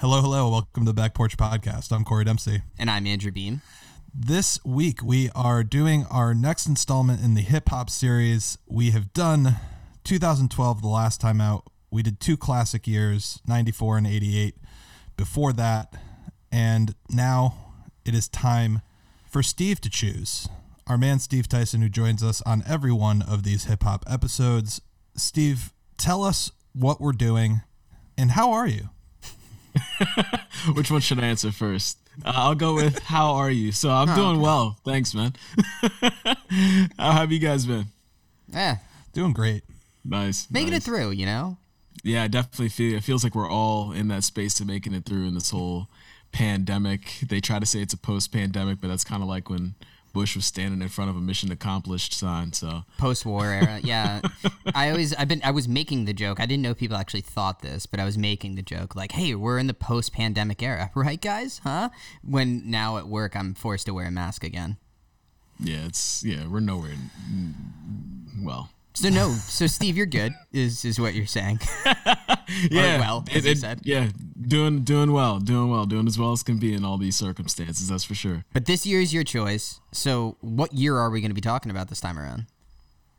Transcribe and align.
Hello, 0.00 0.22
hello. 0.22 0.48
Welcome 0.48 0.86
to 0.86 0.92
the 0.92 0.94
Back 0.94 1.12
Porch 1.12 1.36
Podcast. 1.36 1.92
I'm 1.92 2.04
Corey 2.04 2.24
Dempsey. 2.24 2.62
And 2.78 2.90
I'm 2.90 3.06
Andrew 3.06 3.30
Beam. 3.30 3.60
This 4.14 4.58
week, 4.64 5.02
we 5.02 5.28
are 5.34 5.62
doing 5.62 6.06
our 6.10 6.32
next 6.32 6.66
installment 6.66 7.22
in 7.22 7.34
the 7.34 7.42
hip 7.42 7.68
hop 7.68 7.90
series. 7.90 8.56
We 8.66 8.92
have 8.92 9.12
done 9.12 9.56
2012 10.04 10.80
the 10.80 10.88
last 10.88 11.20
time 11.20 11.38
out. 11.38 11.64
We 11.90 12.02
did 12.02 12.18
two 12.18 12.38
classic 12.38 12.86
years, 12.86 13.42
94 13.46 13.98
and 13.98 14.06
88, 14.06 14.54
before 15.18 15.52
that. 15.52 15.92
And 16.50 16.94
now 17.10 17.74
it 18.06 18.14
is 18.14 18.26
time 18.26 18.80
for 19.30 19.42
Steve 19.42 19.82
to 19.82 19.90
choose. 19.90 20.48
Our 20.86 20.96
man, 20.96 21.18
Steve 21.18 21.46
Tyson, 21.46 21.82
who 21.82 21.90
joins 21.90 22.22
us 22.22 22.40
on 22.46 22.64
every 22.66 22.90
one 22.90 23.20
of 23.20 23.42
these 23.42 23.64
hip 23.64 23.82
hop 23.82 24.06
episodes. 24.08 24.80
Steve, 25.14 25.74
tell 25.98 26.24
us 26.24 26.52
what 26.72 27.02
we're 27.02 27.12
doing 27.12 27.60
and 28.16 28.30
how 28.30 28.50
are 28.52 28.66
you? 28.66 28.88
Which 30.74 30.90
one 30.90 31.00
should 31.00 31.18
I 31.20 31.26
answer 31.26 31.52
first? 31.52 31.98
Uh, 32.24 32.32
I'll 32.34 32.54
go 32.54 32.74
with 32.74 32.98
how 33.00 33.34
are 33.34 33.50
you? 33.50 33.72
So 33.72 33.90
I'm 33.90 34.14
doing 34.14 34.40
well. 34.40 34.78
Thanks, 34.84 35.14
man. 35.14 35.32
how 36.98 37.12
have 37.12 37.32
you 37.32 37.38
guys 37.38 37.66
been? 37.66 37.86
Yeah. 38.48 38.76
Doing 39.12 39.32
great. 39.32 39.64
Nice. 40.04 40.50
Making 40.50 40.70
nice. 40.70 40.82
it 40.82 40.84
through, 40.84 41.10
you 41.10 41.26
know? 41.26 41.56
Yeah, 42.02 42.22
I 42.22 42.28
definitely 42.28 42.70
feel 42.70 42.96
it 42.96 43.04
feels 43.04 43.24
like 43.24 43.34
we're 43.34 43.50
all 43.50 43.92
in 43.92 44.08
that 44.08 44.24
space 44.24 44.60
of 44.60 44.66
making 44.66 44.94
it 44.94 45.04
through 45.04 45.26
in 45.26 45.34
this 45.34 45.50
whole 45.50 45.88
pandemic. 46.32 47.18
They 47.26 47.40
try 47.40 47.58
to 47.58 47.66
say 47.66 47.80
it's 47.80 47.94
a 47.94 47.98
post 47.98 48.32
pandemic, 48.32 48.80
but 48.80 48.88
that's 48.88 49.04
kind 49.04 49.22
of 49.22 49.28
like 49.28 49.50
when 49.50 49.74
Bush 50.12 50.36
was 50.36 50.44
standing 50.44 50.82
in 50.82 50.88
front 50.88 51.10
of 51.10 51.16
a 51.16 51.20
mission 51.20 51.50
accomplished 51.52 52.12
sign. 52.12 52.52
So 52.52 52.84
post 52.98 53.24
war 53.24 53.46
era, 53.46 53.80
yeah. 53.84 54.20
I 54.74 54.90
always, 54.90 55.14
I've 55.14 55.28
been, 55.28 55.40
I 55.44 55.50
was 55.50 55.68
making 55.68 56.04
the 56.04 56.12
joke. 56.12 56.40
I 56.40 56.46
didn't 56.46 56.62
know 56.62 56.74
people 56.74 56.96
actually 56.96 57.22
thought 57.22 57.62
this, 57.62 57.86
but 57.86 58.00
I 58.00 58.04
was 58.04 58.18
making 58.18 58.54
the 58.56 58.62
joke, 58.62 58.96
like, 58.96 59.12
"Hey, 59.12 59.34
we're 59.34 59.58
in 59.58 59.66
the 59.66 59.74
post 59.74 60.12
pandemic 60.12 60.62
era, 60.62 60.90
right, 60.94 61.20
guys? 61.20 61.60
Huh?" 61.62 61.90
When 62.22 62.70
now 62.70 62.96
at 62.98 63.06
work, 63.06 63.36
I'm 63.36 63.54
forced 63.54 63.86
to 63.86 63.94
wear 63.94 64.06
a 64.06 64.10
mask 64.10 64.44
again. 64.44 64.76
Yeah, 65.58 65.86
it's 65.86 66.24
yeah, 66.24 66.46
we're 66.46 66.60
nowhere. 66.60 66.96
Well, 68.42 68.70
so 68.94 69.08
no, 69.08 69.30
so 69.30 69.66
Steve, 69.66 69.96
you're 69.96 70.06
good, 70.06 70.32
is 70.52 70.84
is 70.84 70.98
what 71.00 71.14
you're 71.14 71.26
saying. 71.26 71.60
yeah, 72.70 72.96
or 72.96 73.00
well, 73.00 73.24
as 73.32 73.44
it, 73.44 73.48
you 73.48 73.54
said. 73.56 73.80
yeah, 73.84 74.08
doing 74.40 74.80
doing 74.82 75.12
well, 75.12 75.38
doing 75.38 75.70
well, 75.70 75.86
doing 75.86 76.06
as 76.06 76.18
well 76.18 76.32
as 76.32 76.42
can 76.42 76.58
be 76.58 76.74
in 76.74 76.84
all 76.84 76.98
these 76.98 77.16
circumstances. 77.16 77.88
That's 77.88 78.04
for 78.04 78.14
sure. 78.14 78.44
But 78.52 78.66
this 78.66 78.84
year 78.86 79.00
is 79.00 79.14
your 79.14 79.24
choice. 79.24 79.80
So, 79.92 80.36
what 80.40 80.72
year 80.72 80.96
are 80.96 81.10
we 81.10 81.20
going 81.20 81.30
to 81.30 81.34
be 81.34 81.40
talking 81.40 81.70
about 81.70 81.88
this 81.88 82.00
time 82.00 82.18
around? 82.18 82.46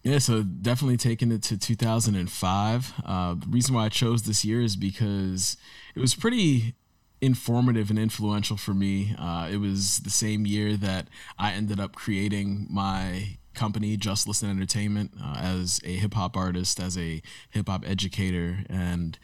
Yeah, 0.04 0.18
so 0.18 0.42
definitely 0.42 0.98
taking 0.98 1.32
it 1.32 1.44
to 1.44 1.58
2005. 1.58 2.94
Uh, 3.06 3.36
the 3.36 3.48
reason 3.48 3.76
why 3.76 3.86
I 3.86 3.90
chose 3.90 4.24
this 4.24 4.44
year 4.44 4.60
is 4.62 4.76
because 4.76 5.58
it 5.96 6.00
was 6.00 6.16
pretty 6.16 6.74
informative 7.22 7.92
and 7.92 8.00
influential 8.00 8.58
for 8.58 8.74
me. 8.74 9.16
Uh, 9.18 9.48
it 9.52 9.58
was 9.58 10.00
the 10.00 10.10
same 10.10 10.48
year 10.48 10.76
that 10.78 11.08
I 11.38 11.52
ended 11.54 11.80
up 11.80 11.96
creating 11.96 12.68
my 12.70 13.38
company, 13.54 13.98
Just 13.98 14.28
Listen 14.28 14.50
Entertainment, 14.50 15.12
uh, 15.22 15.36
as 15.38 15.80
a 15.84 15.96
hip 15.96 16.14
hop 16.14 16.38
artist, 16.38 16.80
as 16.80 16.98
a 16.98 17.22
hip 17.50 17.68
hop 17.68 17.84
educator, 17.88 18.60
and 18.70 19.18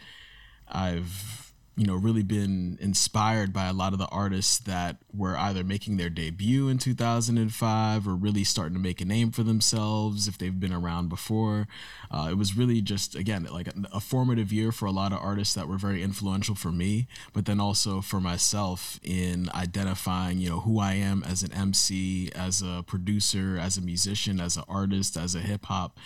I've 0.68 1.47
you 1.78 1.86
know 1.86 1.96
really 1.96 2.24
been 2.24 2.78
inspired 2.82 3.54
by 3.54 3.66
a 3.66 3.74
lot 3.74 3.94
of 3.94 4.00
the 4.00 4.08
artists 4.08 4.58
that 4.58 4.98
were 5.14 5.38
either 5.38 5.64
making 5.64 5.98
their 5.98 6.10
debut 6.10 6.68
in 6.68 6.80
2005 6.80 8.08
or 8.08 8.16
really 8.16 8.44
starting 8.44 8.74
to 8.74 8.80
make 8.80 9.00
a 9.00 9.06
name 9.06 9.32
for 9.32 9.44
themselves 9.44 10.28
if 10.28 10.40
they've 10.40 10.60
been 10.60 10.74
around 10.74 11.08
before. 11.08 11.68
Uh, 12.10 12.30
it 12.32 12.38
was 12.38 12.58
really 12.58 12.82
just 12.82 13.16
again 13.16 13.48
like 13.52 13.68
a, 13.68 13.74
a, 13.94 14.00
formative 14.00 14.52
year 14.52 14.72
for 14.72 14.86
a 14.88 14.92
lot 14.92 15.14
of 15.14 15.20
artists 15.20 15.54
that 15.54 15.68
were 15.68 15.78
very 15.78 16.02
influential 16.02 16.56
for 16.56 16.72
me 16.72 17.08
but 17.34 17.46
then 17.46 17.60
also 17.60 18.02
for 18.02 18.20
myself 18.20 19.00
in 19.04 19.50
identifying 19.54 20.40
you 20.40 20.50
know 20.50 20.62
who 20.62 20.80
i 20.80 20.94
am 20.94 21.24
as 21.24 21.44
an 21.44 21.52
mc 21.52 22.32
as 22.34 22.62
a 22.62 22.84
producer 22.88 23.60
as 23.62 23.78
a 23.78 23.82
musician 23.82 24.40
as 24.40 24.56
an 24.56 24.64
artist 24.70 25.18
as 25.18 25.36
a 25.36 25.40
hip-hop 25.40 26.00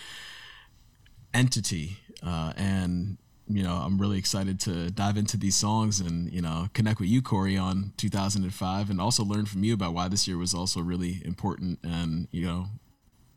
entity. 1.33 1.97
Uh, 2.23 2.53
and 2.55 3.17
you 3.55 3.63
know, 3.63 3.75
I'm 3.75 3.97
really 3.97 4.17
excited 4.17 4.59
to 4.61 4.89
dive 4.91 5.17
into 5.17 5.37
these 5.37 5.55
songs 5.55 5.99
and, 5.99 6.31
you 6.31 6.41
know, 6.41 6.67
connect 6.73 6.99
with 6.99 7.09
you, 7.09 7.21
Corey, 7.21 7.57
on 7.57 7.93
2005 7.97 8.89
and 8.89 9.01
also 9.01 9.23
learn 9.23 9.45
from 9.45 9.63
you 9.63 9.73
about 9.73 9.93
why 9.93 10.07
this 10.07 10.27
year 10.27 10.37
was 10.37 10.53
also 10.53 10.81
really 10.81 11.21
important 11.25 11.79
and, 11.83 12.27
you 12.31 12.45
know, 12.45 12.67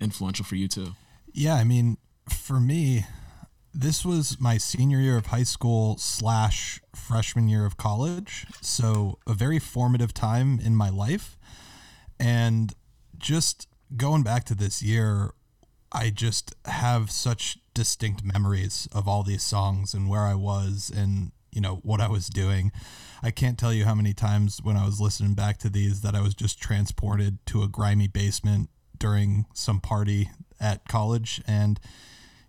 influential 0.00 0.44
for 0.44 0.56
you 0.56 0.68
too. 0.68 0.92
Yeah. 1.32 1.54
I 1.54 1.64
mean, 1.64 1.98
for 2.28 2.60
me, 2.60 3.06
this 3.72 4.04
was 4.04 4.38
my 4.38 4.56
senior 4.56 4.98
year 4.98 5.16
of 5.16 5.26
high 5.26 5.42
school 5.42 5.96
slash 5.98 6.80
freshman 6.94 7.48
year 7.48 7.66
of 7.66 7.76
college. 7.76 8.46
So 8.60 9.18
a 9.26 9.34
very 9.34 9.58
formative 9.58 10.14
time 10.14 10.60
in 10.60 10.76
my 10.76 10.90
life. 10.90 11.36
And 12.20 12.72
just 13.18 13.66
going 13.96 14.22
back 14.22 14.44
to 14.44 14.54
this 14.54 14.82
year, 14.82 15.32
I 15.94 16.10
just 16.10 16.54
have 16.64 17.10
such 17.10 17.58
distinct 17.72 18.24
memories 18.24 18.88
of 18.92 19.08
all 19.08 19.22
these 19.22 19.42
songs 19.42 19.94
and 19.94 20.08
where 20.08 20.22
I 20.22 20.34
was 20.34 20.92
and 20.94 21.32
you 21.52 21.60
know 21.60 21.76
what 21.82 22.00
I 22.00 22.08
was 22.08 22.26
doing. 22.26 22.72
I 23.22 23.30
can't 23.30 23.58
tell 23.58 23.72
you 23.72 23.84
how 23.84 23.94
many 23.94 24.12
times 24.12 24.60
when 24.62 24.76
I 24.76 24.84
was 24.84 25.00
listening 25.00 25.34
back 25.34 25.58
to 25.58 25.70
these 25.70 26.00
that 26.00 26.14
I 26.14 26.20
was 26.20 26.34
just 26.34 26.60
transported 26.60 27.38
to 27.46 27.62
a 27.62 27.68
grimy 27.68 28.08
basement 28.08 28.70
during 28.98 29.46
some 29.54 29.80
party 29.80 30.30
at 30.60 30.86
college. 30.88 31.40
And 31.46 31.78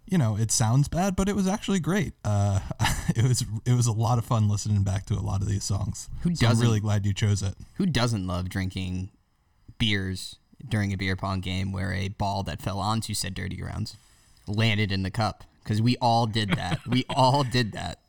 you 0.07 0.17
know 0.19 0.37
it 0.37 0.51
sounds 0.51 0.87
bad 0.87 1.15
but 1.15 1.29
it 1.29 1.35
was 1.35 1.47
actually 1.47 1.79
great. 1.79 2.13
Uh, 2.23 2.59
it 3.15 3.23
was 3.23 3.45
it 3.65 3.73
was 3.73 3.87
a 3.87 3.93
lot 3.93 4.17
of 4.17 4.25
fun 4.25 4.49
listening 4.49 4.83
back 4.83 5.05
to 5.05 5.13
a 5.13 5.21
lot 5.21 5.41
of 5.41 5.47
these 5.47 5.63
songs. 5.63 6.09
Who 6.21 6.31
doesn't 6.31 6.47
I'm 6.47 6.59
really 6.59 6.79
glad 6.79 7.05
you 7.05 7.13
chose 7.13 7.43
it. 7.43 7.55
Who 7.75 7.85
doesn't 7.85 8.25
love 8.25 8.49
drinking 8.49 9.11
beers 9.77 10.37
during 10.69 10.93
a 10.93 10.97
beer 10.97 11.15
pong 11.15 11.41
game 11.41 11.71
where 11.71 11.93
a 11.93 12.09
ball 12.09 12.43
that 12.43 12.61
fell 12.61 12.79
onto 12.79 13.13
said 13.13 13.33
dirty 13.33 13.55
grounds 13.55 13.97
landed 14.47 14.91
in 14.91 15.03
the 15.03 15.11
cup 15.11 15.43
because 15.63 15.81
we 15.81 15.97
all 15.97 16.27
did 16.27 16.49
that. 16.51 16.79
we 16.87 17.05
all 17.09 17.43
did 17.43 17.71
that. 17.73 17.99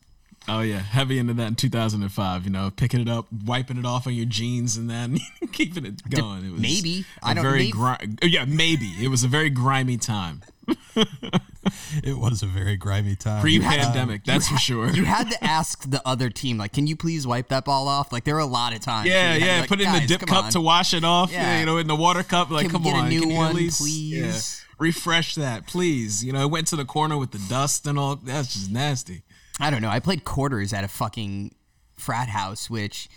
Oh 0.48 0.60
yeah, 0.60 0.78
heavy 0.78 1.18
into 1.18 1.34
that 1.34 1.48
in 1.48 1.54
2005. 1.56 2.44
You 2.44 2.50
know, 2.50 2.70
picking 2.74 3.00
it 3.00 3.08
up, 3.08 3.26
wiping 3.44 3.78
it 3.78 3.86
off 3.86 4.06
on 4.06 4.14
your 4.14 4.26
jeans, 4.26 4.76
and 4.76 4.88
then 4.88 5.18
keeping 5.52 5.84
it 5.84 6.08
going. 6.08 6.44
It 6.44 6.52
was 6.52 6.60
maybe 6.60 7.04
I 7.22 7.34
don't. 7.34 7.42
Very 7.42 7.58
maybe. 7.58 7.72
gri- 7.72 8.16
oh, 8.22 8.26
yeah, 8.26 8.44
maybe 8.44 8.92
it 9.00 9.08
was 9.08 9.24
a 9.24 9.28
very 9.28 9.50
grimy 9.50 9.96
time. 9.96 10.42
it 10.96 12.18
was 12.18 12.42
a 12.42 12.46
very 12.46 12.76
grimy 12.76 13.14
time. 13.14 13.40
Pre-pandemic, 13.40 14.24
that's 14.24 14.48
for 14.48 14.56
sure. 14.56 14.88
You 14.90 15.04
had 15.04 15.30
to 15.30 15.44
ask 15.44 15.88
the 15.88 16.02
other 16.06 16.30
team, 16.30 16.58
like, 16.58 16.72
"Can 16.72 16.86
you 16.86 16.96
please 16.96 17.26
wipe 17.26 17.48
that 17.48 17.64
ball 17.64 17.88
off?" 17.88 18.12
Like, 18.12 18.24
there 18.24 18.34
were 18.34 18.40
a 18.40 18.46
lot 18.46 18.72
of 18.72 18.80
times. 18.80 19.08
Yeah, 19.08 19.14
where 19.14 19.22
you 19.22 19.30
had 19.32 19.38
to 19.38 19.46
yeah. 19.46 19.60
like, 19.60 19.68
Put 19.68 19.80
it 19.80 19.86
in 19.86 19.92
the 19.92 20.06
dip 20.06 20.20
cup 20.26 20.44
on." 20.46 20.52
to 20.52 20.60
wash 20.60 20.94
it 20.94 21.04
off. 21.04 21.32
Yeah. 21.32 21.60
You 21.60 21.66
know, 21.66 21.78
in 21.78 21.86
the 21.86 21.96
water 21.96 22.22
cup. 22.22 22.50
Like, 22.50 22.68
Can 22.68 22.68
we 22.68 22.72
come 22.72 22.82
get 22.82 22.94
a 22.94 23.02
on, 23.02 23.08
new 23.08 23.20
can 23.20 23.30
you 23.30 23.36
one, 23.36 23.46
at 23.48 23.52
please? 23.52 24.12
Yeah, 24.12 24.66
refresh 24.78 25.34
that, 25.36 25.66
please? 25.66 26.24
You 26.24 26.32
know, 26.32 26.42
it 26.42 26.50
went 26.50 26.68
to 26.68 26.76
the 26.76 26.84
corner 26.84 27.16
with 27.16 27.32
the 27.32 27.40
dust 27.48 27.86
and 27.86 27.98
all. 27.98 28.16
That's 28.16 28.52
just 28.52 28.70
nasty. 28.70 29.22
I 29.60 29.70
don't 29.70 29.82
know. 29.82 29.88
I 29.88 30.00
played 30.00 30.24
quarters 30.24 30.72
at 30.72 30.84
a 30.84 30.88
fucking 30.88 31.54
frat 31.96 32.28
house, 32.28 32.68
which 32.68 33.08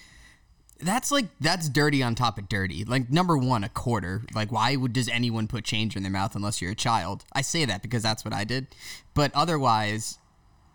that's 0.81 1.11
like 1.11 1.25
that's 1.41 1.67
dirty 1.67 2.01
on 2.01 2.15
top 2.15 2.37
of 2.37 2.47
dirty. 2.47 2.85
Like 2.85 3.09
number 3.09 3.37
one, 3.37 3.63
a 3.63 3.69
quarter. 3.69 4.23
Like 4.33 4.51
why 4.51 4.75
would 4.75 4.93
does 4.93 5.09
anyone 5.09 5.47
put 5.47 5.63
change 5.63 5.95
in 5.95 6.03
their 6.03 6.11
mouth 6.11 6.35
unless 6.35 6.61
you're 6.61 6.71
a 6.71 6.75
child? 6.75 7.25
I 7.33 7.41
say 7.41 7.65
that 7.65 7.81
because 7.81 8.03
that's 8.03 8.23
what 8.23 8.33
I 8.33 8.43
did. 8.43 8.67
But 9.13 9.31
otherwise, 9.35 10.17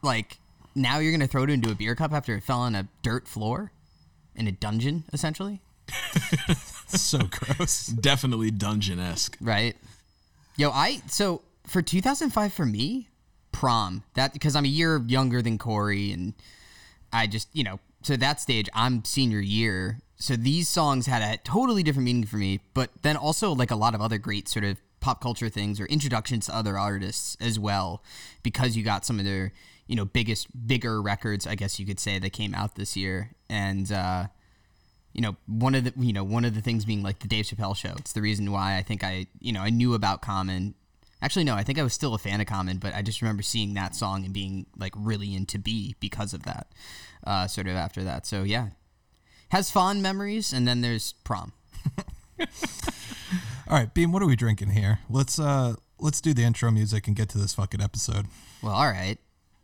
like 0.03 0.39
now 0.75 0.99
you're 0.99 1.13
gonna 1.13 1.27
throw 1.27 1.45
it 1.45 1.51
into 1.51 1.71
a 1.71 1.75
beer 1.75 1.95
cup 1.95 2.13
after 2.13 2.35
it 2.37 2.43
fell 2.43 2.61
on 2.61 2.75
a 2.75 2.89
dirt 3.03 3.27
floor 3.27 3.73
in 4.37 4.47
a 4.47 4.53
dungeon, 4.53 5.05
essentially. 5.13 5.61
so 6.87 7.19
gross. 7.31 7.87
Definitely 7.87 8.51
dungeon 8.51 8.99
esque. 8.99 9.37
Right. 9.41 9.77
Yo, 10.57 10.71
I 10.71 11.01
so 11.07 11.43
for 11.67 11.81
2005 11.81 12.53
for 12.53 12.67
me, 12.67 13.09
prom. 13.55 14.03
That 14.15 14.33
because 14.33 14.57
I'm 14.57 14.65
a 14.65 14.69
year 14.69 15.01
younger 15.07 15.41
than 15.41 15.57
Corey, 15.59 16.13
and 16.13 16.35
I 17.13 17.27
just 17.27 17.49
you 17.53 17.65
know 17.65 17.79
so 18.03 18.17
that 18.17 18.41
stage 18.41 18.69
I'm 18.75 19.05
senior 19.05 19.41
year. 19.41 20.01
So 20.17 20.37
these 20.37 20.69
songs 20.69 21.07
had 21.07 21.23
a 21.23 21.39
totally 21.39 21.83
different 21.83 22.05
meaning 22.05 22.27
for 22.27 22.37
me, 22.37 22.61
but 22.75 22.91
then 23.03 23.17
also 23.17 23.53
like 23.53 23.71
a 23.71 23.77
lot 23.77 23.95
of 23.95 24.01
other 24.01 24.19
great 24.19 24.49
sort 24.49 24.65
of 24.65 24.81
pop 25.01 25.21
culture 25.21 25.49
things 25.49 25.81
or 25.81 25.87
introductions 25.87 26.47
to 26.47 26.57
other 26.57 26.79
artists 26.79 27.37
as 27.41 27.59
well, 27.59 28.03
because 28.43 28.77
you 28.77 28.83
got 28.83 29.05
some 29.07 29.19
of 29.19 29.25
their 29.25 29.53
you 29.87 29.97
know 29.97 30.05
biggest 30.05 30.49
bigger 30.67 31.01
records, 31.01 31.47
I 31.47 31.55
guess 31.55 31.79
you 31.79 31.87
could 31.87 32.01
say, 32.01 32.19
that 32.19 32.33
came 32.33 32.55
out 32.55 32.75
this 32.75 32.97
year, 32.97 33.31
and. 33.49 33.91
uh 33.91 34.27
you 35.17 35.21
know, 35.21 35.37
one 35.47 35.77
of 35.77 35.85
the 35.85 35.93
you 35.97 36.13
know 36.13 36.25
one 36.25 36.45
of 36.45 36.57
the 36.57 36.61
things 36.61 36.85
being 36.85 37.05
like 37.05 37.21
the 37.21 37.29
Dave 37.29 37.45
Chappelle 37.45 37.77
show. 37.77 37.95
It's 37.99 38.13
the 38.13 38.21
reason 38.21 38.51
why 38.51 38.77
I 38.77 38.83
think 38.83 39.05
I 39.05 39.29
you 39.39 39.53
know 39.53 39.61
I 39.61 39.71
knew 39.71 39.95
about 39.95 40.23
Common. 40.23 40.75
Actually, 41.25 41.45
no, 41.45 41.55
I 41.55 41.63
think 41.63 41.79
I 41.79 41.83
was 41.83 41.95
still 41.95 42.13
a 42.13 42.19
fan 42.19 42.43
of 42.43 42.47
Common, 42.47 42.77
but 42.77 42.95
I 42.95 43.01
just 43.01 43.23
remember 43.23 43.43
seeing 43.43 43.73
that 43.75 43.95
song 43.95 44.27
and 44.27 44.35
being 44.35 44.67
like 44.77 44.93
really 44.95 45.35
into 45.35 45.59
B 45.59 45.95
because 45.99 46.35
of 46.35 46.43
that. 46.43 46.67
Uh, 47.27 47.47
sort 47.47 47.67
of 47.67 47.75
after 47.77 48.05
that, 48.05 48.27
so 48.27 48.43
yeah, 48.43 48.69
has 49.49 49.71
fond 49.71 50.03
memories, 50.03 50.53
and 50.53 50.69
then 50.69 50.83
there's 50.83 51.15
prom. 51.25 51.53
All 53.67 53.79
right, 53.79 53.93
Beam, 53.95 54.13
what 54.13 54.23
are 54.23 54.27
we 54.27 54.37
drinking 54.37 54.71
here? 54.71 54.99
Let's 55.09 55.39
uh 55.39 55.77
let's 55.99 56.21
do 56.21 56.35
the 56.35 56.45
intro 56.45 56.71
music 56.71 57.07
and 57.07 57.17
get 57.17 57.31
to 57.31 57.39
this 57.39 57.55
fucking 57.55 57.81
episode. 57.81 58.27
Well, 58.63 58.75
all 58.75 58.87
right. 58.91 59.17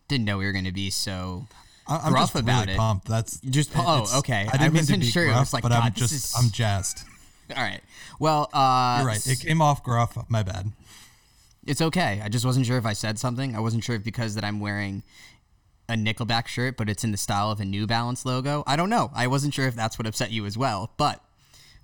Didn't 0.08 0.24
know 0.24 0.38
we 0.38 0.46
were 0.46 0.52
gonna 0.52 0.72
be 0.72 0.88
so. 0.88 1.46
I- 1.86 1.98
I'm 2.04 2.12
gruff 2.12 2.32
just 2.32 2.42
about 2.42 2.60
really 2.62 2.74
it. 2.74 2.78
pumped. 2.78 3.06
That's 3.08 3.38
Just- 3.40 3.72
oh, 3.76 4.06
okay. 4.20 4.46
I 4.48 4.52
didn't 4.52 4.60
I 4.60 4.64
mean 4.64 4.72
to 4.72 4.78
wasn't 4.78 5.00
be 5.00 5.10
sure. 5.10 5.30
I 5.30 5.38
was 5.40 5.52
like, 5.52 5.62
but 5.62 5.72
I'm 5.72 5.92
just 5.92 6.12
is- 6.14 6.34
I'm 6.38 6.50
jazzed. 6.50 7.02
All 7.56 7.62
right. 7.62 7.80
Well, 8.18 8.48
uh, 8.54 8.98
You're 9.00 9.08
right. 9.08 9.26
It 9.26 9.40
came 9.40 9.60
off 9.60 9.82
gruff. 9.82 10.16
My 10.30 10.42
bad. 10.42 10.72
It's 11.70 11.80
okay. 11.80 12.20
I 12.20 12.28
just 12.28 12.44
wasn't 12.44 12.66
sure 12.66 12.78
if 12.78 12.84
I 12.84 12.94
said 12.94 13.16
something. 13.16 13.54
I 13.54 13.60
wasn't 13.60 13.84
sure 13.84 13.94
if 13.94 14.02
because 14.02 14.34
that 14.34 14.42
I'm 14.42 14.58
wearing 14.58 15.04
a 15.88 15.92
Nickelback 15.92 16.48
shirt, 16.48 16.76
but 16.76 16.90
it's 16.90 17.04
in 17.04 17.12
the 17.12 17.16
style 17.16 17.52
of 17.52 17.60
a 17.60 17.64
New 17.64 17.86
Balance 17.86 18.26
logo. 18.26 18.64
I 18.66 18.74
don't 18.74 18.90
know. 18.90 19.12
I 19.14 19.28
wasn't 19.28 19.54
sure 19.54 19.68
if 19.68 19.76
that's 19.76 19.96
what 19.96 20.04
upset 20.04 20.32
you 20.32 20.46
as 20.46 20.58
well. 20.58 20.90
But, 20.96 21.22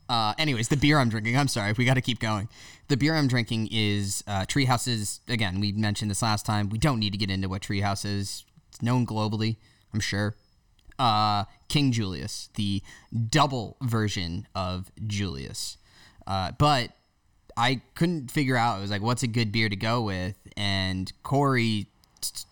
uh, 0.09 0.35
anyways, 0.39 0.67
the 0.67 0.77
beer 0.77 0.99
I'm 0.99 1.09
drinking. 1.09 1.37
I'm 1.37 1.47
sorry. 1.47 1.73
We 1.73 1.85
got 1.85 1.95
to 1.95 2.01
keep 2.01 2.19
going. 2.19 2.49
The 2.89 2.97
beer 2.97 3.15
I'm 3.15 3.29
drinking 3.29 3.69
is 3.71 4.25
uh, 4.27 4.41
Treehouse's. 4.41 5.21
Again, 5.29 5.61
we 5.61 5.71
mentioned 5.71 6.11
this 6.11 6.21
last 6.21 6.45
time. 6.45 6.69
We 6.69 6.79
don't 6.79 6.99
need 6.99 7.13
to 7.13 7.19
get 7.19 7.31
into 7.31 7.49
what 7.49 7.63
Treehouse 7.63 8.05
is. 8.05 8.45
It's 8.71 8.83
known 8.83 9.07
globally. 9.07 9.55
I'm 9.95 10.01
sure. 10.01 10.35
Uh, 10.99 11.45
King 11.69 11.93
Julius, 11.93 12.51
the 12.57 12.83
double 13.31 13.77
version 13.81 14.49
of 14.53 14.91
Julius. 15.07 15.77
Uh, 16.27 16.51
but 16.59 16.91
I 17.57 17.81
couldn't 17.95 18.31
figure 18.31 18.57
out. 18.57 18.79
It 18.79 18.83
was 18.83 18.91
like, 18.91 19.03
what's 19.03 19.23
a 19.23 19.27
good 19.27 19.51
beer 19.51 19.69
to 19.69 19.77
go 19.77 20.03
with? 20.03 20.37
And 20.57 21.13
Corey, 21.23 21.87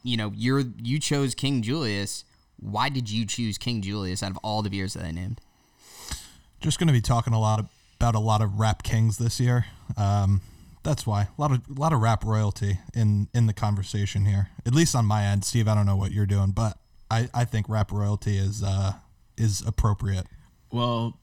you 0.02 0.16
know, 0.16 0.32
you're 0.34 0.64
you 0.82 0.98
chose 0.98 1.34
King 1.34 1.62
Julius. 1.62 2.24
Why 2.58 2.88
did 2.88 3.10
you 3.10 3.26
choose 3.26 3.58
King 3.58 3.82
Julius 3.82 4.22
out 4.22 4.30
of 4.30 4.38
all 4.38 4.62
the 4.62 4.70
beers 4.70 4.94
that 4.94 5.04
I 5.04 5.10
named? 5.10 5.40
Just 6.60 6.78
going 6.78 6.86
to 6.86 6.94
be 6.94 7.02
talking 7.02 7.34
a 7.34 7.40
lot 7.40 7.66
about 7.98 8.14
a 8.14 8.20
lot 8.20 8.40
of 8.40 8.58
rap 8.58 8.82
kings 8.82 9.18
this 9.18 9.38
year. 9.38 9.66
Um, 9.96 10.40
that's 10.82 11.06
why 11.06 11.22
a 11.22 11.40
lot 11.40 11.50
of 11.50 11.62
a 11.68 11.80
lot 11.80 11.92
of 11.92 12.00
rap 12.00 12.24
royalty 12.24 12.78
in 12.94 13.28
in 13.34 13.46
the 13.46 13.52
conversation 13.52 14.24
here. 14.26 14.50
At 14.64 14.74
least 14.74 14.94
on 14.94 15.06
my 15.06 15.24
end, 15.24 15.44
Steve. 15.44 15.68
I 15.68 15.74
don't 15.74 15.86
know 15.86 15.96
what 15.96 16.12
you're 16.12 16.26
doing, 16.26 16.52
but 16.52 16.78
I 17.10 17.28
I 17.34 17.44
think 17.44 17.68
rap 17.68 17.90
royalty 17.90 18.36
is 18.36 18.62
uh 18.62 18.92
is 19.36 19.62
appropriate. 19.66 20.26
Well, 20.70 21.18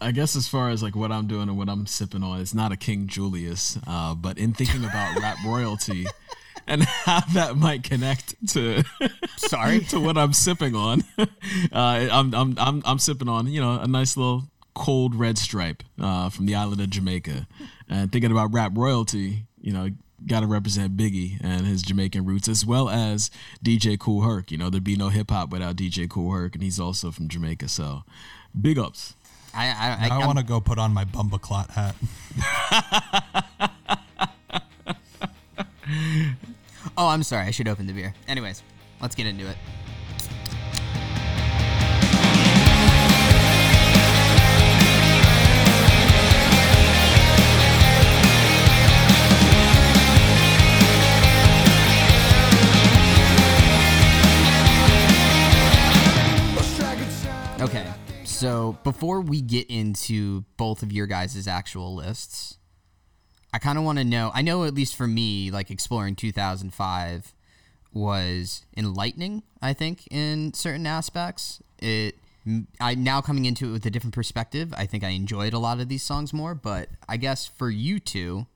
I 0.00 0.12
guess 0.12 0.36
as 0.36 0.48
far 0.48 0.70
as 0.70 0.82
like 0.82 0.96
what 0.96 1.12
I'm 1.12 1.26
doing 1.26 1.48
and 1.48 1.56
what 1.56 1.68
I'm 1.68 1.86
sipping 1.86 2.22
on, 2.22 2.40
it's 2.40 2.54
not 2.54 2.72
a 2.72 2.76
King 2.76 3.06
Julius. 3.06 3.78
Uh, 3.86 4.14
but 4.14 4.38
in 4.38 4.52
thinking 4.52 4.84
about 4.84 5.20
rap 5.20 5.38
royalty 5.44 6.06
and 6.66 6.82
how 6.82 7.20
that 7.34 7.56
might 7.56 7.82
connect 7.82 8.34
to 8.50 8.82
Sorry. 9.36 9.80
to 9.90 10.00
what 10.00 10.18
I'm 10.18 10.32
sipping 10.32 10.74
on, 10.74 11.04
uh, 11.18 11.26
I'm, 11.72 12.34
I'm 12.34 12.54
I'm 12.58 12.82
I'm 12.84 12.98
sipping 12.98 13.28
on 13.28 13.46
you 13.46 13.60
know 13.60 13.80
a 13.80 13.86
nice 13.86 14.16
little 14.16 14.44
cold 14.76 15.14
red 15.14 15.38
stripe 15.38 15.82
uh, 16.00 16.28
from 16.28 16.46
the 16.46 16.54
island 16.54 16.80
of 16.80 16.90
Jamaica. 16.90 17.46
And 17.88 18.12
thinking 18.12 18.30
about 18.30 18.52
rap 18.52 18.72
royalty, 18.74 19.44
you 19.60 19.72
know, 19.72 19.88
got 20.26 20.40
to 20.40 20.46
represent 20.46 20.96
Biggie 20.96 21.38
and 21.42 21.66
his 21.66 21.82
Jamaican 21.82 22.24
roots, 22.24 22.48
as 22.48 22.64
well 22.64 22.88
as 22.88 23.30
DJ 23.64 23.98
Kool 23.98 24.22
Herc. 24.22 24.50
You 24.50 24.58
know, 24.58 24.70
there'd 24.70 24.84
be 24.84 24.96
no 24.96 25.08
hip 25.08 25.30
hop 25.30 25.50
without 25.50 25.76
DJ 25.76 26.08
Kool 26.08 26.32
Herc, 26.32 26.54
and 26.54 26.62
he's 26.62 26.78
also 26.78 27.10
from 27.10 27.28
Jamaica. 27.28 27.68
So, 27.68 28.04
big 28.60 28.78
ups. 28.78 29.14
I 29.56 29.66
I, 29.68 30.08
I, 30.08 30.20
I, 30.22 30.26
want 30.26 30.38
to 30.38 30.44
go 30.44 30.60
put 30.60 30.78
on 30.78 30.92
my 30.92 31.04
Bumbaclot 31.04 31.70
hat. 31.70 31.94
Oh, 36.98 37.08
I'm 37.08 37.22
sorry. 37.22 37.46
I 37.46 37.50
should 37.50 37.68
open 37.68 37.86
the 37.86 37.92
beer. 37.92 38.14
Anyways, 38.26 38.62
let's 39.02 39.14
get 39.14 39.26
into 39.26 39.46
it. 39.48 39.56
So 58.46 58.78
before 58.84 59.20
we 59.20 59.40
get 59.40 59.68
into 59.68 60.44
both 60.56 60.84
of 60.84 60.92
your 60.92 61.08
guys' 61.08 61.48
actual 61.48 61.96
lists, 61.96 62.58
I 63.52 63.58
kind 63.58 63.76
of 63.76 63.82
want 63.82 63.98
to 63.98 64.04
know. 64.04 64.30
I 64.32 64.42
know, 64.42 64.62
at 64.62 64.72
least 64.72 64.94
for 64.94 65.08
me, 65.08 65.50
like 65.50 65.68
exploring 65.68 66.14
2005 66.14 67.34
was 67.92 68.64
enlightening. 68.76 69.42
I 69.60 69.72
think 69.72 70.06
in 70.12 70.54
certain 70.54 70.86
aspects, 70.86 71.60
it. 71.80 72.18
I 72.80 72.94
now 72.94 73.20
coming 73.20 73.46
into 73.46 73.68
it 73.68 73.72
with 73.72 73.86
a 73.86 73.90
different 73.90 74.14
perspective. 74.14 74.72
I 74.76 74.86
think 74.86 75.02
I 75.02 75.08
enjoyed 75.08 75.52
a 75.52 75.58
lot 75.58 75.80
of 75.80 75.88
these 75.88 76.04
songs 76.04 76.32
more. 76.32 76.54
But 76.54 76.90
I 77.08 77.16
guess 77.16 77.48
for 77.48 77.68
you 77.68 77.98
two, 77.98 78.46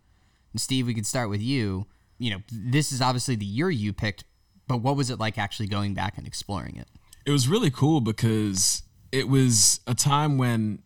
Steve, 0.54 0.86
we 0.86 0.94
could 0.94 1.06
start 1.06 1.28
with 1.28 1.42
you. 1.42 1.86
You 2.16 2.30
know, 2.30 2.42
this 2.52 2.92
is 2.92 3.02
obviously 3.02 3.34
the 3.34 3.44
year 3.44 3.68
you 3.70 3.92
picked, 3.92 4.22
but 4.68 4.76
what 4.76 4.94
was 4.94 5.10
it 5.10 5.18
like 5.18 5.36
actually 5.36 5.66
going 5.66 5.94
back 5.94 6.16
and 6.16 6.28
exploring 6.28 6.76
it? 6.76 6.86
it 7.26 7.30
was 7.30 7.48
really 7.48 7.70
cool 7.70 8.00
because 8.00 8.82
it 9.12 9.28
was 9.28 9.80
a 9.86 9.94
time 9.94 10.38
when 10.38 10.80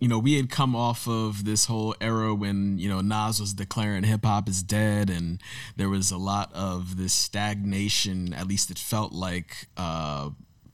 you 0.00 0.08
know 0.08 0.18
we 0.18 0.34
had 0.34 0.50
come 0.50 0.76
off 0.76 1.08
of 1.08 1.44
this 1.44 1.66
whole 1.66 1.94
era 2.00 2.34
when 2.34 2.78
you 2.78 2.88
know 2.88 3.00
Nas 3.00 3.40
was 3.40 3.54
declaring 3.54 4.04
hip 4.04 4.24
hop 4.24 4.48
is 4.48 4.62
dead 4.62 5.08
and 5.10 5.40
there 5.76 5.88
was 5.88 6.10
a 6.10 6.18
lot 6.18 6.52
of 6.52 6.96
this 6.96 7.12
stagnation 7.12 8.32
at 8.34 8.46
least 8.46 8.70
it 8.70 8.78
felt 8.78 9.12
like 9.12 9.68
uh 9.76 10.30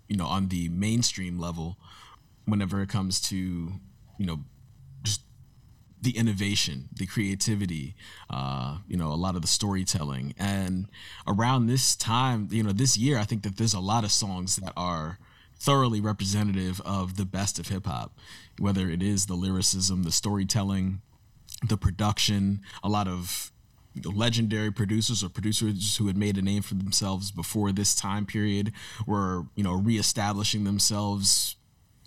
you 0.09 0.17
know 0.17 0.27
on 0.27 0.49
the 0.49 0.69
mainstream 0.69 1.39
level 1.39 1.77
whenever 2.47 2.83
it 2.83 2.89
comes 2.89 3.21
to 3.21 3.37
you 3.37 4.27
know 4.27 4.41
just 5.03 5.23
the 6.01 6.17
innovation, 6.19 6.89
the 6.93 7.07
creativity, 7.07 7.95
uh, 8.29 8.79
you 8.89 8.97
know, 8.97 9.13
a 9.13 9.15
lot 9.15 9.37
of 9.37 9.43
the 9.43 9.47
storytelling. 9.47 10.35
And 10.37 10.89
around 11.29 11.67
this 11.67 11.95
time, 11.95 12.49
you 12.51 12.65
know, 12.65 12.73
this 12.73 12.97
year, 12.97 13.19
I 13.19 13.23
think 13.23 13.45
that 13.45 13.57
there's 13.57 13.73
a 13.73 13.81
lot 13.81 14.03
of 14.03 14.11
songs 14.11 14.57
that 14.57 14.73
are 14.77 15.19
thoroughly 15.63 16.01
representative 16.01 16.81
of 16.85 17.17
the 17.17 17.25
best 17.25 17.59
of 17.61 17.69
hip 17.69 17.87
hop, 17.87 18.19
whether 18.59 18.91
it 18.91 19.01
is 19.01 19.27
the 19.27 19.35
lyricism, 19.35 20.03
the 20.03 20.11
storytelling, 20.11 21.01
the 21.69 21.77
production, 21.77 22.61
a 22.83 22.89
lot 22.89 23.07
of 23.07 23.53
legendary 24.05 24.73
producers 24.73 25.23
or 25.23 25.29
producers 25.29 25.97
who 25.99 26.09
had 26.09 26.17
made 26.17 26.37
a 26.37 26.43
name 26.43 26.63
for 26.63 26.75
themselves 26.75 27.31
before 27.31 27.71
this 27.71 27.95
time 27.95 28.27
period 28.27 28.73
were, 29.07 29.45
you 29.55 29.63
know, 29.63 29.73
reestablishing 29.73 30.65
themselves 30.65 31.57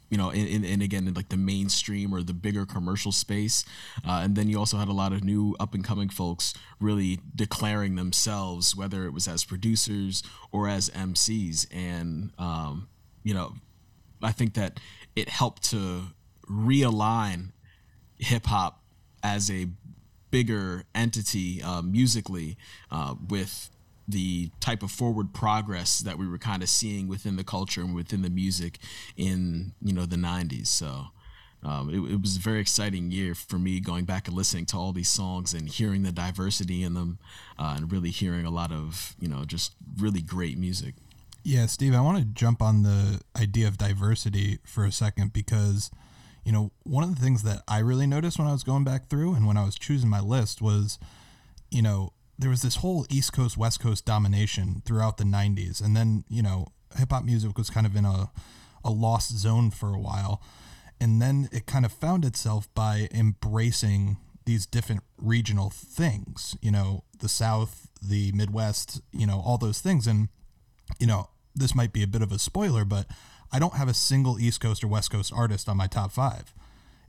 you 0.10 0.20
know, 0.20 0.30
and, 0.30 0.64
and 0.64 0.84
again, 0.84 1.08
in 1.08 1.16
like 1.16 1.30
the 1.30 1.38
mainstream 1.38 2.14
or 2.14 2.22
the 2.22 2.34
bigger 2.34 2.64
commercial 2.64 3.12
space. 3.12 3.66
Uh, 4.08 4.22
and 4.24 4.36
then 4.36 4.48
you 4.48 4.58
also 4.58 4.78
had 4.78 4.88
a 4.88 4.94
lot 4.94 5.12
of 5.12 5.24
new 5.24 5.56
up 5.60 5.74
and 5.74 5.84
coming 5.84 6.10
folks 6.10 6.54
really 6.80 7.20
declaring 7.36 7.96
themselves, 7.96 8.76
whether 8.76 9.06
it 9.06 9.14
was 9.14 9.28
as 9.28 9.44
producers 9.44 10.22
or 10.52 10.70
as 10.70 10.92
MCs. 10.92 11.66
And, 11.74 12.32
um, 12.38 12.88
you 13.26 13.34
know, 13.34 13.54
I 14.24 14.32
think 14.32 14.54
that 14.54 14.80
it 15.16 15.28
helped 15.28 15.64
to 15.72 16.04
realign 16.50 17.52
hip 18.18 18.46
hop 18.46 18.82
as 19.24 19.52
a 19.52 19.68
bigger 20.32 20.86
entity 20.94 21.62
uh, 21.62 21.82
musically 21.82 22.56
uh, 22.92 23.16
with 23.28 23.70
the 24.08 24.52
type 24.60 24.84
of 24.84 24.92
forward 24.92 25.34
progress 25.34 26.00
that 26.00 26.18
we 26.18 26.28
were 26.28 26.38
kind 26.38 26.62
of 26.62 26.70
seeing 26.70 27.08
within 27.08 27.36
the 27.36 27.44
culture 27.44 27.82
and 27.82 27.96
within 27.96 28.22
the 28.22 28.30
music 28.30 28.78
in 29.18 29.74
you 29.82 29.92
know 29.92 30.06
the 30.06 30.16
90s 30.16 30.68
so 30.68 31.06
um, 31.64 31.90
it, 31.90 32.14
it, 32.14 32.22
was 32.22 32.38
a 32.38 32.40
very 32.40 32.60
exciting 32.60 33.10
year 33.10 33.34
for 33.34 33.58
me 33.58 33.80
going 33.80 34.06
back 34.06 34.28
and 34.28 34.38
listening 34.38 34.68
to 34.68 34.78
all 34.78 34.94
these 34.94 35.10
songs 35.10 35.56
and 35.56 35.68
hearing 35.68 36.04
the 36.04 36.12
diversity 36.12 36.84
in 36.84 36.94
them 36.94 37.18
uh, 37.58 37.74
and 37.76 37.92
really 37.92 38.12
hearing 38.12 38.46
a 38.46 38.52
lot 38.52 38.72
of 38.72 39.16
you 39.20 39.28
know 39.28 39.44
just 39.44 39.74
really 39.98 40.22
great 40.22 40.60
music 40.60 40.94
yeah 41.46 41.66
steve 41.66 41.94
i 41.94 42.02
want 42.02 42.18
to 42.18 42.26
jump 42.26 42.62
on 42.62 42.84
the 42.84 43.22
idea 43.40 43.68
of 43.68 43.78
diversity 43.78 44.60
for 44.66 44.84
a 44.84 44.92
second 44.92 45.32
because 45.32 45.92
you 46.44 46.52
know 46.52 46.72
one 46.84 47.04
of 47.04 47.16
the 47.16 47.22
things 47.22 47.44
that 47.44 47.62
i 47.68 47.80
really 47.80 48.08
noticed 48.08 48.38
when 48.38 48.48
i 48.48 48.52
was 48.52 48.64
going 48.64 48.84
back 48.84 49.08
through 49.10 49.34
and 49.34 49.48
when 49.48 49.58
i 49.58 49.64
was 49.64 49.76
choosing 49.76 50.10
my 50.10 50.20
list 50.20 50.62
was 50.62 51.00
you 51.72 51.82
know 51.82 52.12
there 52.38 52.50
was 52.50 52.62
this 52.62 52.78
whole 52.78 53.06
East 53.10 53.34
Coast 53.34 53.58
West 53.58 53.80
Coast 53.80 54.06
domination 54.06 54.82
throughout 54.86 55.18
the 55.18 55.24
90s 55.24 55.84
and 55.84 55.96
then 55.96 56.24
you 56.28 56.42
know 56.42 56.68
hip 56.98 57.12
hop 57.12 57.24
music 57.24 57.58
was 57.58 57.70
kind 57.70 57.86
of 57.86 57.96
in 57.96 58.06
a 58.06 58.32
a 58.84 58.92
lost 58.92 59.36
zone 59.36 59.72
for 59.72 59.96
a 59.96 60.00
while. 60.00 60.42
And 61.02 61.22
then 61.22 61.50
it 61.52 61.66
kind 61.66 61.86
of 61.86 61.92
found 61.92 62.24
itself 62.24 62.74
by 62.76 63.10
embracing 63.12 64.18
these 64.46 64.68
different 64.68 65.02
regional 65.18 65.72
things 65.72 66.56
you 66.62 66.70
know 66.70 67.04
the 67.18 67.28
south 67.28 67.90
the 68.00 68.32
midwest 68.34 69.02
you 69.12 69.26
know 69.26 69.42
all 69.44 69.58
those 69.58 69.82
things. 69.82 70.08
And 70.08 70.30
you 71.00 71.08
know 71.08 71.30
this 71.56 71.74
might 71.74 71.94
be 71.94 72.04
a 72.04 72.08
bit 72.08 72.22
of 72.22 72.32
a 72.32 72.40
spoiler 72.40 72.86
but 72.86 73.08
I 73.52 73.60
don't 73.60 73.76
have 73.76 73.88
a 73.88 73.94
single 73.94 74.40
East 74.40 74.60
Coast 74.60 74.84
or 74.84 74.88
West 74.88 75.12
Coast 75.12 75.32
artist 75.34 75.70
on 75.70 75.78
my 75.78 75.88
top 75.88 76.12
5 76.12 76.54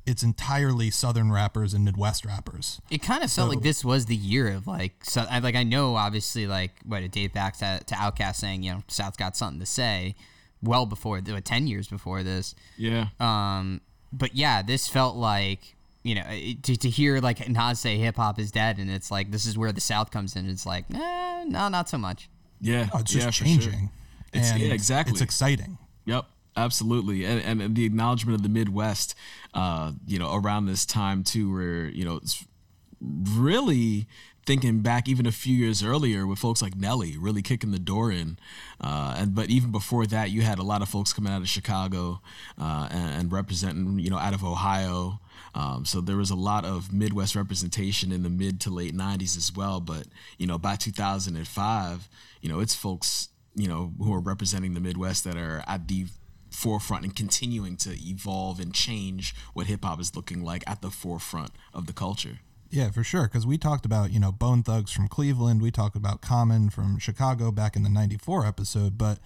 it's 0.06 0.22
entirely 0.22 0.88
southern 0.90 1.32
rappers 1.32 1.74
and 1.74 1.84
midwest 1.84 2.24
rappers. 2.24 2.80
It 2.90 3.02
kind 3.02 3.24
of 3.24 3.32
felt 3.32 3.50
like 3.50 3.62
this 3.62 3.84
was 3.84 4.06
the 4.06 4.14
year 4.14 4.48
of 4.52 4.68
like 4.68 5.04
so 5.04 5.26
I, 5.28 5.40
like 5.40 5.56
i 5.56 5.64
know 5.64 5.96
obviously 5.96 6.46
like 6.46 6.70
what 6.84 7.02
it 7.02 7.10
date 7.10 7.34
back 7.34 7.56
to, 7.58 7.80
to 7.84 7.94
OutKast 7.94 8.36
saying 8.36 8.62
you 8.62 8.72
know 8.72 8.82
south's 8.86 9.16
got 9.16 9.36
something 9.36 9.58
to 9.58 9.66
say 9.66 10.14
well 10.62 10.86
before 10.86 11.20
what, 11.20 11.44
10 11.44 11.66
years 11.66 11.88
before 11.88 12.22
this. 12.22 12.54
Yeah. 12.78 13.08
Um 13.18 13.80
but 14.12 14.36
yeah 14.36 14.62
this 14.62 14.86
felt 14.86 15.16
like 15.16 15.74
you 16.04 16.14
know 16.14 16.24
to, 16.62 16.76
to 16.76 16.88
hear 16.88 17.18
like 17.18 17.48
nas 17.48 17.80
say 17.80 17.98
hip-hop 17.98 18.38
is 18.38 18.52
dead 18.52 18.78
and 18.78 18.88
it's 18.88 19.10
like 19.10 19.32
this 19.32 19.44
is 19.44 19.58
where 19.58 19.72
the 19.72 19.80
south 19.80 20.12
comes 20.12 20.36
in 20.36 20.48
it's 20.48 20.64
like 20.64 20.84
eh, 20.94 21.44
no 21.48 21.68
not 21.68 21.88
so 21.88 21.98
much. 21.98 22.28
Yeah. 22.60 22.88
Oh, 22.94 23.00
it's 23.00 23.12
just 23.12 23.24
yeah, 23.26 23.30
changing. 23.32 23.72
sure. 23.72 23.90
It's, 24.36 24.50
and 24.50 24.60
yeah 24.60 24.72
exactly 24.72 25.12
it's 25.12 25.20
exciting 25.20 25.78
Yep, 26.06 26.24
absolutely, 26.56 27.24
and, 27.24 27.42
and, 27.42 27.60
and 27.60 27.76
the 27.76 27.84
acknowledgement 27.84 28.36
of 28.36 28.42
the 28.42 28.48
Midwest, 28.48 29.14
uh, 29.52 29.92
you 30.06 30.18
know, 30.18 30.34
around 30.34 30.66
this 30.66 30.86
time 30.86 31.22
too, 31.24 31.52
where 31.52 31.86
you 31.86 32.04
know 32.04 32.16
it's 32.16 32.44
really 33.00 34.06
thinking 34.46 34.78
back 34.78 35.08
even 35.08 35.26
a 35.26 35.32
few 35.32 35.54
years 35.54 35.82
earlier 35.82 36.24
with 36.24 36.38
folks 36.38 36.62
like 36.62 36.76
Nelly 36.76 37.16
really 37.18 37.42
kicking 37.42 37.72
the 37.72 37.80
door 37.80 38.12
in, 38.12 38.38
uh, 38.80 39.16
and 39.18 39.34
but 39.34 39.50
even 39.50 39.72
before 39.72 40.06
that, 40.06 40.30
you 40.30 40.42
had 40.42 40.60
a 40.60 40.62
lot 40.62 40.80
of 40.80 40.88
folks 40.88 41.12
coming 41.12 41.32
out 41.32 41.42
of 41.42 41.48
Chicago 41.48 42.20
uh, 42.58 42.88
and, 42.90 43.20
and, 43.20 43.32
representing, 43.32 43.98
you 43.98 44.08
know, 44.08 44.18
out 44.18 44.32
of 44.32 44.44
Ohio. 44.44 45.20
Um, 45.56 45.84
so 45.84 46.00
there 46.00 46.16
was 46.16 46.30
a 46.30 46.36
lot 46.36 46.64
of 46.64 46.92
Midwest 46.92 47.34
representation 47.34 48.12
in 48.12 48.22
the 48.22 48.30
mid 48.30 48.60
to 48.60 48.70
late 48.70 48.94
'90s 48.94 49.36
as 49.36 49.52
well. 49.56 49.80
But 49.80 50.06
you 50.38 50.46
know, 50.46 50.56
by 50.56 50.76
2005, 50.76 52.08
you 52.42 52.48
know, 52.48 52.60
it's 52.60 52.74
folks, 52.76 53.30
you 53.56 53.66
know, 53.66 53.92
who 53.98 54.12
are 54.12 54.20
representing 54.20 54.74
the 54.74 54.80
Midwest 54.80 55.24
that 55.24 55.36
are 55.36 55.64
at 55.66 55.88
the 55.88 56.06
forefront 56.50 57.04
and 57.04 57.16
continuing 57.16 57.76
to 57.76 57.90
evolve 57.90 58.60
and 58.60 58.72
change 58.72 59.34
what 59.52 59.66
hip 59.66 59.84
hop 59.84 60.00
is 60.00 60.14
looking 60.14 60.42
like 60.42 60.62
at 60.66 60.82
the 60.82 60.90
forefront 60.90 61.50
of 61.74 61.86
the 61.86 61.92
culture. 61.92 62.38
Yeah, 62.70 62.90
for 62.90 63.02
sure. 63.02 63.24
Because 63.24 63.46
we 63.46 63.58
talked 63.58 63.86
about, 63.86 64.12
you 64.12 64.20
know, 64.20 64.32
Bone 64.32 64.62
Thugs 64.62 64.92
from 64.92 65.08
Cleveland. 65.08 65.62
We 65.62 65.70
talked 65.70 65.96
about 65.96 66.20
Common 66.20 66.70
from 66.70 66.98
Chicago 66.98 67.50
back 67.50 67.76
in 67.76 67.82
the 67.82 67.88
94 67.88 68.46
episode. 68.46 68.98
But, 68.98 69.18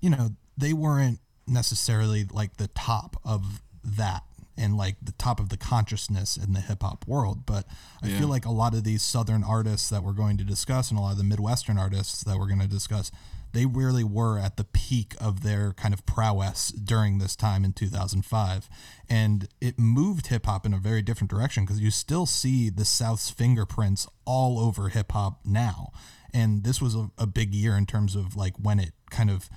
you 0.00 0.10
know, 0.10 0.30
they 0.56 0.72
weren't 0.72 1.20
necessarily 1.46 2.24
like 2.24 2.56
the 2.56 2.68
top 2.68 3.16
of 3.24 3.62
that 3.82 4.22
and 4.56 4.76
like 4.76 4.96
the 5.02 5.12
top 5.12 5.40
of 5.40 5.48
the 5.48 5.56
consciousness 5.56 6.36
in 6.36 6.52
the 6.52 6.60
hip 6.60 6.82
hop 6.82 7.06
world. 7.06 7.46
But 7.46 7.66
I 8.02 8.08
yeah. 8.08 8.18
feel 8.18 8.28
like 8.28 8.44
a 8.44 8.50
lot 8.50 8.74
of 8.74 8.84
these 8.84 9.02
Southern 9.02 9.44
artists 9.44 9.88
that 9.90 10.02
we're 10.02 10.12
going 10.12 10.36
to 10.38 10.44
discuss 10.44 10.90
and 10.90 10.98
a 10.98 11.02
lot 11.02 11.12
of 11.12 11.18
the 11.18 11.24
Midwestern 11.24 11.78
artists 11.78 12.22
that 12.24 12.38
we're 12.38 12.48
going 12.48 12.60
to 12.60 12.68
discuss 12.68 13.10
they 13.54 13.66
really 13.66 14.04
were 14.04 14.38
at 14.38 14.56
the 14.56 14.64
peak 14.64 15.14
of 15.20 15.42
their 15.42 15.72
kind 15.72 15.94
of 15.94 16.04
prowess 16.04 16.70
during 16.70 17.18
this 17.18 17.36
time 17.36 17.64
in 17.64 17.72
2005. 17.72 18.68
And 19.08 19.48
it 19.60 19.78
moved 19.78 20.26
hip 20.26 20.46
hop 20.46 20.66
in 20.66 20.74
a 20.74 20.78
very 20.78 21.02
different 21.02 21.30
direction 21.30 21.64
because 21.64 21.80
you 21.80 21.90
still 21.90 22.26
see 22.26 22.68
the 22.68 22.84
South's 22.84 23.30
fingerprints 23.30 24.06
all 24.24 24.58
over 24.58 24.88
hip 24.88 25.12
hop 25.12 25.40
now. 25.44 25.92
And 26.32 26.64
this 26.64 26.82
was 26.82 26.96
a, 26.96 27.10
a 27.16 27.26
big 27.26 27.54
year 27.54 27.76
in 27.76 27.86
terms 27.86 28.16
of 28.16 28.34
like 28.34 28.54
when 28.60 28.80
it 28.80 28.92
kind 29.10 29.30
of 29.30 29.48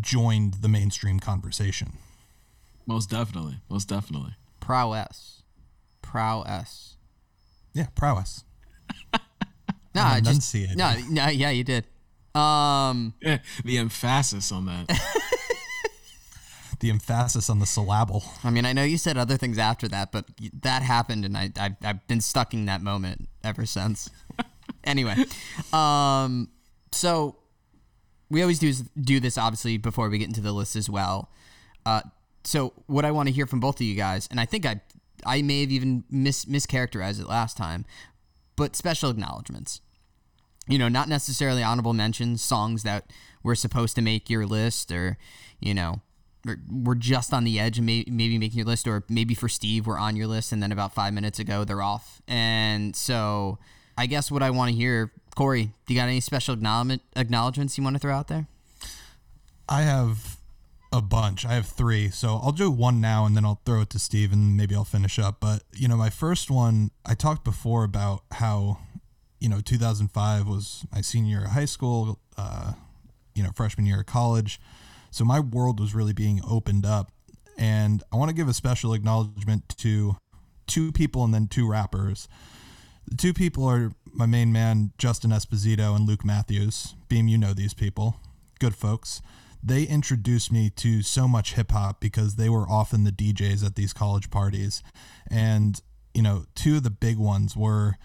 joined 0.00 0.54
the 0.54 0.68
mainstream 0.68 1.20
conversation. 1.20 1.92
Most 2.86 3.10
definitely. 3.10 3.60
Most 3.68 3.88
definitely. 3.88 4.34
Prowess. 4.60 5.42
Prowess. 6.00 6.96
Yeah, 7.74 7.86
prowess. 7.94 8.44
no, 9.94 10.02
I 10.02 10.20
just 10.20 10.24
didn't 10.24 10.42
see 10.42 10.62
it. 10.64 10.76
no, 10.76 10.94
no, 11.10 11.28
yeah, 11.28 11.50
you 11.50 11.64
did. 11.64 11.84
Um, 12.34 13.14
the 13.64 13.78
emphasis 13.78 14.52
on 14.52 14.66
that. 14.66 14.88
the 16.80 16.90
emphasis 16.90 17.50
on 17.50 17.58
the 17.58 17.66
syllable. 17.66 18.24
I 18.44 18.50
mean, 18.50 18.64
I 18.64 18.72
know 18.72 18.84
you 18.84 18.98
said 18.98 19.16
other 19.16 19.36
things 19.36 19.58
after 19.58 19.88
that, 19.88 20.12
but 20.12 20.26
that 20.62 20.82
happened, 20.82 21.24
and 21.24 21.36
I, 21.36 21.50
I 21.58 21.76
I've 21.82 22.06
been 22.06 22.20
stuck 22.20 22.54
in 22.54 22.66
that 22.66 22.82
moment 22.82 23.28
ever 23.44 23.66
since. 23.66 24.10
anyway, 24.84 25.16
um, 25.72 26.48
so 26.92 27.36
we 28.30 28.42
always 28.42 28.58
do 28.58 28.72
do 29.00 29.20
this 29.20 29.36
obviously 29.36 29.76
before 29.76 30.08
we 30.08 30.18
get 30.18 30.28
into 30.28 30.40
the 30.40 30.52
list 30.52 30.76
as 30.76 30.88
well. 30.88 31.30
Uh, 31.84 32.02
so 32.44 32.72
what 32.86 33.04
I 33.04 33.10
want 33.10 33.28
to 33.28 33.34
hear 33.34 33.46
from 33.46 33.60
both 33.60 33.76
of 33.76 33.82
you 33.82 33.94
guys, 33.94 34.28
and 34.30 34.40
I 34.40 34.46
think 34.46 34.64
I 34.64 34.80
I 35.26 35.42
may 35.42 35.62
have 35.62 35.70
even 35.70 36.04
mis 36.10 36.46
mischaracterized 36.46 37.20
it 37.20 37.26
last 37.26 37.56
time, 37.56 37.84
but 38.56 38.76
special 38.76 39.10
acknowledgments 39.10 39.80
you 40.68 40.78
know, 40.78 40.88
not 40.88 41.08
necessarily 41.08 41.62
honorable 41.62 41.92
mentions, 41.92 42.42
songs 42.42 42.82
that 42.82 43.10
were 43.42 43.54
supposed 43.54 43.94
to 43.96 44.02
make 44.02 44.30
your 44.30 44.46
list 44.46 44.92
or, 44.92 45.18
you 45.60 45.74
know, 45.74 46.00
we're 46.70 46.94
just 46.94 47.34
on 47.34 47.44
the 47.44 47.60
edge 47.60 47.78
of 47.78 47.84
maybe 47.84 48.38
making 48.38 48.58
your 48.58 48.66
list, 48.66 48.88
or 48.88 49.04
maybe 49.08 49.34
for 49.34 49.48
Steve, 49.48 49.86
we're 49.86 49.98
on 49.98 50.16
your 50.16 50.26
list, 50.26 50.52
and 50.52 50.62
then 50.62 50.72
about 50.72 50.94
five 50.94 51.12
minutes 51.12 51.38
ago, 51.38 51.64
they're 51.64 51.82
off. 51.82 52.22
And 52.26 52.96
so 52.96 53.58
I 53.98 54.06
guess 54.06 54.30
what 54.30 54.42
I 54.42 54.50
want 54.50 54.70
to 54.70 54.76
hear, 54.76 55.12
Corey, 55.36 55.64
do 55.64 55.94
you 55.94 56.00
got 56.00 56.08
any 56.08 56.20
special 56.20 56.54
acknowledgement, 56.54 57.02
acknowledgments 57.14 57.76
you 57.76 57.84
want 57.84 57.96
to 57.96 58.00
throw 58.00 58.14
out 58.14 58.28
there? 58.28 58.46
I 59.68 59.82
have 59.82 60.38
a 60.92 61.02
bunch. 61.02 61.44
I 61.44 61.52
have 61.52 61.66
three. 61.66 62.08
So 62.08 62.40
I'll 62.42 62.52
do 62.52 62.70
one 62.70 63.00
now 63.00 63.26
and 63.26 63.36
then 63.36 63.44
I'll 63.44 63.60
throw 63.64 63.82
it 63.82 63.90
to 63.90 63.98
Steve 63.98 64.32
and 64.32 64.56
maybe 64.56 64.74
I'll 64.74 64.84
finish 64.84 65.18
up. 65.18 65.40
But, 65.40 65.62
you 65.74 65.88
know, 65.88 65.96
my 65.96 66.10
first 66.10 66.50
one, 66.50 66.90
I 67.04 67.14
talked 67.14 67.44
before 67.44 67.84
about 67.84 68.22
how 68.32 68.78
you 69.40 69.48
know, 69.48 69.60
2005 69.60 70.46
was 70.46 70.86
my 70.92 71.00
senior 71.00 71.38
year 71.38 71.44
of 71.46 71.52
high 71.52 71.64
school, 71.64 72.18
uh, 72.36 72.72
you 73.34 73.42
know, 73.42 73.50
freshman 73.54 73.86
year 73.86 74.00
of 74.00 74.06
college. 74.06 74.60
So 75.10 75.24
my 75.24 75.40
world 75.40 75.80
was 75.80 75.94
really 75.94 76.12
being 76.12 76.40
opened 76.48 76.86
up. 76.86 77.10
And 77.58 78.02
I 78.12 78.16
want 78.16 78.28
to 78.28 78.34
give 78.34 78.48
a 78.48 78.54
special 78.54 78.94
acknowledgement 78.94 79.74
to 79.78 80.16
two 80.66 80.92
people 80.92 81.24
and 81.24 81.34
then 81.34 81.48
two 81.48 81.68
rappers. 81.68 82.28
The 83.06 83.16
two 83.16 83.32
people 83.34 83.64
are 83.66 83.92
my 84.12 84.26
main 84.26 84.52
man, 84.52 84.92
Justin 84.98 85.30
Esposito 85.30 85.96
and 85.96 86.06
Luke 86.06 86.24
Matthews. 86.24 86.94
Beam, 87.08 87.28
you 87.28 87.38
know 87.38 87.52
these 87.52 87.74
people. 87.74 88.16
Good 88.60 88.74
folks. 88.74 89.20
They 89.62 89.82
introduced 89.84 90.52
me 90.52 90.70
to 90.76 91.02
so 91.02 91.26
much 91.28 91.54
hip 91.54 91.72
hop 91.72 92.00
because 92.00 92.36
they 92.36 92.48
were 92.48 92.68
often 92.68 93.04
the 93.04 93.12
DJs 93.12 93.64
at 93.64 93.74
these 93.74 93.92
college 93.92 94.30
parties. 94.30 94.82
And, 95.30 95.80
you 96.14 96.22
know, 96.22 96.44
two 96.54 96.76
of 96.76 96.82
the 96.82 96.90
big 96.90 97.18
ones 97.18 97.56
were 97.56 97.96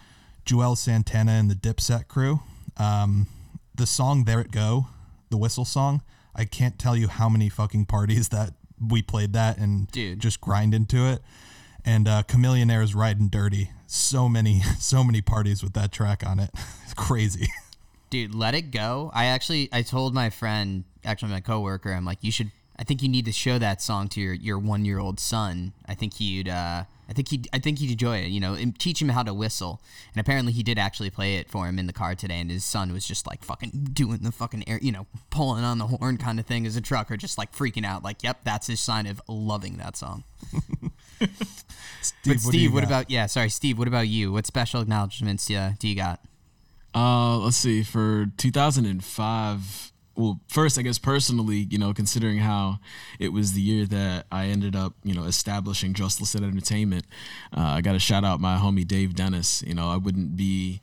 Juelz 0.46 0.78
Santana 0.78 1.34
and 1.34 1.50
the 1.50 1.56
Dipset 1.56 2.08
crew. 2.08 2.40
Um, 2.78 3.28
the 3.74 3.86
song 3.88 4.24
"There 4.26 4.40
It 4.40 4.52
Go," 4.52 4.88
the 5.30 5.38
whistle 5.38 5.66
song. 5.66 6.02
I 6.36 6.46
can't 6.46 6.78
tell 6.78 6.96
you 6.96 7.08
how 7.08 7.30
many 7.30 7.50
fucking 7.50 7.86
parties 7.86 8.30
that 8.30 8.54
we 8.80 9.02
played 9.02 9.34
that 9.34 9.58
and 9.58 9.90
Dude. 9.92 10.20
just 10.20 10.42
grind 10.42 10.74
into 10.74 11.06
it. 11.08 11.22
And 11.86 12.08
uh, 12.08 12.24
Chamillionaire's 12.24 12.94
"Riding 12.96 13.30
Dirty." 13.30 13.72
So 13.88 14.28
many, 14.28 14.62
so 14.80 15.04
many 15.04 15.22
parties 15.22 15.64
with 15.64 15.74
that 15.74 15.92
track 15.92 16.26
on 16.26 16.40
it. 16.40 16.52
It's 16.84 16.94
crazy. 16.94 17.48
Dude, 18.12 18.36
let 18.36 18.54
it 18.54 18.70
go. 18.70 19.10
I 19.14 19.26
actually, 19.26 19.68
I 19.74 19.82
told 19.82 20.14
my 20.14 20.30
friend, 20.30 20.84
actually 21.04 21.32
my 21.32 21.42
coworker, 21.42 21.92
I'm 21.92 22.06
like, 22.06 22.20
you 22.22 22.32
should. 22.32 22.52
I 22.78 22.84
think 22.84 23.02
you 23.02 23.10
need 23.10 23.26
to 23.26 23.32
show 23.32 23.58
that 23.58 23.82
song 23.82 24.08
to 24.10 24.22
your 24.22 24.34
your 24.34 24.60
one 24.60 24.86
year 24.86 25.00
old 25.00 25.20
son. 25.20 25.74
I 25.88 25.96
think 25.96 26.14
he'd. 26.16 26.48
Uh, 26.48 26.84
I 27.10 27.14
think 27.14 27.30
he 27.30 27.44
I 27.54 27.60
think 27.60 27.80
he'd 27.80 27.92
enjoy 27.92 28.18
it, 28.20 28.28
you 28.28 28.40
know, 28.40 28.54
and 28.54 28.78
teach 28.78 29.02
him 29.02 29.10
how 29.10 29.24
to 29.24 29.34
whistle. 29.34 29.82
And 30.14 30.22
apparently 30.22 30.54
he 30.54 30.64
did 30.64 30.80
actually 30.80 31.10
play 31.10 31.36
it 31.36 31.50
for 31.50 31.68
him 31.68 31.80
in 31.80 31.88
the 31.88 31.94
car 31.94 32.16
today 32.16 32.40
and 32.40 32.50
his 32.50 32.66
son 32.66 32.92
was 32.94 33.06
just 33.06 33.28
like 33.28 33.44
fucking 33.44 33.90
doing 33.94 34.20
the 34.20 34.32
fucking 34.32 34.68
air, 34.68 34.80
you 34.82 34.92
know, 34.92 35.08
pulling 35.30 35.64
on 35.64 35.78
the 35.78 35.88
horn 35.88 36.18
kind 36.18 36.40
of 36.40 36.46
thing 36.46 36.66
as 36.66 36.76
a 36.76 36.82
trucker 36.82 37.18
just 37.18 37.38
like 37.38 37.54
freaking 37.54 37.86
out 37.86 38.04
like, 38.04 38.24
"Yep, 38.24 38.40
that's 38.44 38.68
his 38.68 38.80
sign 38.80 39.08
of 39.08 39.22
loving 39.28 39.78
that 39.78 39.96
song." 39.96 40.24
Steve, 42.02 42.24
but 42.26 42.40
Steve, 42.40 42.74
what, 42.74 42.82
what 42.82 42.84
about 42.84 43.10
yeah, 43.10 43.26
sorry, 43.26 43.50
Steve, 43.50 43.78
what 43.78 43.88
about 43.88 44.08
you? 44.08 44.32
What 44.32 44.46
special 44.46 44.82
acknowledgments 44.82 45.50
uh, 45.50 45.74
do 45.80 45.88
you 45.88 45.96
got? 45.96 46.20
Uh, 46.96 47.38
let's 47.40 47.58
see. 47.58 47.84
For 47.84 48.32
2005, 48.38 49.92
well, 50.16 50.40
first, 50.48 50.80
I 50.80 50.82
guess 50.82 50.98
personally, 50.98 51.68
you 51.70 51.78
know, 51.78 51.94
considering 51.94 52.38
how 52.38 52.80
it 53.20 53.34
was 53.34 53.54
the 53.54 53.62
year 53.62 53.86
that 53.86 54.26
I 54.32 54.46
ended 54.46 54.76
up, 54.76 54.94
you 55.04 55.14
know, 55.14 55.24
establishing 55.24 55.94
Just 55.94 56.20
Listen 56.20 56.44
Entertainment, 56.44 57.06
uh, 57.56 57.62
I 57.62 57.82
got 57.82 57.94
to 57.94 58.00
shout 58.00 58.24
out 58.24 58.40
my 58.40 58.58
homie 58.58 58.88
Dave 58.88 59.16
Dennis. 59.16 59.62
You 59.68 59.76
know, 59.76 59.90
I 59.90 59.98
wouldn't 59.98 60.38
be 60.38 60.82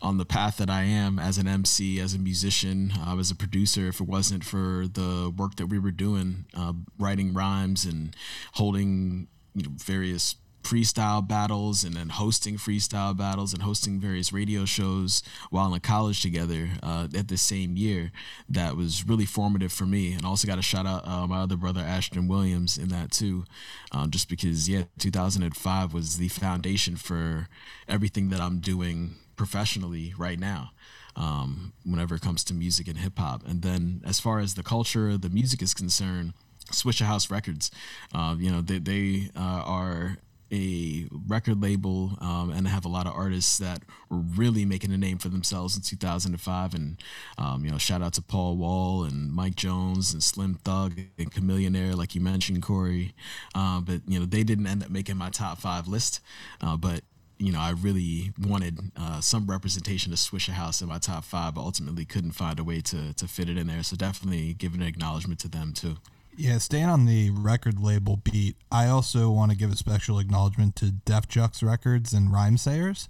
on 0.00 0.18
the 0.18 0.24
path 0.24 0.58
that 0.58 0.70
I 0.70 0.82
am 0.82 1.18
as 1.18 1.38
an 1.38 1.48
MC, 1.48 1.98
as 1.98 2.14
a 2.14 2.18
musician, 2.18 2.92
uh, 2.98 3.16
as 3.18 3.30
a 3.30 3.34
producer, 3.34 3.88
if 3.88 4.00
it 4.00 4.06
wasn't 4.06 4.44
for 4.44 4.86
the 4.86 5.32
work 5.36 5.56
that 5.56 5.66
we 5.66 5.78
were 5.78 5.90
doing, 5.90 6.44
uh, 6.54 6.74
writing 6.98 7.32
rhymes 7.34 7.84
and 7.84 8.14
holding, 8.52 9.28
you 9.54 9.64
know, 9.64 9.70
various 9.76 10.36
freestyle 10.62 11.26
battles 11.26 11.84
and 11.84 11.94
then 11.94 12.08
hosting 12.10 12.56
freestyle 12.56 13.16
battles 13.16 13.52
and 13.52 13.62
hosting 13.62 14.00
various 14.00 14.32
radio 14.32 14.64
shows 14.64 15.22
while 15.50 15.72
in 15.72 15.80
college 15.80 16.20
together 16.20 16.68
uh, 16.82 17.08
at 17.16 17.28
the 17.28 17.36
same 17.36 17.76
year 17.76 18.12
that 18.48 18.76
was 18.76 19.06
really 19.06 19.24
formative 19.24 19.72
for 19.72 19.86
me 19.86 20.12
and 20.12 20.26
also 20.26 20.46
got 20.46 20.56
to 20.56 20.62
shout 20.62 20.86
out 20.86 21.06
uh, 21.06 21.26
my 21.26 21.40
other 21.40 21.56
brother 21.56 21.80
ashton 21.80 22.28
williams 22.28 22.76
in 22.76 22.88
that 22.88 23.10
too 23.10 23.44
um, 23.92 24.10
just 24.10 24.28
because 24.28 24.68
yeah 24.68 24.82
2005 24.98 25.94
was 25.94 26.18
the 26.18 26.28
foundation 26.28 26.96
for 26.96 27.48
everything 27.88 28.28
that 28.28 28.40
i'm 28.40 28.58
doing 28.58 29.14
professionally 29.36 30.12
right 30.18 30.38
now 30.38 30.70
um, 31.16 31.72
whenever 31.84 32.16
it 32.16 32.22
comes 32.22 32.44
to 32.44 32.54
music 32.54 32.86
and 32.86 32.98
hip-hop 32.98 33.42
and 33.46 33.62
then 33.62 34.02
as 34.04 34.20
far 34.20 34.38
as 34.38 34.54
the 34.54 34.62
culture 34.62 35.16
the 35.16 35.30
music 35.30 35.62
is 35.62 35.72
concerned 35.72 36.32
Swishahouse 36.70 37.30
Records. 37.30 37.70
Uh, 38.14 38.36
you 38.38 38.50
know, 38.50 38.60
they, 38.60 38.78
they 38.78 39.30
uh, 39.34 39.62
are 39.64 40.18
a 40.52 41.06
record 41.26 41.60
label 41.60 42.16
um, 42.20 42.50
and 42.50 42.66
I 42.66 42.70
have 42.70 42.84
a 42.84 42.88
lot 42.88 43.06
of 43.06 43.14
artists 43.14 43.58
that 43.58 43.82
were 44.08 44.18
really 44.18 44.64
making 44.64 44.92
a 44.92 44.98
name 44.98 45.18
for 45.18 45.28
themselves 45.28 45.76
in 45.76 45.82
2005 45.82 46.74
and 46.74 46.96
um, 47.36 47.64
you 47.64 47.70
know 47.70 47.78
shout 47.78 48.02
out 48.02 48.14
to 48.14 48.22
paul 48.22 48.56
wall 48.56 49.04
and 49.04 49.32
mike 49.32 49.56
jones 49.56 50.12
and 50.12 50.22
slim 50.22 50.54
thug 50.54 50.98
and 51.18 51.30
chamillionaire 51.32 51.94
like 51.94 52.14
you 52.14 52.20
mentioned 52.20 52.62
corey 52.62 53.14
uh, 53.54 53.80
but 53.80 54.00
you 54.06 54.18
know 54.18 54.26
they 54.26 54.42
didn't 54.42 54.66
end 54.66 54.82
up 54.82 54.90
making 54.90 55.16
my 55.16 55.30
top 55.30 55.58
five 55.58 55.86
list 55.86 56.20
uh, 56.60 56.76
but 56.76 57.02
you 57.38 57.52
know, 57.52 57.60
I 57.60 57.70
really 57.70 58.32
wanted 58.40 58.78
uh, 58.96 59.20
some 59.20 59.46
representation 59.46 60.12
of 60.12 60.18
Swishahouse 60.18 60.82
in 60.82 60.88
my 60.88 60.98
top 60.98 61.24
five, 61.24 61.54
but 61.54 61.60
ultimately 61.60 62.04
couldn't 62.04 62.32
find 62.32 62.58
a 62.58 62.64
way 62.64 62.80
to 62.82 63.14
to 63.14 63.28
fit 63.28 63.48
it 63.48 63.56
in 63.56 63.68
there. 63.68 63.82
So 63.82 63.96
definitely 63.96 64.54
giving 64.54 64.80
an 64.80 64.88
acknowledgement 64.88 65.38
to 65.40 65.48
them 65.48 65.72
too. 65.72 65.96
Yeah, 66.38 66.58
staying 66.58 66.84
on 66.84 67.04
the 67.04 67.30
record 67.30 67.80
label 67.80 68.16
beat, 68.16 68.54
I 68.70 68.86
also 68.86 69.28
want 69.28 69.50
to 69.50 69.56
give 69.56 69.72
a 69.72 69.76
special 69.76 70.20
acknowledgement 70.20 70.76
to 70.76 70.92
Def 70.92 71.26
Jux 71.26 71.66
Records 71.66 72.12
and 72.12 72.30
Rhymesayers. 72.30 73.08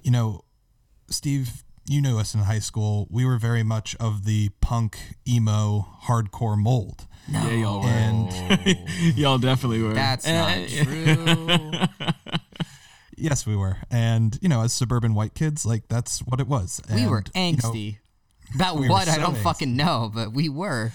You 0.00 0.10
know, 0.10 0.40
Steve, 1.10 1.64
you 1.86 2.00
knew 2.00 2.18
us 2.18 2.32
in 2.34 2.40
high 2.40 2.60
school. 2.60 3.08
We 3.10 3.26
were 3.26 3.36
very 3.36 3.62
much 3.62 3.94
of 4.00 4.24
the 4.24 4.48
punk, 4.62 4.96
emo, 5.28 5.86
hardcore 6.04 6.56
mold. 6.56 7.06
Yeah, 7.28 7.50
y'all 7.50 7.82
were. 7.82 7.88
And 7.88 8.78
y'all 9.18 9.36
definitely 9.36 9.82
were. 9.82 9.92
That's 9.92 10.26
not 10.26 10.66
true. 10.66 12.16
yes, 13.18 13.46
we 13.46 13.54
were. 13.54 13.76
And, 13.90 14.38
you 14.40 14.48
know, 14.48 14.62
as 14.62 14.72
suburban 14.72 15.12
white 15.12 15.34
kids, 15.34 15.66
like 15.66 15.88
that's 15.88 16.20
what 16.20 16.40
it 16.40 16.48
was. 16.48 16.80
we 16.90 17.06
were 17.06 17.22
And, 17.34 17.56
you 17.58 17.62
know, 17.62 17.68
angsty. 17.68 17.98
About 18.54 18.76
we 18.76 18.88
were 18.88 18.94
what? 18.94 19.08
I 19.10 19.18
don't 19.18 19.34
angsty. 19.34 19.42
fucking 19.42 19.76
know, 19.76 20.10
but 20.14 20.32
we 20.32 20.48
were. 20.48 20.92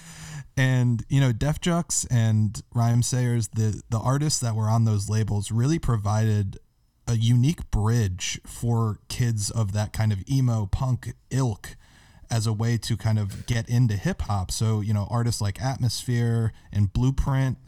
And 0.56 1.04
you 1.08 1.20
know 1.20 1.32
def 1.32 1.60
jux 1.60 2.06
and 2.10 2.62
rhymesayers 2.74 3.50
the 3.54 3.82
the 3.90 3.98
artists 3.98 4.40
that 4.40 4.54
were 4.54 4.68
on 4.68 4.84
those 4.84 5.08
labels 5.08 5.50
really 5.50 5.78
provided 5.78 6.58
a 7.06 7.14
unique 7.14 7.70
bridge 7.70 8.40
for 8.46 8.98
kids 9.08 9.50
of 9.50 9.72
that 9.72 9.92
kind 9.92 10.12
of 10.12 10.22
emo 10.30 10.66
punk 10.66 11.14
ilk 11.30 11.76
as 12.30 12.46
a 12.46 12.52
way 12.52 12.78
to 12.78 12.96
kind 12.96 13.18
of 13.18 13.46
get 13.46 13.68
into 13.68 13.96
hip 13.96 14.22
hop 14.22 14.50
so 14.50 14.80
you 14.80 14.92
know 14.92 15.06
artists 15.10 15.40
like 15.40 15.60
atmosphere 15.62 16.52
and 16.72 16.92
blueprint 16.92 17.58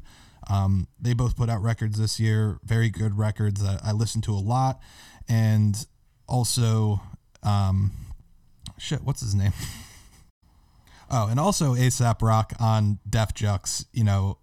um, 0.50 0.88
they 1.00 1.14
both 1.14 1.36
put 1.36 1.48
out 1.48 1.62
records 1.62 1.98
this 1.98 2.20
year 2.20 2.58
very 2.64 2.90
good 2.90 3.16
records 3.18 3.62
that 3.62 3.80
i 3.82 3.92
listened 3.92 4.24
to 4.24 4.32
a 4.32 4.36
lot. 4.40 4.80
And 5.28 5.86
also 6.28 7.00
um, 7.42 7.92
shit 8.78 9.02
what's 9.02 9.20
his 9.20 9.34
name 9.34 9.52
Oh, 11.10 11.28
and 11.28 11.38
also 11.38 11.74
Aesop 11.74 12.22
Rock 12.22 12.52
on 12.60 12.98
Def 13.08 13.34
Jux. 13.34 13.84
You 13.92 14.04
know, 14.04 14.38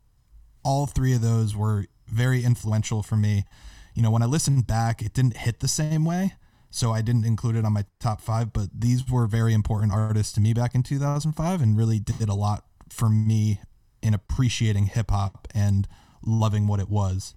all 0.63 0.85
three 0.85 1.13
of 1.13 1.21
those 1.21 1.55
were 1.55 1.87
very 2.07 2.43
influential 2.43 3.03
for 3.03 3.15
me. 3.15 3.45
You 3.93 4.03
know, 4.03 4.11
when 4.11 4.21
I 4.21 4.25
listened 4.25 4.67
back, 4.67 5.01
it 5.01 5.13
didn't 5.13 5.37
hit 5.37 5.59
the 5.59 5.67
same 5.67 6.05
way, 6.05 6.33
so 6.69 6.91
I 6.91 7.01
didn't 7.01 7.25
include 7.25 7.55
it 7.55 7.65
on 7.65 7.73
my 7.73 7.85
top 7.99 8.21
five. 8.21 8.53
But 8.53 8.69
these 8.77 9.09
were 9.09 9.27
very 9.27 9.53
important 9.53 9.91
artists 9.91 10.33
to 10.33 10.41
me 10.41 10.53
back 10.53 10.75
in 10.75 10.83
2005, 10.83 11.61
and 11.61 11.77
really 11.77 11.99
did 11.99 12.29
a 12.29 12.33
lot 12.33 12.65
for 12.89 13.09
me 13.09 13.59
in 14.01 14.13
appreciating 14.13 14.87
hip 14.87 15.11
hop 15.11 15.47
and 15.53 15.87
loving 16.25 16.67
what 16.67 16.79
it 16.79 16.89
was. 16.89 17.35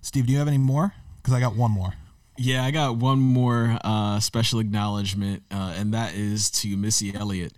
Steve, 0.00 0.26
do 0.26 0.32
you 0.32 0.38
have 0.38 0.48
any 0.48 0.58
more? 0.58 0.92
Because 1.16 1.32
I 1.32 1.40
got 1.40 1.56
one 1.56 1.70
more. 1.70 1.94
Yeah, 2.36 2.64
I 2.64 2.72
got 2.72 2.96
one 2.96 3.20
more 3.20 3.78
uh, 3.84 4.18
special 4.20 4.58
acknowledgement, 4.58 5.44
uh, 5.50 5.74
and 5.76 5.94
that 5.94 6.14
is 6.14 6.50
to 6.50 6.76
Missy 6.76 7.14
Elliott. 7.14 7.52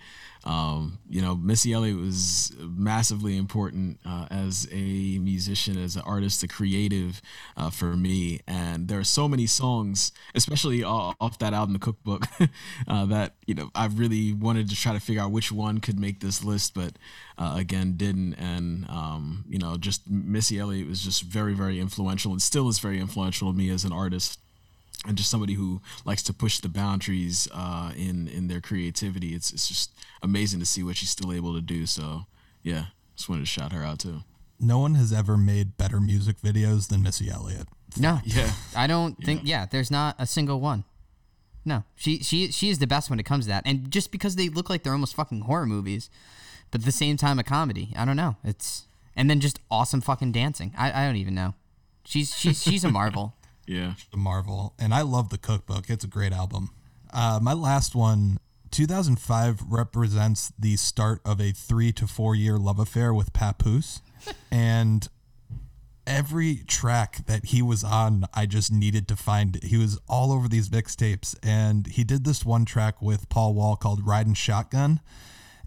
Um, 0.47 1.01
you 1.09 1.21
know, 1.21 1.35
Missy 1.35 1.73
Elliott 1.73 1.99
was 1.99 2.55
massively 2.61 3.37
important 3.37 3.99
uh, 4.07 4.29
as 4.31 4.69
a 4.71 5.19
musician, 5.19 5.77
as 5.77 5.97
an 5.97 6.03
artist, 6.07 6.45
a 6.45 6.49
creative 6.49 7.21
uh, 7.57 7.69
for 7.69 7.97
me. 7.97 8.41
And 8.47 8.87
there 8.87 9.01
are 9.01 9.05
so 9.05 9.27
many 9.27 9.47
songs, 9.47 10.13
especially 10.37 10.85
off 10.85 11.39
that 11.41 11.53
album, 11.53 11.73
The 11.73 11.81
Cookbook, 11.81 12.27
uh, 12.89 13.07
that 13.07 13.35
you 13.49 13.55
know 13.57 13.71
I 13.75 13.87
really 13.87 14.33
wanted 14.33 14.69
to 14.71 14.77
try 14.77 14.93
to 14.93 15.01
figure 15.01 15.21
out 15.21 15.33
which 15.33 15.51
one 15.51 15.79
could 15.79 15.99
make 15.99 16.21
this 16.21 16.45
list, 16.45 16.75
but 16.75 16.93
uh, 17.39 17.57
again 17.59 17.95
didn't. 17.97 18.35
And 18.35 18.89
um, 18.89 19.45
you 19.49 19.59
know, 19.59 19.77
just 19.77 20.09
Missy 20.09 20.61
Elliott 20.61 20.89
was 20.89 21.03
just 21.03 21.23
very, 21.23 21.55
very 21.55 21.81
influential, 21.81 22.31
and 22.31 22.41
still 22.41 22.69
is 22.69 22.79
very 22.79 23.01
influential 23.01 23.51
to 23.51 23.59
me 23.59 23.69
as 23.71 23.85
an 23.85 23.93
artist 23.93 24.39
and 25.07 25.17
just 25.17 25.31
somebody 25.31 25.55
who 25.55 25.81
likes 26.05 26.23
to 26.25 26.33
push 26.33 26.59
the 26.61 26.69
boundaries 26.69 27.49
uh, 27.53 27.93
in 27.97 28.29
in 28.29 28.49
their 28.49 28.61
creativity. 28.61 29.35
It's 29.35 29.53
it's 29.53 29.69
just 29.69 29.93
amazing 30.23 30.61
to 30.61 30.67
see 30.67 30.83
what 30.83 30.97
she's 30.97 31.11
still 31.11 31.33
able 31.33 31.55
to 31.55 31.61
do. 31.61 31.87
So 31.87 32.27
yeah, 32.63 32.87
just 33.17 33.29
wanted 33.29 33.43
to 33.43 33.47
shout 33.47 33.73
her 33.73 33.83
out 33.83 33.99
too. 33.99 34.23
No 34.59 34.79
one 34.79 34.95
has 34.95 35.13
ever 35.13 35.37
made 35.37 35.77
better 35.77 36.01
music 36.01 36.41
videos 36.41 36.89
than 36.89 37.03
Missy 37.03 37.31
Elliott. 37.31 37.69
No. 37.99 38.21
Yeah. 38.25 38.51
I 38.75 38.87
don't 38.87 39.17
think. 39.23 39.43
Yeah, 39.45 39.67
there's 39.71 39.91
not 39.91 40.17
a 40.19 40.27
single 40.27 40.61
one. 40.61 40.85
No, 41.65 41.83
she 41.97 42.21
she 42.21 42.53
she 42.53 42.71
is 42.71 42.79
the 42.79 42.87
best 42.87 43.11
when 43.11 43.19
it 43.19 43.25
comes 43.25 43.47
to 43.47 43.49
that, 43.49 43.65
and 43.67 43.91
just 43.91 44.13
because 44.13 44.37
they 44.37 44.49
look 44.49 44.71
like 44.71 44.85
they're 44.85 44.93
almost 44.93 45.17
fucking 45.17 45.43
horror 45.43 45.67
movies, 45.67 46.09
but 46.71 46.81
at 46.81 46.85
the 46.85 46.93
same 46.93 47.17
time 47.17 47.41
a 47.41 47.45
comedy. 47.45 47.93
I 47.97 48.05
don't 48.05 48.17
know. 48.17 48.37
It's 48.45 48.87
and 49.17 49.29
then 49.29 49.41
just 49.41 49.59
awesome 49.69 50.01
fucking 50.01 50.31
dancing. 50.31 50.73
I, 50.79 50.93
I 50.93 51.07
don't 51.07 51.17
even 51.17 51.35
know. 51.35 51.55
She's 52.05 52.37
she's 52.37 52.63
she's 52.63 52.85
a 52.85 52.91
marvel. 52.91 53.35
Yeah. 53.67 53.95
the 54.11 54.17
Marvel, 54.17 54.75
and 54.79 54.95
I 54.95 55.03
love 55.03 55.31
the 55.31 55.39
Cookbook. 55.39 55.91
It's 55.91 56.05
a 56.05 56.09
great 56.09 56.33
album. 56.33 56.71
Uh, 57.13 57.41
my 57.43 57.53
last 57.53 57.95
one, 57.95 58.39
2005, 58.71 59.63
represents 59.69 60.53
the 60.59 60.77
start 60.77 61.21
of 61.25 61.41
a 61.41 61.53
three 61.53 61.93
to 61.93 62.07
four 62.07 62.35
year 62.35 62.59
love 62.59 62.79
affair 62.79 63.13
with 63.15 63.33
Papoose, 63.33 64.03
and 64.51 65.09
every 66.07 66.57
track 66.67 67.27
that 67.27 67.47
he 67.47 67.63
was 67.63 67.83
on, 67.83 68.27
I 68.33 68.47
just 68.47 68.73
needed 68.73 69.09
to 69.09 69.17
find. 69.17 69.63
He 69.63 69.77
was 69.77 69.99
all 70.09 70.33
over 70.33 70.49
these 70.49 70.69
mixtapes, 70.69 71.37
and 71.43 71.87
he 71.87 72.05
did 72.05 72.25
this 72.25 72.45
one 72.45 72.65
track 72.65 73.01
with 73.03 73.29
Paul 73.29 73.55
Wall 73.55 73.77
called 73.77 74.07
"Riding 74.07 74.35
Shotgun." 74.35 75.01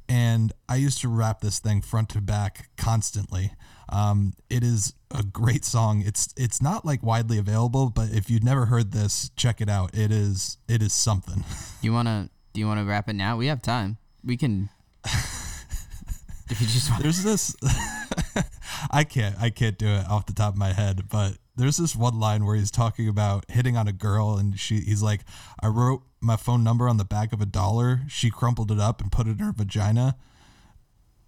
and 0.09 0.51
I 0.67 0.77
used 0.77 0.99
to 1.01 1.07
rap 1.07 1.41
this 1.41 1.59
thing 1.59 1.81
front 1.81 2.09
to 2.09 2.21
back 2.21 2.69
constantly. 2.77 3.51
Um, 3.91 4.33
it 4.49 4.63
is 4.63 4.93
a 5.11 5.23
great 5.23 5.65
song. 5.65 6.03
It's 6.05 6.33
it's 6.37 6.61
not 6.61 6.85
like 6.85 7.03
widely 7.03 7.37
available, 7.37 7.89
but 7.89 8.09
if 8.11 8.29
you've 8.29 8.43
never 8.43 8.65
heard 8.65 8.91
this, 8.91 9.31
check 9.35 9.61
it 9.61 9.69
out. 9.69 9.95
It 9.95 10.11
is 10.11 10.57
it 10.67 10.81
is 10.81 10.93
something. 10.93 11.43
You 11.81 11.93
wanna 11.93 12.29
do 12.53 12.59
you 12.59 12.67
wanna 12.67 12.83
wrap 12.83 13.07
it 13.07 13.13
now? 13.13 13.37
We 13.37 13.47
have 13.47 13.61
time. 13.61 13.97
We 14.23 14.35
can. 14.35 14.69
if 15.05 16.59
you 16.59 16.67
just 16.67 16.89
want. 16.89 17.03
There's 17.03 17.23
this 17.23 17.55
I 18.91 19.03
can't 19.03 19.35
I 19.39 19.49
can't 19.49 19.77
do 19.77 19.87
it 19.87 20.07
off 20.07 20.25
the 20.25 20.33
top 20.33 20.53
of 20.53 20.59
my 20.59 20.73
head, 20.73 21.07
but 21.09 21.37
there's 21.55 21.77
this 21.77 21.95
one 21.95 22.19
line 22.19 22.45
where 22.45 22.55
he's 22.55 22.71
talking 22.71 23.07
about 23.07 23.45
hitting 23.49 23.77
on 23.77 23.87
a 23.87 23.93
girl 23.93 24.37
and 24.37 24.59
she 24.59 24.81
he's 24.81 25.01
like, 25.01 25.21
I 25.61 25.67
wrote 25.67 26.03
my 26.21 26.35
phone 26.35 26.63
number 26.63 26.89
on 26.89 26.97
the 26.97 27.05
back 27.05 27.33
of 27.33 27.41
a 27.41 27.45
dollar. 27.45 28.01
She 28.07 28.29
crumpled 28.29 28.71
it 28.71 28.79
up 28.79 29.01
and 29.01 29.11
put 29.11 29.27
it 29.27 29.31
in 29.31 29.39
her 29.39 29.53
vagina. 29.53 30.15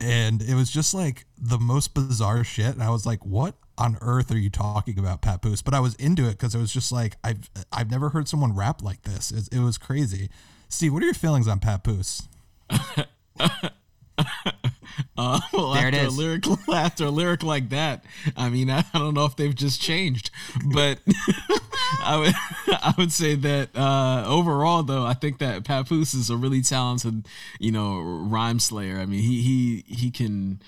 And 0.02 0.42
it 0.42 0.56
was 0.56 0.72
just 0.72 0.94
like 0.94 1.26
the 1.38 1.60
most 1.60 1.94
bizarre 1.94 2.44
shit. 2.44 2.74
And 2.74 2.82
I 2.82 2.90
was 2.90 3.06
like, 3.06 3.24
what 3.26 3.56
on 3.78 3.98
earth 4.02 4.32
are 4.32 4.38
you 4.38 4.50
talking 4.50 4.98
about, 4.98 5.22
Papoose? 5.22 5.62
But 5.62 5.74
I 5.74 5.80
was 5.80 5.96
into 5.96 6.28
it 6.28 6.32
because 6.32 6.56
it 6.56 6.60
was 6.60 6.74
just 6.74 6.92
like, 6.92 7.18
I've 7.24 7.50
I've 7.72 7.92
never 7.92 8.10
heard 8.10 8.28
someone 8.28 8.56
rap 8.56 8.82
like 8.82 9.04
this. 9.04 9.32
It, 9.32 9.50
it 9.52 9.60
was 9.60 9.78
crazy. 9.78 10.30
Steve, 10.70 10.94
what 10.94 11.04
are 11.04 11.06
your 11.06 11.14
feelings 11.14 11.48
on 11.48 11.60
Papoose? 11.60 12.28
Uh, 15.22 15.40
well, 15.54 15.74
There 15.74 15.88
it 15.88 15.94
after 15.94 16.08
is. 16.08 16.18
a 16.18 16.18
lyric 16.18 16.44
after 16.74 17.06
a 17.06 17.10
lyric 17.12 17.44
like 17.44 17.70
that, 17.70 18.04
I 18.36 18.50
mean, 18.50 18.70
I, 18.70 18.84
I 18.94 18.98
don't 19.00 19.14
know 19.14 19.26
if 19.26 19.36
they've 19.36 19.54
just 19.56 19.82
changed, 19.82 20.32
but 20.74 21.00
I 22.04 22.18
would 22.18 22.34
I 22.74 22.94
would 22.98 23.12
say 23.12 23.36
that 23.36 23.76
uh, 23.76 24.24
overall, 24.28 24.84
though, 24.84 25.06
I 25.06 25.14
think 25.14 25.38
that 25.40 25.64
Papoose 25.64 26.14
is 26.14 26.30
a 26.30 26.38
really 26.38 26.62
talented, 26.62 27.28
you 27.60 27.72
know, 27.72 28.00
rhyme 28.00 28.60
slayer. 28.60 28.98
I 29.00 29.06
mean, 29.06 29.22
he 29.22 29.42
he 29.42 29.84
he 29.94 30.12
can 30.12 30.62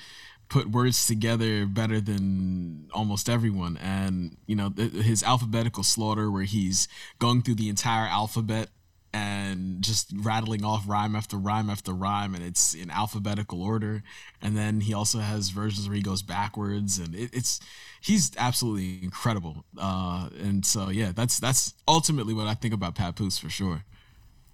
put 0.50 0.70
words 0.70 1.08
together 1.08 1.66
better 1.66 2.00
than 2.00 2.88
almost 2.94 3.28
everyone, 3.30 3.78
and 3.78 4.38
you 4.46 4.56
know, 4.56 4.70
th- 4.70 4.92
his 4.92 5.24
alphabetical 5.24 5.84
slaughter, 5.84 6.30
where 6.30 6.44
he's 6.44 6.88
going 7.18 7.42
through 7.42 7.56
the 7.56 7.70
entire 7.70 8.06
alphabet 8.08 8.70
and 9.14 9.82
just 9.84 10.12
rattling 10.16 10.66
off 10.66 10.84
rhyme 10.88 11.16
after 11.16 11.38
rhyme 11.38 11.70
after 11.70 11.92
rhyme 11.94 12.34
and 12.36 12.44
it's 12.44 12.74
in 12.74 12.90
alphabetical 12.90 13.62
order 13.62 14.02
and 14.42 14.58
then 14.58 14.82
he 14.82 14.94
also 14.94 15.20
has 15.20 15.50
versions 15.50 15.88
where 15.88 15.96
he 15.96 16.02
goes 16.02 16.24
backwards 16.24 16.98
and 16.98 17.14
it, 17.14 17.30
it's 17.34 17.60
he's 18.02 18.32
absolutely 18.38 19.00
incredible 19.04 19.66
uh 19.78 20.30
and 20.42 20.66
so 20.66 20.90
yeah 20.90 21.12
that's 21.14 21.40
that's 21.40 21.74
ultimately 21.88 22.34
what 22.34 22.48
i 22.48 22.54
think 22.56 22.74
about 22.74 22.96
papoose 22.96 23.38
for 23.38 23.50
sure 23.50 23.84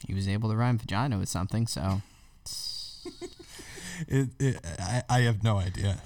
He 0.07 0.13
was 0.13 0.27
able 0.27 0.49
to 0.49 0.55
rhyme 0.57 0.77
vagina 0.77 1.17
with 1.17 1.29
something. 1.29 1.67
So 1.67 2.01
It, 4.07 4.29
it 4.39 4.55
I, 4.79 5.03
I 5.09 5.19
have 5.21 5.43
no 5.43 5.57
idea. 5.57 5.97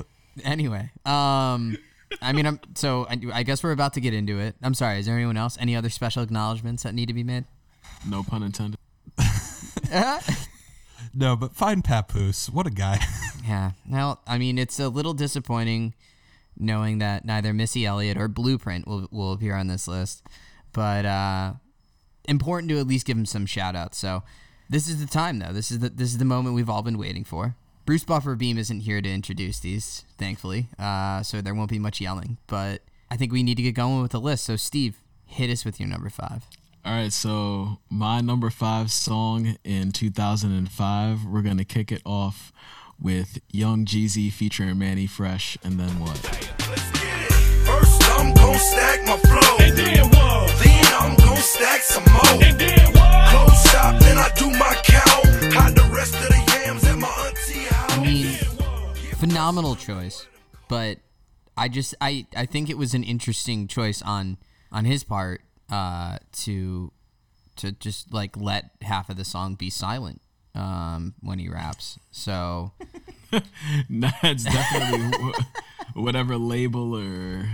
anyway, 0.44 0.90
um, 1.06 1.78
I 2.22 2.34
mean, 2.34 2.48
I'm 2.48 2.60
so 2.74 3.06
I, 3.08 3.20
I 3.32 3.44
guess 3.44 3.64
we're 3.64 3.72
about 3.72 3.94
to 3.94 4.02
get 4.02 4.14
into 4.16 4.40
it. 4.40 4.56
I'm 4.64 4.74
sorry. 4.74 4.98
Is 5.00 5.06
there 5.06 5.16
anyone 5.16 5.38
else? 5.38 5.58
Any 5.60 5.76
other 5.76 5.90
special 5.90 6.24
acknowledgments 6.24 6.82
that 6.84 6.96
need 6.96 7.06
to 7.08 7.14
be 7.14 7.24
made? 7.24 7.46
No 8.08 8.24
pun 8.24 8.44
intended 8.44 8.78
No, 11.16 11.36
but 11.36 11.54
find 11.54 11.84
Papoose. 11.84 12.50
What 12.50 12.68
a 12.68 12.72
guy. 12.72 13.00
Yeah. 13.46 13.72
Well, 13.90 14.22
I 14.26 14.38
mean, 14.38 14.58
it's 14.58 14.80
a 14.80 14.88
little 14.88 15.14
disappointing 15.14 15.96
knowing 16.58 17.00
that 17.00 17.26
neither 17.26 17.54
Missy 17.54 17.86
Elliott 17.86 18.16
or 18.16 18.30
Blueprint 18.30 18.88
will, 18.88 19.10
will 19.12 19.34
appear 19.34 19.54
on 19.54 19.68
this 19.68 19.86
list, 19.86 20.24
but 20.72 21.06
uh, 21.06 21.52
important 22.30 22.70
to 22.70 22.80
at 22.80 22.88
least 22.88 23.06
give 23.06 23.18
him 23.18 23.26
some 23.26 23.46
shout 23.46 23.76
outs. 23.76 23.98
So 23.98 24.24
this 24.70 24.88
is 24.88 25.06
the 25.06 25.12
time, 25.12 25.40
though. 25.40 25.52
This 25.52 25.72
is 25.72 25.80
the 25.80 25.90
this 25.90 26.12
is 26.12 26.20
the 26.20 26.26
moment 26.26 26.56
we've 26.56 26.70
all 26.70 26.84
been 26.84 26.98
waiting 26.98 27.26
for. 27.26 27.58
Bruce 27.86 28.06
Buffer 28.06 28.36
Beam 28.36 28.58
isn't 28.58 28.80
here 28.80 29.02
to 29.02 29.10
introduce 29.12 29.60
these, 29.60 30.06
thankfully, 30.18 30.70
uh, 30.80 31.22
so 31.22 31.42
there 31.42 31.54
won't 31.54 31.70
be 31.70 31.80
much 31.80 32.00
yelling. 32.00 32.38
But 32.48 32.82
I 33.12 33.18
think 33.18 33.34
we 33.34 33.44
need 33.44 33.56
to 33.56 33.64
get 33.64 33.76
going 33.76 34.02
with 34.02 34.12
the 34.12 34.22
list. 34.22 34.46
So 34.46 34.56
Steve, 34.56 35.00
hit 35.26 35.50
us 35.50 35.66
with 35.66 35.82
your 35.82 35.90
number 35.90 36.10
five. 36.10 36.46
All 36.86 36.94
right 36.94 37.14
so 37.14 37.80
my 37.90 38.22
number 38.22 38.50
five 38.50 38.92
song 38.92 39.56
in 39.64 39.92
2005 39.92 41.26
we're 41.26 41.42
gonna 41.42 41.64
kick 41.64 41.92
it 41.92 42.02
off 42.06 42.52
with 43.04 43.40
Young 43.52 43.86
Jeezy 43.86 44.32
featuring 44.32 44.78
Manny 44.78 45.08
Fresh, 45.08 45.58
and 45.64 45.80
then 45.80 46.00
what? 46.00 46.18
First, 46.18 48.10
I'm 48.12 48.34
gon' 48.34 48.58
stack 48.58 49.06
my 49.06 49.18
flow. 49.18 49.58
And 49.60 49.78
then 49.78 50.10
what? 50.10 50.64
Then 50.64 50.86
I'm 51.00 51.16
gon' 51.18 51.38
stack 51.38 51.82
some 51.82 52.04
more. 52.14 52.44
And 52.44 52.60
then 52.60 52.94
what? 52.94 53.30
Close 53.30 53.72
shop, 53.72 54.00
then 54.00 54.18
I 54.18 54.30
do 54.38 54.50
my 54.52 54.76
count. 54.84 55.54
Hide 55.54 55.76
the 55.76 55.90
rest 55.94 56.16
of 56.16 56.28
the 56.30 56.64
yams 56.66 56.84
at 56.86 56.98
my 56.98 57.08
auntie 57.08 57.66
house. 57.66 57.98
I 57.98 58.04
mean, 58.04 58.34
phenomenal 59.18 59.76
choice, 59.76 60.26
but 60.70 61.00
I 61.58 61.68
just 61.68 61.96
I 62.00 62.26
I 62.36 62.46
think 62.46 62.70
it 62.70 62.78
was 62.78 62.94
an 62.94 63.04
interesting 63.04 63.68
choice 63.68 64.02
on 64.02 64.38
on 64.72 64.86
his 64.86 65.04
part 65.04 65.42
uh, 65.74 66.18
to 66.32 66.92
to 67.56 67.72
just 67.72 68.14
like 68.14 68.38
let 68.38 68.72
half 68.82 69.10
of 69.10 69.18
the 69.18 69.26
song 69.26 69.56
be 69.56 69.70
silent 69.70 70.22
um, 70.54 71.16
when 71.22 71.40
he 71.40 71.50
raps. 71.50 71.98
So 72.12 72.72
That's 73.90 74.44
definitely 74.44 75.34
whatever 75.96 76.38
label 76.38 76.96
or 76.96 77.48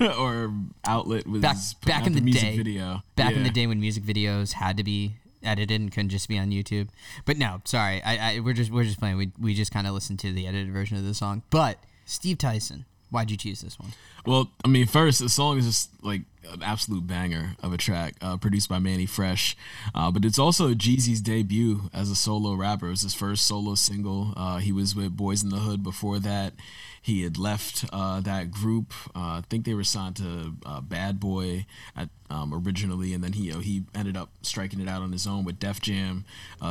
or 0.18 0.52
outlet 0.84 1.26
was 1.26 1.42
back 1.42 1.56
back 1.86 2.06
in 2.06 2.14
the, 2.14 2.20
music 2.20 2.42
day, 2.42 2.56
video. 2.56 3.02
back 3.14 3.34
in 3.34 3.44
the 3.44 3.50
day 3.50 3.66
when 3.66 3.80
music 3.80 4.02
videos 4.02 4.52
had 4.54 4.76
to 4.76 4.84
be 4.84 5.14
edited 5.42 5.80
and 5.80 5.92
couldn't 5.92 6.10
just 6.10 6.28
be 6.28 6.38
on 6.38 6.50
YouTube. 6.50 6.88
But 7.24 7.38
no, 7.38 7.60
sorry, 7.64 8.02
I, 8.02 8.36
I 8.36 8.40
we're 8.40 8.52
just 8.54 8.72
we're 8.72 8.84
just 8.84 8.98
playing. 8.98 9.16
We 9.16 9.30
we 9.38 9.54
just 9.54 9.70
kind 9.70 9.86
of 9.86 9.94
listened 9.94 10.18
to 10.20 10.32
the 10.32 10.48
edited 10.48 10.72
version 10.72 10.96
of 10.96 11.04
the 11.04 11.14
song. 11.14 11.44
But 11.50 11.78
Steve 12.04 12.38
Tyson, 12.38 12.86
why'd 13.10 13.30
you 13.30 13.36
choose 13.36 13.60
this 13.60 13.78
one? 13.78 13.92
Well, 14.26 14.50
I 14.64 14.68
mean, 14.68 14.86
first 14.86 15.20
the 15.20 15.28
song 15.28 15.58
is 15.58 15.66
just 15.66 15.90
like 16.02 16.22
an 16.52 16.62
absolute 16.62 17.06
banger 17.06 17.56
of 17.62 17.72
a 17.72 17.76
track, 17.76 18.14
uh, 18.20 18.36
produced 18.36 18.68
by 18.68 18.78
Manny 18.78 19.06
Fresh, 19.06 19.56
uh, 19.94 20.10
but 20.10 20.24
it's 20.24 20.38
also 20.38 20.74
Jeezy's 20.74 21.20
debut 21.20 21.90
as 21.92 22.10
a 22.10 22.16
solo 22.16 22.54
rapper. 22.54 22.86
It 22.86 22.90
was 22.90 23.02
his 23.02 23.14
first 23.14 23.46
solo 23.46 23.74
single. 23.74 24.32
Uh, 24.36 24.58
he 24.58 24.72
was 24.72 24.94
with 24.94 25.16
Boyz 25.16 25.44
n 25.44 25.50
da 25.50 25.58
Hood 25.58 25.82
before 25.82 26.18
that. 26.18 26.54
He 27.02 27.22
had 27.22 27.38
left 27.38 27.86
uh, 27.92 28.20
that 28.20 28.50
group. 28.50 28.92
Uh, 29.14 29.40
I 29.40 29.42
think 29.48 29.64
they 29.64 29.72
were 29.72 29.84
signed 29.84 30.16
to 30.16 30.54
uh, 30.66 30.82
Bad 30.82 31.18
Boy 31.18 31.64
at, 31.96 32.10
um, 32.28 32.52
originally, 32.52 33.14
and 33.14 33.24
then 33.24 33.32
he 33.32 33.44
you 33.44 33.54
know, 33.54 33.60
he 33.60 33.84
ended 33.94 34.18
up 34.18 34.28
striking 34.42 34.80
it 34.80 34.88
out 34.88 35.00
on 35.00 35.12
his 35.12 35.26
own 35.26 35.44
with 35.44 35.58
Def 35.58 35.80
Jam. 35.80 36.26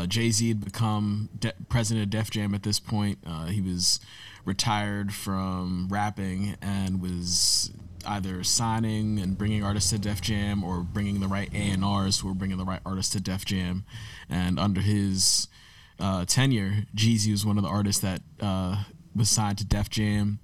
Jay 0.07 0.29
Z 0.29 0.47
had 0.47 0.63
become 0.63 1.29
de- 1.39 1.53
president 1.67 2.03
of 2.03 2.09
Def 2.11 2.29
Jam 2.29 2.53
at 2.53 2.61
this 2.61 2.79
point. 2.79 3.17
He 3.49 3.59
was 3.59 3.99
retired 4.45 5.13
from 5.13 5.87
rapping 5.89 6.55
and 6.61 7.01
was 7.01 7.71
either 8.05 8.43
signing 8.43 9.19
and 9.19 9.37
bringing 9.37 9.63
artists 9.63 9.89
to 9.91 9.99
Def 9.99 10.21
Jam 10.21 10.63
or 10.63 10.81
bringing 10.81 11.19
the 11.19 11.27
right 11.27 11.49
A&Rs 11.53 12.19
who 12.19 12.27
were 12.27 12.33
bringing 12.33 12.57
the 12.57 12.65
right 12.65 12.81
artists 12.85 13.11
to 13.13 13.21
Def 13.21 13.45
Jam. 13.45 13.85
And 14.29 14.59
under 14.59 14.81
his 14.81 15.47
uh, 15.99 16.25
tenure, 16.25 16.85
Jeezy 16.95 17.31
was 17.31 17.45
one 17.45 17.57
of 17.57 17.63
the 17.63 17.69
artists 17.69 18.01
that 18.01 18.21
uh, 18.39 18.83
was 19.15 19.29
signed 19.29 19.57
to 19.59 19.65
Def 19.65 19.89
Jam. 19.89 20.39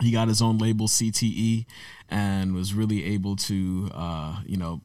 He 0.00 0.10
got 0.10 0.28
his 0.28 0.40
own 0.42 0.58
label, 0.58 0.88
CTE, 0.88 1.66
and 2.08 2.54
was 2.54 2.74
really 2.74 3.04
able 3.04 3.36
to, 3.36 3.90
uh, 3.92 4.40
you 4.46 4.56
know, 4.56 4.82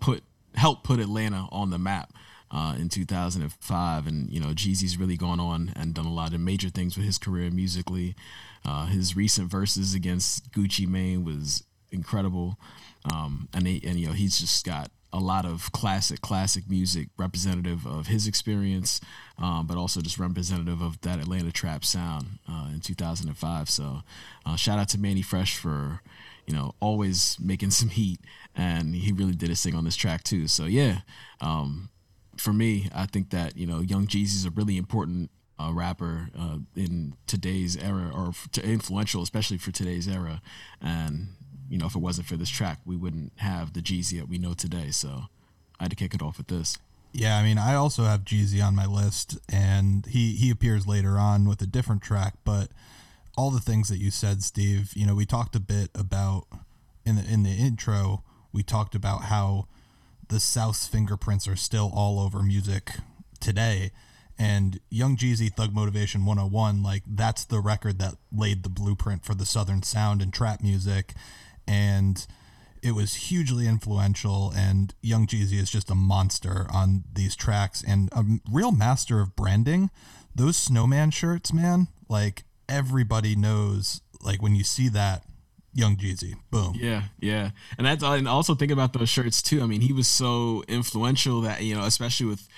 put 0.00 0.22
help 0.54 0.84
put 0.84 1.00
Atlanta 1.00 1.48
on 1.50 1.70
the 1.70 1.78
map 1.78 2.12
uh, 2.52 2.74
in 2.78 2.88
2005. 2.88 4.06
And 4.06 4.30
you 4.30 4.40
know, 4.40 4.48
Jeezy's 4.48 4.98
really 4.98 5.16
gone 5.16 5.40
on 5.40 5.72
and 5.74 5.94
done 5.94 6.06
a 6.06 6.12
lot 6.12 6.34
of 6.34 6.40
major 6.40 6.68
things 6.68 6.96
with 6.96 7.06
his 7.06 7.18
career 7.18 7.50
musically. 7.50 8.14
Uh, 8.64 8.86
his 8.86 9.16
recent 9.16 9.50
Verzuz 9.50 9.94
against 9.96 10.52
Gucci 10.52 10.86
Mane 10.86 11.24
was 11.24 11.64
incredible, 11.90 12.58
um, 13.12 13.48
and 13.52 13.66
he, 13.66 13.82
and 13.84 13.98
you 13.98 14.06
know 14.06 14.12
he's 14.12 14.38
just 14.38 14.64
got 14.64 14.90
a 15.12 15.18
lot 15.18 15.44
of 15.44 15.70
classic 15.72 16.20
classic 16.20 16.64
music 16.68 17.08
representative 17.18 17.86
of 17.86 18.06
his 18.06 18.26
experience, 18.26 19.00
um, 19.38 19.66
but 19.66 19.76
also 19.76 20.00
just 20.00 20.18
representative 20.18 20.80
of 20.80 21.00
that 21.02 21.18
Atlanta 21.18 21.52
trap 21.52 21.84
sound 21.84 22.38
uh, 22.48 22.68
in 22.72 22.80
2005. 22.80 23.68
So, 23.68 24.02
uh, 24.46 24.56
shout 24.56 24.78
out 24.78 24.88
to 24.90 24.98
Manny 24.98 25.22
Fresh 25.22 25.56
for 25.56 26.00
you 26.46 26.54
know 26.54 26.74
always 26.80 27.36
making 27.40 27.70
some 27.70 27.88
heat, 27.88 28.20
and 28.54 28.94
he 28.94 29.12
really 29.12 29.34
did 29.34 29.48
his 29.48 29.62
thing 29.62 29.74
on 29.74 29.84
this 29.84 29.96
track 29.96 30.22
too. 30.22 30.46
So 30.46 30.66
yeah, 30.66 31.00
um, 31.40 31.90
for 32.36 32.52
me, 32.52 32.88
I 32.94 33.06
think 33.06 33.30
that 33.30 33.56
you 33.56 33.66
know 33.66 33.80
Young 33.80 34.06
Jeezy's 34.06 34.44
a 34.44 34.50
really 34.50 34.76
important 34.76 35.30
uh, 35.58 35.72
rapper 35.72 36.28
uh, 36.38 36.58
in 36.74 37.14
today's 37.26 37.76
era, 37.76 38.10
or 38.12 38.32
to 38.52 38.62
influential, 38.64 39.22
especially 39.22 39.58
for 39.58 39.70
today's 39.70 40.08
era. 40.08 40.42
And 40.80 41.34
you 41.68 41.78
know, 41.78 41.86
if 41.86 41.94
it 41.94 42.00
wasn't 42.00 42.26
for 42.26 42.36
this 42.36 42.50
track, 42.50 42.80
we 42.84 42.96
wouldn't 42.96 43.32
have 43.36 43.72
the 43.72 43.80
Jeezy 43.80 44.18
that 44.18 44.28
we 44.28 44.38
know 44.38 44.54
today. 44.54 44.90
So 44.90 45.24
I 45.78 45.84
had 45.84 45.90
to 45.90 45.96
kick 45.96 46.14
it 46.14 46.22
off 46.22 46.38
with 46.38 46.48
this. 46.48 46.76
Yeah, 47.12 47.36
I 47.36 47.42
mean, 47.42 47.58
I 47.58 47.74
also 47.74 48.04
have 48.04 48.24
Jeezy 48.24 48.64
on 48.64 48.74
my 48.74 48.86
list, 48.86 49.38
and 49.50 50.06
he 50.06 50.34
he 50.34 50.50
appears 50.50 50.86
later 50.86 51.18
on 51.18 51.46
with 51.46 51.60
a 51.60 51.66
different 51.66 52.02
track. 52.02 52.34
But 52.44 52.70
all 53.36 53.50
the 53.50 53.60
things 53.60 53.88
that 53.88 53.98
you 53.98 54.10
said, 54.10 54.42
Steve, 54.42 54.92
you 54.94 55.06
know, 55.06 55.14
we 55.14 55.26
talked 55.26 55.54
a 55.54 55.60
bit 55.60 55.90
about 55.94 56.46
in 57.04 57.16
the 57.16 57.24
in 57.24 57.42
the 57.42 57.50
intro. 57.50 58.22
We 58.52 58.62
talked 58.62 58.94
about 58.94 59.24
how 59.24 59.66
the 60.32 60.40
South's 60.40 60.86
fingerprints 60.86 61.46
are 61.46 61.56
still 61.56 61.92
all 61.94 62.18
over 62.18 62.42
music 62.42 62.92
today, 63.38 63.90
and 64.38 64.80
Young 64.88 65.14
Jeezy 65.14 65.52
Thug 65.52 65.74
Motivation 65.74 66.24
101, 66.24 66.82
like 66.82 67.02
that's 67.06 67.44
the 67.44 67.60
record 67.60 67.98
that 67.98 68.14
laid 68.34 68.62
the 68.62 68.70
blueprint 68.70 69.26
for 69.26 69.34
the 69.34 69.44
Southern 69.44 69.82
sound 69.82 70.22
and 70.22 70.32
trap 70.32 70.62
music, 70.62 71.12
and 71.68 72.26
it 72.82 72.92
was 72.92 73.14
hugely 73.14 73.66
influential. 73.66 74.50
And 74.56 74.94
young 75.02 75.26
jeezy 75.26 75.60
is 75.60 75.70
just 75.70 75.90
a 75.90 75.94
monster 75.94 76.66
on 76.72 77.04
these 77.12 77.36
tracks 77.36 77.84
and 77.86 78.08
a 78.12 78.24
real 78.50 78.72
master 78.72 79.20
of 79.20 79.36
branding. 79.36 79.90
Those 80.34 80.56
snowman 80.56 81.10
shirts 81.10 81.52
man 81.52 81.88
like 82.08 82.44
everybody 82.70 83.36
knows 83.36 84.00
like 84.22 84.42
when 84.42 84.56
you 84.56 84.64
see 84.64 84.88
that 84.88 85.24
young 85.74 85.96
jeezy 85.96 86.34
boom 86.50 86.74
Yeah, 86.76 87.04
yeah, 87.20 87.50
and 87.78 87.86
that's 87.86 88.02
and 88.02 88.28
also 88.28 88.54
think 88.54 88.72
about 88.72 88.92
those 88.92 89.08
shirts 89.08 89.42
too. 89.42 89.62
I 89.62 89.66
mean, 89.66 89.80
he 89.80 89.92
was 89.92 90.08
so 90.08 90.64
influential 90.68 91.40
that 91.42 91.62
you 91.62 91.74
know, 91.74 91.84
especially 91.84 92.26
with 92.26 92.48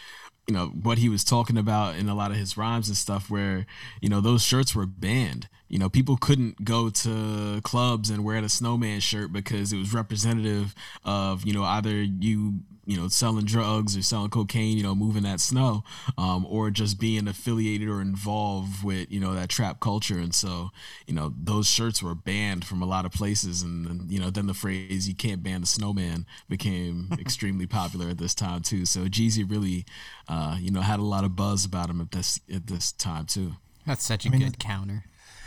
you 0.46 0.54
know 0.54 0.66
what 0.66 0.98
he 0.98 1.08
was 1.08 1.24
talking 1.24 1.56
about 1.56 1.96
in 1.96 2.08
a 2.08 2.14
lot 2.14 2.30
of 2.30 2.36
his 2.36 2.56
rhymes 2.56 2.88
and 2.88 2.96
stuff, 2.96 3.30
where 3.30 3.66
you 4.00 4.08
know 4.08 4.20
those 4.20 4.42
shirts 4.42 4.74
were 4.74 4.86
banned. 4.86 5.48
You 5.68 5.78
know, 5.78 5.88
people 5.88 6.16
couldn't 6.16 6.64
go 6.64 6.90
to 6.90 7.60
clubs 7.62 8.10
and 8.10 8.24
wear 8.24 8.40
the 8.40 8.48
snowman 8.48 9.00
shirt 9.00 9.32
because 9.32 9.72
it 9.72 9.78
was 9.78 9.94
representative 9.94 10.74
of 11.04 11.44
you 11.44 11.52
know 11.52 11.64
either 11.64 12.02
you 12.02 12.60
you 12.86 12.96
know 12.96 13.08
selling 13.08 13.44
drugs 13.44 13.96
or 13.96 14.02
selling 14.02 14.30
cocaine, 14.30 14.76
you 14.76 14.82
know, 14.82 14.94
moving 14.94 15.22
that 15.24 15.40
snow, 15.40 15.84
um, 16.18 16.46
or 16.48 16.70
just 16.70 16.98
being 16.98 17.28
affiliated 17.28 17.88
or 17.88 18.00
involved 18.00 18.84
with 18.84 19.10
you 19.10 19.20
know 19.20 19.34
that 19.34 19.48
trap 19.48 19.80
culture. 19.80 20.18
And 20.18 20.34
so 20.34 20.70
you 21.06 21.14
know 21.14 21.32
those 21.36 21.66
shirts 21.66 22.02
were 22.02 22.14
banned 22.14 22.64
from 22.64 22.82
a 22.82 22.86
lot 22.86 23.04
of 23.04 23.12
places, 23.12 23.62
and 23.62 23.86
then, 23.86 24.06
you 24.08 24.20
know 24.20 24.30
then 24.30 24.46
the 24.46 24.54
phrase 24.54 25.08
"you 25.08 25.14
can't 25.14 25.42
ban 25.42 25.62
the 25.62 25.66
snowman" 25.66 26.26
became 26.48 27.08
extremely 27.20 27.66
popular 27.66 28.10
at 28.10 28.18
this 28.18 28.34
time 28.34 28.62
too. 28.62 28.86
So 28.86 29.06
Jeezy 29.06 29.48
really, 29.48 29.84
uh, 30.28 30.56
you 30.60 30.70
know, 30.70 30.80
had 30.80 31.00
a 31.00 31.04
lot 31.04 31.24
of 31.24 31.36
buzz 31.36 31.64
about 31.64 31.90
him 31.90 32.00
at 32.00 32.12
this 32.12 32.40
at 32.52 32.66
this 32.66 32.92
time 32.92 33.26
too. 33.26 33.54
That's 33.86 34.04
such 34.04 34.24
a 34.26 34.30
mean, 34.30 34.40
good 34.40 34.58
counter. 34.58 35.04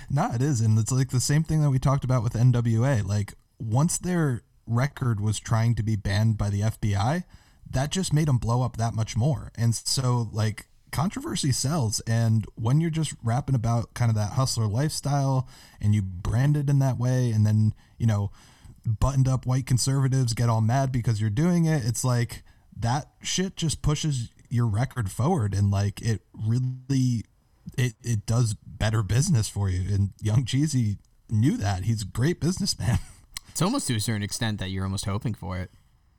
No, 0.10 0.32
it 0.34 0.42
is, 0.42 0.62
and 0.62 0.78
it's 0.80 0.92
like 0.92 1.10
the 1.10 1.20
same 1.20 1.44
thing 1.44 1.62
that 1.62 1.70
we 1.70 1.80
talked 1.80 2.04
about 2.04 2.24
with 2.24 2.34
NWA. 2.34 3.06
Like 3.06 3.34
once 3.60 3.98
their 3.98 4.42
record 4.68 5.20
was 5.20 5.40
trying 5.40 5.76
to 5.76 5.84
be 5.84 5.96
banned 5.96 6.38
by 6.38 6.50
the 6.50 6.62
FBI, 6.62 7.24
that 7.70 7.92
just 7.92 8.14
made 8.14 8.28
him 8.28 8.38
blow 8.38 8.62
up 8.62 8.78
that 8.78 8.94
much 8.94 9.18
more. 9.18 9.52
And 9.56 9.76
so, 9.76 10.30
like 10.32 10.68
controversy 10.92 11.52
sells, 11.52 12.00
and 12.02 12.46
when 12.56 12.80
you're 12.80 12.90
just 12.90 13.14
rapping 13.24 13.56
about 13.56 13.94
kind 13.94 14.10
of 14.10 14.16
that 14.16 14.34
hustler 14.34 14.68
lifestyle, 14.68 15.48
and 15.82 15.94
you 15.94 16.02
brand 16.02 16.58
it 16.58 16.70
in 16.70 16.80
that 16.80 16.98
way, 16.98 17.32
and 17.32 17.46
then 17.46 17.74
you 17.98 18.08
know, 18.08 18.32
buttoned 18.86 19.28
up 19.28 19.46
white 19.46 19.66
conservatives 19.66 20.34
get 20.34 20.50
all 20.50 20.62
mad 20.62 20.92
because 20.92 21.20
you're 21.20 21.30
doing 21.30 21.66
it. 21.66 21.84
It's 21.86 22.04
like 22.04 22.44
that 22.76 23.10
shit 23.22 23.56
just 23.56 23.82
pushes 23.82 24.30
your 24.50 24.68
record 24.68 25.12
forward, 25.12 25.54
and 25.54 25.72
like 25.72 26.02
it 26.02 26.22
really 26.34 27.24
it, 27.78 27.94
it 28.04 28.26
does 28.26 28.54
better 28.54 29.04
business 29.04 29.50
for 29.50 29.70
you. 29.70 29.94
And 29.94 30.12
Young 30.22 30.46
Jeezy 30.46 30.98
knew 31.30 31.58
that. 31.58 31.84
He's 31.84 32.04
a 32.04 32.06
great 32.06 32.40
businessman. 32.40 33.00
It's 33.58 33.62
almost 33.64 33.88
to 33.88 33.96
a 33.96 34.00
certain 34.00 34.22
extent 34.22 34.60
that 34.60 34.70
you're 34.70 34.84
almost 34.84 35.06
hoping 35.06 35.34
for 35.34 35.58
it. 35.58 35.72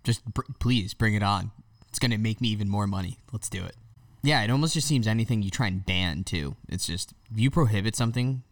Just 0.02 0.24
br- 0.24 0.40
please 0.58 0.92
bring 0.92 1.14
it 1.14 1.22
on. 1.22 1.52
It's 1.88 2.00
going 2.00 2.10
to 2.10 2.18
make 2.18 2.40
me 2.40 2.48
even 2.48 2.68
more 2.68 2.88
money. 2.88 3.20
Let's 3.32 3.48
do 3.48 3.64
it. 3.64 3.76
Yeah, 4.24 4.42
it 4.42 4.50
almost 4.50 4.74
just 4.74 4.88
seems 4.88 5.06
anything 5.06 5.42
you 5.44 5.50
try 5.52 5.68
and 5.68 5.86
ban 5.86 6.24
too. 6.24 6.56
It's 6.68 6.84
just 6.84 7.14
if 7.32 7.38
you 7.38 7.48
prohibit 7.48 7.94
something, 7.94 8.42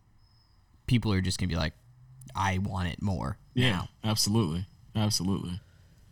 people 0.86 1.12
are 1.12 1.20
just 1.20 1.36
going 1.36 1.48
to 1.48 1.52
be 1.52 1.58
like, 1.58 1.72
I 2.36 2.58
want 2.58 2.86
it 2.86 3.02
more. 3.02 3.38
Yeah, 3.54 3.70
now. 3.70 3.88
absolutely, 4.04 4.66
absolutely. 4.94 5.58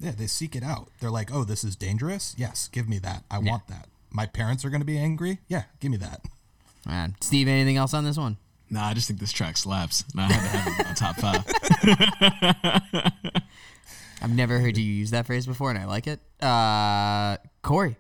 yeah, 0.01 0.11
they 0.11 0.27
seek 0.27 0.57
it 0.57 0.65
out. 0.65 0.89
They're 0.99 1.13
like, 1.13 1.33
oh, 1.33 1.45
this 1.45 1.63
is 1.63 1.77
dangerous. 1.77 2.35
Yes, 2.37 2.67
give 2.73 2.89
me 2.89 2.99
that. 2.99 3.23
I 3.31 3.39
want 3.39 3.69
that. 3.69 3.87
My 4.11 4.27
parents 4.27 4.65
are 4.65 4.71
going 4.71 4.81
to 4.81 4.85
be 4.85 4.99
angry. 4.99 5.39
Yeah, 5.47 5.63
give 5.79 5.93
me 5.93 5.99
that. 5.99 6.23
Man, 6.85 7.15
Steve, 7.21 7.47
anything 7.47 7.77
else 7.77 7.95
on 7.95 8.03
this 8.03 8.17
one? 8.17 8.37
Nah, 8.71 8.87
I 8.89 8.95
just 8.95 9.07
think 9.09 9.21
this 9.21 9.33
track 9.33 9.57
slaps. 9.57 10.05
And 10.13 10.21
I 10.23 10.33
had 10.33 10.43
to 10.43 10.57
have 10.59 10.81
it 10.81 10.87
on 10.89 10.95
top 10.95 11.17
five. 11.17 13.13
I've 14.23 14.35
never 14.35 14.59
heard 14.59 14.77
you 14.79 14.85
use 14.85 15.11
that 15.11 15.27
phrase 15.27 15.47
before, 15.47 15.71
and 15.71 15.79
I 15.79 15.85
like 15.85 16.07
it. 16.07 16.21
Uh, 16.43 17.37
Corey, 17.63 17.97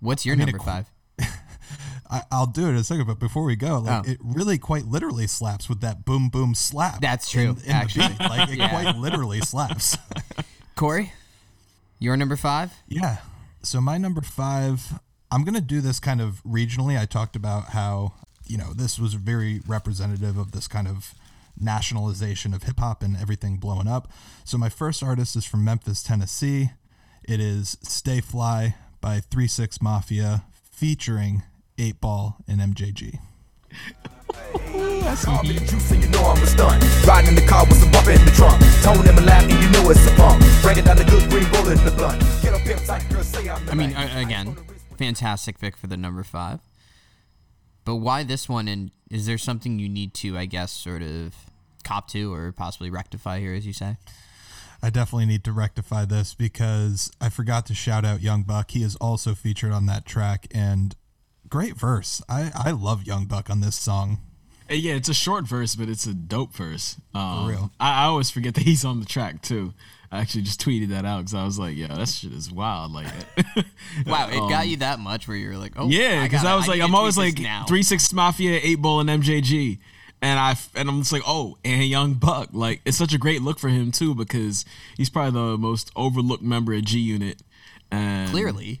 what's 0.00 0.26
your 0.26 0.36
mean, 0.36 0.46
number 0.46 0.58
qu- 0.58 0.64
five? 0.64 0.90
I, 2.10 2.22
I'll 2.30 2.46
do 2.46 2.66
it 2.66 2.70
in 2.70 2.76
a 2.76 2.84
second, 2.84 3.06
but 3.06 3.18
before 3.18 3.44
we 3.44 3.56
go, 3.56 3.78
like 3.78 4.06
Oh. 4.06 4.10
it 4.10 4.18
really 4.22 4.58
quite 4.58 4.84
literally 4.84 5.26
slaps 5.26 5.68
with 5.70 5.80
that 5.80 6.04
boom 6.04 6.28
boom 6.28 6.54
slap. 6.54 7.00
That's 7.00 7.30
true, 7.30 7.56
In, 7.64 7.64
in 7.64 7.70
actually. 7.70 8.14
like 8.20 8.50
it 8.50 8.58
Yeah. 8.58 8.68
quite 8.68 8.96
literally 8.96 9.40
slaps. 9.40 9.96
Corey, 10.76 11.12
your 11.98 12.16
number 12.18 12.36
five. 12.36 12.72
Yeah. 12.86 13.18
So 13.62 13.80
my 13.80 13.96
number 13.96 14.20
five, 14.20 15.00
I'm 15.30 15.42
gonna 15.44 15.60
do 15.62 15.80
this 15.80 16.00
kind 16.00 16.20
of 16.20 16.42
regionally. 16.44 17.00
I 17.00 17.06
talked 17.06 17.34
about 17.36 17.70
how 17.70 18.12
you 18.52 18.58
know 18.58 18.74
this 18.74 18.98
was 18.98 19.14
very 19.14 19.62
representative 19.66 20.36
of 20.36 20.52
this 20.52 20.68
kind 20.68 20.86
of 20.86 21.14
nationalization 21.58 22.52
of 22.52 22.64
hip 22.64 22.78
hop 22.78 23.02
and 23.02 23.16
everything 23.16 23.56
blowing 23.56 23.88
up. 23.88 24.12
So 24.44 24.58
my 24.58 24.68
first 24.68 25.02
artist 25.02 25.34
is 25.36 25.46
from 25.46 25.64
Memphis, 25.64 26.02
Tennessee. 26.02 26.70
It 27.24 27.40
is 27.40 27.78
"Stay 27.82 28.20
Fly" 28.20 28.74
by 29.00 29.20
Three 29.20 29.46
Six 29.46 29.80
Mafia, 29.80 30.44
featuring 30.70 31.44
Eight 31.78 31.98
Ball 31.98 32.36
and 32.46 32.60
MJG. 32.60 33.18
Call 35.24 35.42
me 35.44 35.58
the 35.58 35.66
juice 35.66 35.90
and 35.90 36.02
you 36.02 36.10
know 36.10 36.24
I'm 36.24 36.42
a 36.42 36.46
stunt. 36.46 36.84
Riding 37.06 37.28
in 37.30 37.34
the 37.36 37.46
car 37.46 37.64
with 37.64 37.78
some 37.78 37.90
bump 37.90 38.08
in 38.08 38.22
the 38.22 38.30
trunk. 38.32 38.62
Tone 38.82 39.08
in 39.08 39.14
my 39.14 39.22
lap 39.22 39.44
and 39.44 39.62
you 39.62 39.70
know 39.70 39.88
it's 39.88 40.06
a 40.06 40.14
pump. 40.14 40.44
Breaking 40.60 40.84
down 40.84 40.98
the 40.98 41.04
good 41.04 41.28
green 41.30 41.48
bullet 41.52 41.78
in 41.78 41.84
the 41.86 41.90
blunt. 41.90 42.20
Get 42.42 42.52
up 42.52 42.60
here 42.60 42.76
tight, 42.76 43.08
girl, 43.08 43.22
say 43.22 43.48
I'm 43.48 43.70
I 43.70 43.74
mean, 43.74 43.96
again, 43.96 44.56
fantastic 44.98 45.58
pick 45.58 45.74
for 45.74 45.86
the 45.86 45.96
number 45.96 46.22
five. 46.22 46.60
But 47.84 47.96
why 47.96 48.22
this 48.22 48.48
one? 48.48 48.68
And 48.68 48.90
is 49.10 49.26
there 49.26 49.38
something 49.38 49.78
you 49.78 49.88
need 49.88 50.14
to, 50.14 50.38
I 50.38 50.46
guess, 50.46 50.72
sort 50.72 51.02
of 51.02 51.34
cop 51.84 52.08
to 52.08 52.32
or 52.32 52.52
possibly 52.52 52.90
rectify 52.90 53.40
here, 53.40 53.54
as 53.54 53.66
you 53.66 53.72
say? 53.72 53.96
I 54.82 54.90
definitely 54.90 55.26
need 55.26 55.44
to 55.44 55.52
rectify 55.52 56.04
this 56.04 56.34
because 56.34 57.12
I 57.20 57.28
forgot 57.28 57.66
to 57.66 57.74
shout 57.74 58.04
out 58.04 58.20
Young 58.20 58.42
Buck. 58.42 58.72
He 58.72 58.82
is 58.82 58.96
also 58.96 59.34
featured 59.34 59.72
on 59.72 59.86
that 59.86 60.04
track 60.04 60.46
and 60.50 60.96
great 61.48 61.76
verse. 61.76 62.20
I, 62.28 62.50
I 62.54 62.72
love 62.72 63.04
Young 63.04 63.26
Buck 63.26 63.48
on 63.48 63.60
this 63.60 63.76
song. 63.76 64.18
Uh, 64.68 64.74
Yeah, 64.74 64.94
it's 64.94 65.08
a 65.08 65.14
short 65.14 65.46
verse, 65.46 65.76
but 65.76 65.88
it's 65.88 66.06
a 66.06 66.14
dope 66.14 66.52
verse. 66.54 66.96
Um, 67.14 67.48
real. 67.48 67.70
I, 67.78 68.02
I 68.02 68.04
always 68.06 68.30
forget 68.30 68.54
that 68.54 68.64
he's 68.64 68.84
on 68.84 68.98
the 68.98 69.06
track 69.06 69.42
too. 69.42 69.72
I 70.12 70.18
actually 70.20 70.42
just 70.42 70.60
tweeted 70.60 70.90
that 70.90 71.06
out 71.06 71.20
because 71.20 71.32
I 71.34 71.42
was 71.44 71.58
like, 71.58 71.74
"Yeah, 71.74 71.88
that 71.88 72.06
shit 72.06 72.32
is 72.32 72.52
wild." 72.52 72.92
Like, 72.92 73.06
Wow, 74.06 74.28
it 74.28 74.36
got 74.50 74.64
um, 74.64 74.68
you 74.68 74.76
that 74.76 74.98
much 74.98 75.26
where 75.26 75.36
you're 75.36 75.56
like, 75.56 75.72
oh, 75.76 75.88
yeah, 75.88 76.22
because 76.24 76.42
gotta- 76.42 76.52
I 76.52 76.56
was 76.56 76.68
like, 76.68 76.80
to 76.80 76.84
I'm 76.84 76.94
always 76.94 77.16
like 77.16 77.38
now. 77.40 77.64
three 77.66 77.82
six 77.82 78.12
mafia, 78.12 78.60
eight 78.62 78.76
ball, 78.76 79.00
and 79.00 79.08
MJG, 79.08 79.78
and 80.20 80.38
I 80.38 80.54
and 80.74 80.88
I'm 80.90 81.00
just 81.00 81.12
like, 81.12 81.22
oh, 81.26 81.56
and 81.64 81.82
Young 81.84 82.14
Buck. 82.14 82.50
Like, 82.52 82.82
it's 82.84 82.98
such 82.98 83.14
a 83.14 83.18
great 83.18 83.40
look 83.40 83.58
for 83.58 83.68
him 83.68 83.90
too 83.90 84.14
because 84.14 84.66
he's 84.98 85.08
probably 85.08 85.32
the 85.40 85.56
most 85.56 85.90
overlooked 85.96 86.42
member 86.42 86.74
of 86.74 86.84
G 86.84 86.98
Unit. 86.98 87.42
And 87.90 88.30
Clearly, 88.30 88.80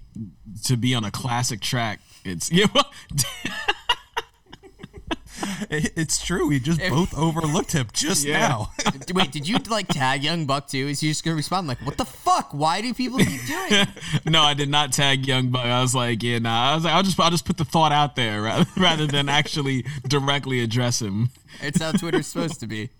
to 0.64 0.76
be 0.76 0.94
on 0.94 1.04
a 1.04 1.10
classic 1.10 1.60
track, 1.60 2.00
it's 2.24 2.52
yeah. 2.52 2.66
well, 2.74 2.90
It- 5.70 5.92
It's 5.96 6.22
true. 6.24 6.48
We 6.48 6.58
just 6.60 6.80
both 6.80 7.16
overlooked 7.16 7.72
him 7.72 7.86
just 7.92 8.24
Yeah. 8.24 8.48
now. 8.48 8.72
wait, 9.14 9.30
did 9.32 9.46
you 9.48 9.58
like 9.70 9.88
tag 9.88 10.22
Young 10.24 10.46
Buck 10.46 10.68
too? 10.68 10.88
Is 10.88 11.00
he 11.00 11.08
just 11.08 11.24
gonna 11.24 11.36
respond 11.36 11.66
like, 11.68 11.78
what 11.84 11.96
the 11.98 12.04
fuck? 12.04 12.52
Why 12.52 12.80
do 12.80 12.92
people 12.94 13.18
keep 13.18 13.44
doing 13.46 13.68
it? 13.70 13.88
no, 14.24 14.42
I 14.42 14.54
did 14.54 14.68
not 14.68 14.92
tag 14.92 15.26
Young 15.26 15.50
Buck. 15.50 15.64
I 15.64 15.80
was 15.80 15.94
like, 15.94 16.22
yeah, 16.22 16.38
nah. 16.38 16.72
I 16.72 16.74
was 16.74 16.84
like, 16.84 16.94
I'll 16.94 17.02
just 17.02 17.18
I'll 17.20 17.30
just 17.30 17.44
put 17.44 17.56
the 17.56 17.64
thought 17.64 17.92
out 17.92 18.16
there 18.16 18.42
rather, 18.42 18.66
rather 18.76 19.06
than 19.06 19.28
actually 19.28 19.84
directly 20.08 20.60
address 20.60 21.00
him. 21.00 21.30
It's 21.60 21.80
how 21.80 21.92
Twitter's 21.92 22.26
supposed 22.26 22.60
to 22.60 22.66
be. 22.66 22.90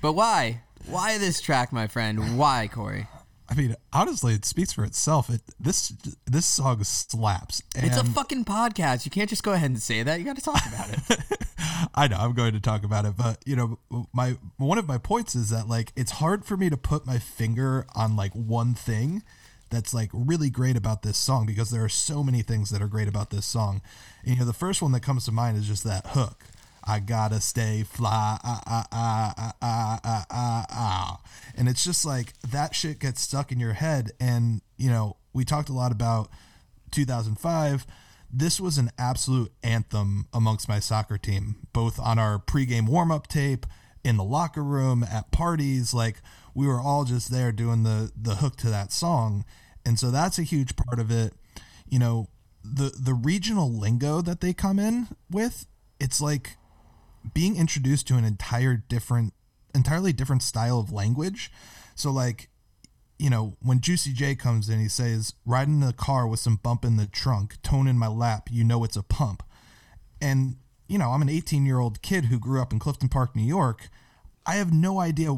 But 0.00 0.12
why? 0.12 0.60
Why 0.86 1.16
this 1.18 1.40
track, 1.40 1.72
my 1.72 1.86
friend? 1.86 2.36
Why, 2.38 2.68
Corey? 2.70 3.06
I 3.54 3.60
mean, 3.60 3.76
honestly, 3.92 4.34
it 4.34 4.44
speaks 4.44 4.72
for 4.72 4.84
itself. 4.84 5.30
It 5.30 5.40
this 5.60 5.92
this 6.26 6.44
song 6.44 6.82
slaps. 6.82 7.62
And 7.76 7.86
It's 7.86 7.96
a 7.96 8.04
fucking 8.04 8.44
podcast. 8.44 9.04
You 9.04 9.10
can't 9.10 9.30
just 9.30 9.44
go 9.44 9.52
ahead 9.52 9.70
and 9.70 9.80
say 9.80 10.02
that. 10.02 10.18
You 10.18 10.24
got 10.24 10.36
to 10.36 10.42
talk 10.42 10.66
about 10.66 10.90
it. 10.90 11.20
I 11.94 12.08
know 12.08 12.16
I'm 12.16 12.32
going 12.32 12.52
to 12.54 12.60
talk 12.60 12.84
about 12.84 13.04
it, 13.04 13.16
but 13.16 13.38
you 13.46 13.54
know, 13.54 14.06
my 14.12 14.36
one 14.56 14.78
of 14.78 14.88
my 14.88 14.98
points 14.98 15.36
is 15.36 15.50
that 15.50 15.68
like 15.68 15.92
it's 15.94 16.12
hard 16.12 16.44
for 16.44 16.56
me 16.56 16.68
to 16.68 16.76
put 16.76 17.06
my 17.06 17.18
finger 17.18 17.86
on 17.94 18.16
like 18.16 18.32
one 18.32 18.74
thing 18.74 19.22
that's 19.70 19.94
like 19.94 20.10
really 20.12 20.50
great 20.50 20.76
about 20.76 21.02
this 21.02 21.16
song 21.16 21.46
because 21.46 21.70
there 21.70 21.84
are 21.84 21.88
so 21.88 22.22
many 22.24 22.42
things 22.42 22.70
that 22.70 22.82
are 22.82 22.88
great 22.88 23.08
about 23.08 23.30
this 23.30 23.46
song. 23.46 23.82
And, 24.22 24.34
you 24.34 24.40
know, 24.40 24.46
the 24.46 24.52
first 24.52 24.82
one 24.82 24.92
that 24.92 25.00
comes 25.00 25.24
to 25.26 25.32
mind 25.32 25.58
is 25.58 25.66
just 25.66 25.84
that 25.84 26.06
hook. 26.08 26.44
I 26.86 27.00
gotta 27.00 27.40
stay 27.40 27.82
fly. 27.82 28.38
Ah, 28.44 28.62
ah, 28.66 28.86
ah, 28.92 29.34
ah, 29.36 29.52
ah, 29.62 30.00
ah, 30.04 30.26
ah, 30.30 30.66
ah. 30.70 31.20
And 31.56 31.68
it's 31.68 31.84
just 31.84 32.04
like 32.04 32.34
that 32.42 32.74
shit 32.74 32.98
gets 32.98 33.20
stuck 33.20 33.50
in 33.50 33.60
your 33.60 33.72
head. 33.72 34.12
And, 34.20 34.60
you 34.76 34.90
know, 34.90 35.16
we 35.32 35.44
talked 35.44 35.68
a 35.68 35.72
lot 35.74 35.92
about 35.92 36.28
2005. 36.90 37.86
This 38.30 38.60
was 38.60 38.78
an 38.78 38.90
absolute 38.98 39.52
anthem 39.62 40.26
amongst 40.32 40.68
my 40.68 40.80
soccer 40.80 41.16
team, 41.18 41.56
both 41.72 41.98
on 41.98 42.18
our 42.18 42.38
pregame 42.38 42.88
warm 42.88 43.10
up 43.10 43.28
tape, 43.28 43.66
in 44.02 44.16
the 44.16 44.24
locker 44.24 44.62
room, 44.62 45.02
at 45.02 45.30
parties. 45.30 45.94
Like, 45.94 46.20
we 46.54 46.66
were 46.66 46.80
all 46.80 47.04
just 47.04 47.30
there 47.30 47.52
doing 47.52 47.82
the, 47.84 48.12
the 48.20 48.36
hook 48.36 48.56
to 48.56 48.70
that 48.70 48.92
song. 48.92 49.44
And 49.86 49.98
so 49.98 50.10
that's 50.10 50.38
a 50.38 50.42
huge 50.42 50.76
part 50.76 50.98
of 50.98 51.10
it. 51.10 51.32
You 51.88 51.98
know, 51.98 52.28
the, 52.62 52.92
the 52.98 53.14
regional 53.14 53.72
lingo 53.72 54.20
that 54.20 54.40
they 54.40 54.52
come 54.52 54.78
in 54.78 55.08
with, 55.30 55.66
it's 56.00 56.20
like 56.20 56.56
being 57.32 57.56
introduced 57.56 58.06
to 58.08 58.16
an 58.16 58.24
entire 58.24 58.76
different, 58.76 59.32
entirely 59.74 60.12
different 60.12 60.42
style 60.42 60.78
of 60.78 60.92
language. 60.92 61.50
So 61.94 62.10
like 62.10 62.48
you 63.18 63.30
know, 63.30 63.56
when 63.62 63.80
Juicy 63.80 64.12
J 64.12 64.34
comes 64.34 64.68
in, 64.68 64.80
he 64.80 64.88
says, 64.88 65.34
riding 65.46 65.74
in 65.74 65.86
the 65.86 65.92
car 65.92 66.26
with 66.26 66.40
some 66.40 66.56
bump 66.56 66.84
in 66.84 66.96
the 66.96 67.06
trunk, 67.06 67.60
tone 67.62 67.86
in 67.86 67.98
my 67.98 68.08
lap, 68.08 68.48
you 68.50 68.64
know 68.64 68.82
it's 68.84 68.96
a 68.96 69.02
pump. 69.02 69.42
And, 70.20 70.56
you 70.88 70.98
know, 70.98 71.10
I'm 71.10 71.22
an 71.22 71.28
18 71.28 71.64
year 71.64 71.78
old 71.78 72.02
kid 72.02 72.26
who 72.26 72.38
grew 72.38 72.60
up 72.60 72.72
in 72.72 72.78
Clifton 72.78 73.08
Park, 73.08 73.36
New 73.36 73.42
York. 73.42 73.88
I 74.46 74.56
have 74.56 74.72
no 74.72 75.00
idea 75.00 75.36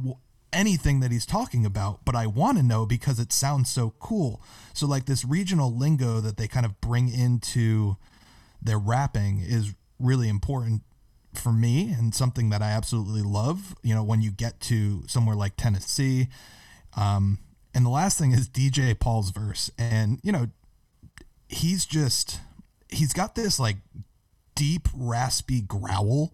anything 0.53 1.01
that 1.01 1.13
he's 1.13 1.27
talking 1.27 1.67
about, 1.67 2.05
but 2.05 2.17
I 2.17 2.27
want 2.27 2.57
to 2.57 2.63
know 2.63 2.87
because 2.87 3.21
it 3.21 3.33
sounds 3.33 3.71
so 3.71 3.95
cool. 3.99 4.43
So, 4.73 4.87
like, 4.87 5.05
this 5.05 5.25
regional 5.25 5.73
lingo 5.73 6.21
that 6.21 6.39
they 6.39 6.49
kind 6.49 6.67
of 6.67 6.81
bring 6.81 7.09
into 7.09 7.97
their 8.63 8.79
rapping 8.79 9.41
is 9.41 9.75
really 9.99 10.29
important 10.29 10.83
for 11.39 11.53
me 11.53 11.95
and 11.97 12.15
something 12.15 12.51
that 12.51 12.63
I 12.63 12.71
absolutely 12.71 13.23
love. 13.23 13.75
You 13.83 13.95
know, 13.95 14.03
when 14.03 14.21
you 14.21 14.31
get 14.31 14.61
to 14.63 15.03
somewhere 15.07 15.37
like 15.37 15.57
Tennessee, 15.57 16.29
um, 16.97 17.39
and 17.75 17.85
the 17.85 17.91
last 17.91 18.19
thing 18.19 18.33
is 18.33 18.49
DJ 18.49 18.99
Paul's 18.99 19.31
verse. 19.31 19.71
And, 19.79 20.19
you 20.23 20.33
know, 20.33 20.49
he's 21.47 21.85
just, 21.85 22.41
he's 22.89 23.13
got 23.13 23.35
this 23.35 23.61
like 23.61 23.77
deep, 24.55 24.89
raspy 24.95 25.61
growl. 25.61 26.33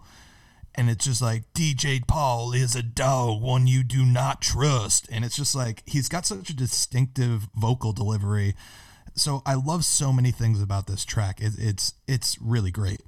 And 0.75 0.89
it's 0.89 1.05
just 1.05 1.21
like, 1.21 1.53
DJ 1.53 2.07
Paul 2.07 2.53
is 2.53 2.77
a 2.77 2.83
dog, 2.83 3.43
one 3.43 3.67
you 3.67 3.83
do 3.83 4.05
not 4.05 4.41
trust. 4.41 5.09
And 5.11 5.25
it's 5.25 5.37
just 5.37 5.55
like, 5.55 5.83
he's 5.85 6.09
got 6.09 6.25
such 6.25 6.49
a 6.49 6.57
distinctive 6.57 7.49
vocal 7.57 7.93
delivery. 7.93 8.55
So 9.15 9.43
I 9.45 9.55
love 9.55 9.85
so 9.85 10.13
many 10.13 10.31
things 10.31 10.63
about 10.63 10.87
this 10.87 11.05
track. 11.05 11.41
It, 11.41 11.55
it's, 11.59 11.95
it's 12.07 12.41
really 12.41 12.71
great. 12.71 13.01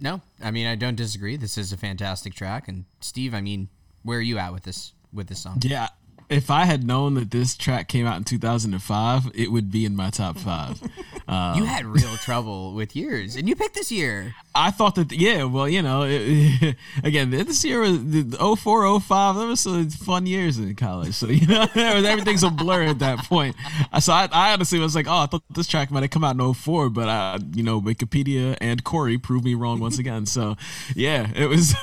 No, 0.00 0.22
I 0.42 0.50
mean 0.50 0.66
I 0.66 0.74
don't 0.74 0.96
disagree. 0.96 1.36
This 1.36 1.58
is 1.58 1.72
a 1.72 1.76
fantastic 1.76 2.34
track. 2.34 2.68
And 2.68 2.86
Steve, 3.00 3.34
I 3.34 3.40
mean, 3.40 3.68
where 4.02 4.18
are 4.18 4.22
you 4.22 4.38
at 4.38 4.52
with 4.52 4.62
this 4.62 4.92
with 5.12 5.26
this 5.28 5.40
song? 5.40 5.58
Yeah, 5.62 5.88
if 6.30 6.48
I 6.48 6.64
had 6.64 6.84
known 6.84 7.14
that 7.14 7.32
this 7.32 7.56
track 7.56 7.88
came 7.88 8.06
out 8.06 8.16
in 8.16 8.24
2005, 8.24 9.32
it 9.34 9.50
would 9.50 9.70
be 9.70 9.84
in 9.84 9.96
my 9.96 10.10
top 10.10 10.38
five. 10.38 10.80
Uh, 11.26 11.54
you 11.58 11.64
had 11.64 11.84
real 11.84 12.16
trouble 12.16 12.72
with 12.72 12.94
years, 12.94 13.34
and 13.34 13.48
you 13.48 13.56
picked 13.56 13.74
this 13.74 13.90
year. 13.90 14.34
I 14.54 14.70
thought 14.70 14.94
that, 14.94 15.12
yeah, 15.12 15.44
well, 15.44 15.68
you 15.68 15.82
know, 15.82 16.02
it, 16.06 16.76
again, 17.04 17.30
this 17.30 17.64
year 17.64 17.80
was 17.80 18.04
the 18.04 18.56
04, 18.56 19.00
05, 19.00 19.36
there 19.36 19.46
was 19.46 19.60
some 19.60 19.90
fun 19.90 20.26
years 20.26 20.58
in 20.58 20.74
college. 20.76 21.14
So, 21.14 21.26
you 21.28 21.46
know, 21.46 21.66
everything's 21.74 22.44
a 22.44 22.50
blur 22.50 22.82
at 22.82 23.00
that 23.00 23.18
point. 23.24 23.56
So 24.00 24.12
I, 24.12 24.28
I 24.30 24.52
honestly 24.52 24.78
was 24.78 24.94
like, 24.94 25.08
oh, 25.08 25.18
I 25.18 25.26
thought 25.26 25.42
this 25.50 25.66
track 25.66 25.90
might 25.90 26.02
have 26.02 26.10
come 26.10 26.24
out 26.24 26.38
in 26.38 26.54
04, 26.54 26.90
but, 26.90 27.08
uh, 27.08 27.38
you 27.54 27.62
know, 27.64 27.80
Wikipedia 27.80 28.56
and 28.60 28.84
Corey 28.84 29.18
proved 29.18 29.44
me 29.44 29.54
wrong 29.54 29.80
once 29.80 29.98
again. 29.98 30.26
So, 30.26 30.56
yeah, 30.94 31.30
it 31.34 31.46
was, 31.46 31.74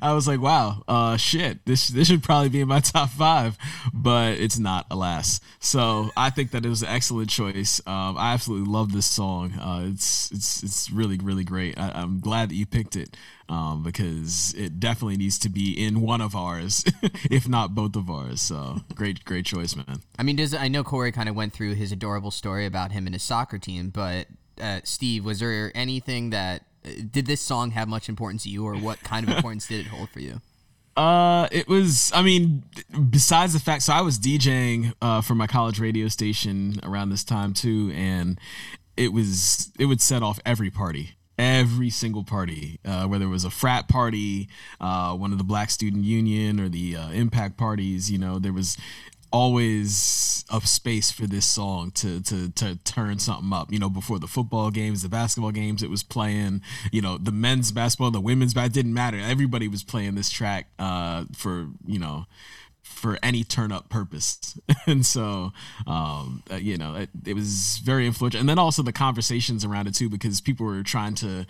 I 0.00 0.12
was 0.12 0.28
like, 0.28 0.40
wow, 0.40 0.82
uh, 0.86 1.16
shit, 1.16 1.64
this, 1.66 1.88
this 1.88 2.08
should 2.08 2.22
probably 2.22 2.48
be 2.48 2.60
in 2.60 2.68
my 2.68 2.80
top 2.80 3.10
five, 3.10 3.56
but 3.92 4.38
it's 4.38 4.58
not, 4.58 4.86
alas. 4.90 5.40
So 5.60 6.10
I 6.16 6.30
think 6.30 6.50
that 6.52 6.64
it 6.64 6.68
was 6.68 6.82
an 6.82 6.88
excellent 6.88 7.30
choice. 7.30 7.80
Um, 7.86 8.16
I 8.18 8.32
absolutely 8.32 8.70
love 8.70 8.92
this 8.92 9.06
song. 9.06 9.52
Uh, 9.52 9.90
it's, 9.92 10.30
it's, 10.32 10.62
it's 10.62 10.90
really, 10.90 11.18
really 11.18 11.44
great. 11.44 11.78
I, 11.78 11.90
I'm 11.94 12.20
glad 12.20 12.50
that 12.50 12.54
you 12.54 12.66
picked 12.66 12.96
it 12.96 13.16
um, 13.48 13.82
because 13.82 14.54
it 14.56 14.80
definitely 14.80 15.16
needs 15.16 15.38
to 15.40 15.48
be 15.48 15.72
in 15.72 16.00
one 16.00 16.20
of 16.20 16.34
ours, 16.34 16.84
if 17.30 17.48
not 17.48 17.74
both 17.74 17.96
of 17.96 18.08
ours. 18.08 18.40
So 18.40 18.80
great, 18.94 19.24
great 19.24 19.44
choice, 19.44 19.76
man. 19.76 20.00
I 20.18 20.22
mean, 20.22 20.36
does 20.36 20.54
I 20.54 20.68
know 20.68 20.82
Corey 20.82 21.12
kind 21.12 21.28
of 21.28 21.34
went 21.34 21.52
through 21.52 21.74
his 21.74 21.92
adorable 21.92 22.30
story 22.30 22.66
about 22.66 22.92
him 22.92 23.06
and 23.06 23.14
his 23.14 23.22
soccer 23.22 23.58
team, 23.58 23.90
but 23.90 24.26
uh, 24.60 24.80
Steve, 24.84 25.24
was 25.24 25.40
there 25.40 25.70
anything 25.74 26.30
that 26.30 26.62
uh, 26.84 26.90
did 27.10 27.26
this 27.26 27.40
song 27.40 27.72
have 27.72 27.88
much 27.88 28.08
importance 28.08 28.44
to 28.44 28.48
you, 28.48 28.64
or 28.64 28.74
what 28.76 29.00
kind 29.02 29.28
of 29.28 29.36
importance 29.36 29.66
did 29.66 29.80
it 29.80 29.88
hold 29.88 30.08
for 30.10 30.20
you? 30.20 30.40
Uh, 30.96 31.48
it 31.50 31.68
was. 31.68 32.12
I 32.14 32.22
mean, 32.22 32.64
besides 33.10 33.52
the 33.52 33.60
fact, 33.60 33.82
so 33.82 33.92
I 33.92 34.02
was 34.02 34.18
DJing 34.18 34.92
uh, 35.00 35.20
for 35.22 35.34
my 35.34 35.46
college 35.46 35.80
radio 35.80 36.08
station 36.08 36.80
around 36.82 37.10
this 37.10 37.24
time 37.24 37.54
too, 37.54 37.92
and 37.94 38.38
it 38.96 39.12
was 39.12 39.72
it 39.78 39.86
would 39.86 40.00
set 40.00 40.22
off 40.22 40.38
every 40.44 40.70
party 40.70 41.16
every 41.38 41.90
single 41.90 42.22
party, 42.22 42.78
uh, 42.84 43.06
whether 43.06 43.24
it 43.24 43.28
was 43.28 43.44
a 43.44 43.50
frat 43.50 43.88
party, 43.88 44.48
uh, 44.80 45.14
one 45.14 45.32
of 45.32 45.38
the 45.38 45.44
Black 45.44 45.70
Student 45.70 46.04
Union, 46.04 46.60
or 46.60 46.68
the 46.68 46.96
uh, 46.96 47.10
Impact 47.10 47.56
parties. 47.56 48.10
You 48.10 48.18
know, 48.18 48.38
there 48.38 48.52
was 48.52 48.76
always 49.32 50.44
a 50.52 50.60
space 50.60 51.10
for 51.10 51.26
this 51.26 51.46
song 51.46 51.90
to 51.92 52.20
to 52.22 52.50
to 52.50 52.76
turn 52.84 53.18
something 53.18 53.52
up. 53.52 53.72
You 53.72 53.78
know, 53.78 53.90
before 53.90 54.18
the 54.18 54.26
football 54.26 54.70
games, 54.70 55.02
the 55.02 55.08
basketball 55.08 55.52
games, 55.52 55.82
it 55.82 55.90
was 55.90 56.02
playing. 56.02 56.62
You 56.92 57.02
know, 57.02 57.18
the 57.18 57.32
men's 57.32 57.72
basketball, 57.72 58.10
the 58.10 58.20
women's 58.20 58.54
basketball 58.54 58.82
didn't 58.82 58.94
matter. 58.94 59.18
Everybody 59.18 59.68
was 59.68 59.82
playing 59.82 60.14
this 60.14 60.30
track 60.30 60.68
uh, 60.78 61.24
for 61.34 61.68
you 61.86 61.98
know 61.98 62.26
for 62.82 63.18
any 63.22 63.42
turn 63.42 63.72
up 63.72 63.88
purpose. 63.88 64.58
and 64.86 65.04
so, 65.04 65.52
um, 65.86 66.42
uh, 66.50 66.56
you 66.56 66.76
know, 66.76 66.94
it, 66.94 67.10
it, 67.26 67.34
was 67.34 67.80
very 67.82 68.06
influential. 68.06 68.38
And 68.38 68.48
then 68.48 68.58
also 68.58 68.82
the 68.82 68.92
conversations 68.92 69.64
around 69.64 69.88
it 69.88 69.94
too, 69.94 70.08
because 70.08 70.40
people 70.40 70.66
were 70.66 70.82
trying 70.82 71.14
to 71.16 71.46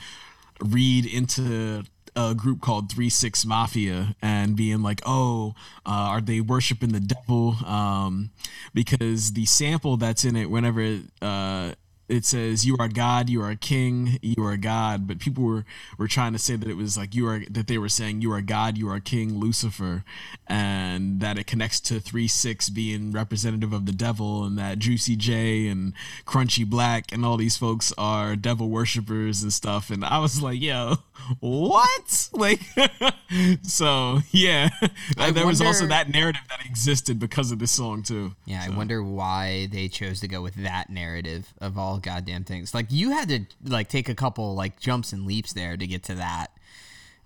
read 0.60 1.04
into 1.04 1.84
a 2.14 2.34
group 2.34 2.60
called 2.60 2.90
Three 2.90 3.08
Six 3.08 3.44
Mafia 3.44 4.14
and 4.20 4.56
being 4.56 4.82
like, 4.82 5.00
oh, 5.06 5.54
uh, 5.86 5.90
are 5.90 6.20
they 6.20 6.40
worshiping 6.40 6.92
the 6.92 7.00
devil? 7.00 7.56
Um, 7.66 8.30
because 8.74 9.32
the 9.32 9.46
sample 9.46 9.96
that's 9.96 10.24
in 10.24 10.36
it, 10.36 10.50
whenever 10.50 11.00
uh, 11.20 11.72
it 12.12 12.26
says 12.26 12.66
you 12.66 12.76
are 12.78 12.88
God, 12.88 13.30
you 13.30 13.40
are 13.42 13.50
a 13.50 13.56
king, 13.56 14.18
you 14.20 14.44
are 14.44 14.52
a 14.52 14.58
God, 14.58 15.08
but 15.08 15.18
people 15.18 15.44
were 15.44 15.64
were 15.96 16.06
trying 16.06 16.32
to 16.34 16.38
say 16.38 16.56
that 16.56 16.68
it 16.68 16.76
was 16.76 16.96
like 16.96 17.14
you 17.14 17.26
are 17.26 17.42
that 17.50 17.66
they 17.68 17.78
were 17.78 17.88
saying 17.88 18.20
you 18.20 18.32
are 18.32 18.42
God, 18.42 18.76
you 18.76 18.88
are 18.90 18.96
a 18.96 19.00
King 19.00 19.38
Lucifer, 19.38 20.04
and 20.46 21.20
that 21.20 21.38
it 21.38 21.46
connects 21.46 21.80
to 21.80 22.00
three 22.00 22.28
six 22.28 22.68
being 22.68 23.12
representative 23.12 23.72
of 23.72 23.86
the 23.86 23.92
devil, 23.92 24.44
and 24.44 24.58
that 24.58 24.78
Juicy 24.78 25.16
J 25.16 25.68
and 25.68 25.94
Crunchy 26.26 26.68
Black 26.68 27.10
and 27.12 27.24
all 27.24 27.38
these 27.38 27.56
folks 27.56 27.92
are 27.96 28.36
devil 28.36 28.68
worshippers 28.68 29.42
and 29.42 29.52
stuff. 29.52 29.88
And 29.90 30.04
I 30.04 30.18
was 30.18 30.42
like, 30.42 30.60
yo, 30.60 30.96
what? 31.40 32.28
Like, 32.42 32.60
so 33.62 34.20
yeah, 34.32 34.70
I 35.16 35.30
there 35.30 35.44
wonder, 35.44 35.46
was 35.46 35.60
also 35.60 35.86
that 35.86 36.08
narrative 36.08 36.42
that 36.48 36.64
existed 36.66 37.20
because 37.20 37.52
of 37.52 37.58
this 37.58 37.70
song 37.70 38.02
too. 38.02 38.34
Yeah, 38.46 38.62
so. 38.62 38.72
I 38.72 38.76
wonder 38.76 39.02
why 39.02 39.68
they 39.70 39.88
chose 39.88 40.20
to 40.20 40.28
go 40.28 40.42
with 40.42 40.54
that 40.56 40.90
narrative 40.90 41.52
of 41.60 41.78
all 41.78 41.98
goddamn 42.02 42.44
things. 42.44 42.74
Like 42.74 42.86
you 42.90 43.10
had 43.10 43.28
to 43.28 43.40
like 43.64 43.88
take 43.88 44.08
a 44.08 44.14
couple 44.14 44.54
like 44.54 44.80
jumps 44.80 45.12
and 45.12 45.26
leaps 45.26 45.52
there 45.52 45.76
to 45.76 45.86
get 45.86 46.02
to 46.04 46.14
that. 46.16 46.48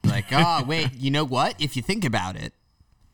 Like, 0.05 0.27
oh 0.33 0.65
wait, 0.67 0.95
you 0.95 1.11
know 1.11 1.25
what? 1.25 1.61
If 1.61 1.77
you 1.77 1.83
think 1.83 2.05
about 2.05 2.37
it, 2.37 2.53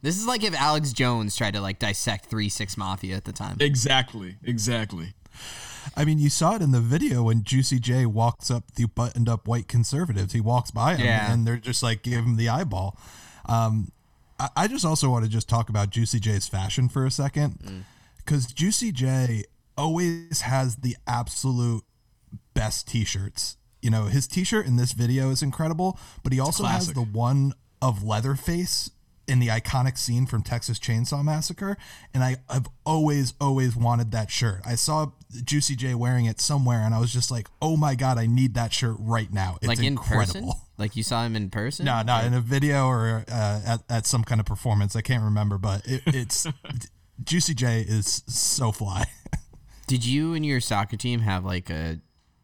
this 0.02 0.18
is 0.18 0.26
like 0.26 0.42
if 0.42 0.54
Alex 0.54 0.92
Jones 0.92 1.36
tried 1.36 1.54
to 1.54 1.60
like 1.60 1.78
dissect 1.78 2.26
Three 2.26 2.48
Six 2.48 2.76
Mafia 2.76 3.16
at 3.16 3.24
the 3.24 3.32
time. 3.32 3.56
Exactly. 3.60 4.36
Exactly. 4.44 5.14
I 5.96 6.04
mean, 6.04 6.18
you 6.18 6.30
saw 6.30 6.56
it 6.56 6.62
in 6.62 6.70
the 6.70 6.80
video 6.80 7.24
when 7.24 7.42
Juicy 7.42 7.78
J 7.78 8.06
walks 8.06 8.50
up 8.50 8.72
the 8.74 8.86
buttoned 8.86 9.28
up 9.28 9.48
white 9.48 9.68
conservatives. 9.68 10.32
He 10.32 10.40
walks 10.40 10.70
by 10.70 10.94
them 10.94 11.04
yeah. 11.04 11.32
and 11.32 11.46
they're 11.46 11.56
just 11.56 11.82
like, 11.82 12.02
give 12.02 12.24
him 12.24 12.36
the 12.36 12.48
eyeball. 12.48 12.96
Um, 13.46 13.90
I, 14.38 14.48
I, 14.56 14.68
just 14.68 14.84
also 14.84 15.10
want 15.10 15.24
to 15.24 15.30
just 15.30 15.48
talk 15.48 15.68
about 15.68 15.90
Juicy 15.90 16.20
J's 16.20 16.46
fashion 16.46 16.88
for 16.88 17.04
a 17.04 17.10
second. 17.10 17.84
Because 18.18 18.46
mm. 18.46 18.54
Juicy 18.54 18.92
J 18.92 19.44
always 19.76 20.42
has 20.42 20.76
the 20.76 20.96
absolute 21.06 21.84
best 22.54 22.88
t 22.88 23.04
shirts. 23.04 23.56
You 23.80 23.90
know, 23.90 24.04
his 24.06 24.26
t 24.26 24.44
shirt 24.44 24.66
in 24.66 24.76
this 24.76 24.92
video 24.92 25.30
is 25.30 25.42
incredible, 25.42 25.98
but 26.22 26.32
he 26.32 26.40
also 26.40 26.64
has 26.64 26.92
the 26.92 27.02
one 27.02 27.54
of 27.80 28.04
Leatherface 28.04 28.90
in 29.28 29.38
the 29.38 29.48
iconic 29.48 29.96
scene 29.96 30.26
from 30.26 30.42
Texas 30.42 30.78
Chainsaw 30.78 31.24
Massacre, 31.24 31.76
and 32.12 32.22
I, 32.22 32.36
I've 32.48 32.66
always, 32.84 33.34
always 33.40 33.76
wanted 33.76 34.10
that 34.12 34.30
shirt. 34.30 34.60
I 34.64 34.74
saw 34.74 35.12
Juicy 35.44 35.76
J 35.76 35.94
wearing 35.94 36.26
it 36.26 36.40
somewhere, 36.40 36.80
and 36.80 36.94
I 36.94 37.00
was 37.00 37.12
just 37.12 37.30
like, 37.30 37.48
"Oh 37.60 37.76
my 37.76 37.94
god, 37.94 38.18
I 38.18 38.26
need 38.26 38.54
that 38.54 38.72
shirt 38.72 38.96
right 38.98 39.32
now!" 39.32 39.58
It's 39.60 39.68
like 39.68 39.78
in 39.78 39.84
incredible. 39.84 40.24
person, 40.24 40.50
like 40.76 40.96
you 40.96 41.02
saw 41.02 41.24
him 41.24 41.36
in 41.36 41.50
person. 41.50 41.86
No, 41.86 42.02
no, 42.02 42.20
in 42.20 42.34
a 42.34 42.40
video 42.40 42.86
or 42.86 43.24
uh, 43.30 43.60
at 43.64 43.82
at 43.88 44.06
some 44.06 44.24
kind 44.24 44.40
of 44.40 44.46
performance. 44.46 44.96
I 44.96 45.02
can't 45.02 45.24
remember, 45.24 45.58
but 45.58 45.86
it, 45.86 46.02
it's 46.06 46.46
Juicy 47.24 47.54
J 47.54 47.80
is 47.80 48.22
so 48.26 48.72
fly. 48.72 49.04
Did 49.86 50.04
you 50.04 50.34
and 50.34 50.44
your 50.44 50.60
soccer 50.60 50.96
team 50.96 51.20
have 51.20 51.44
like 51.44 51.70
a 51.70 52.00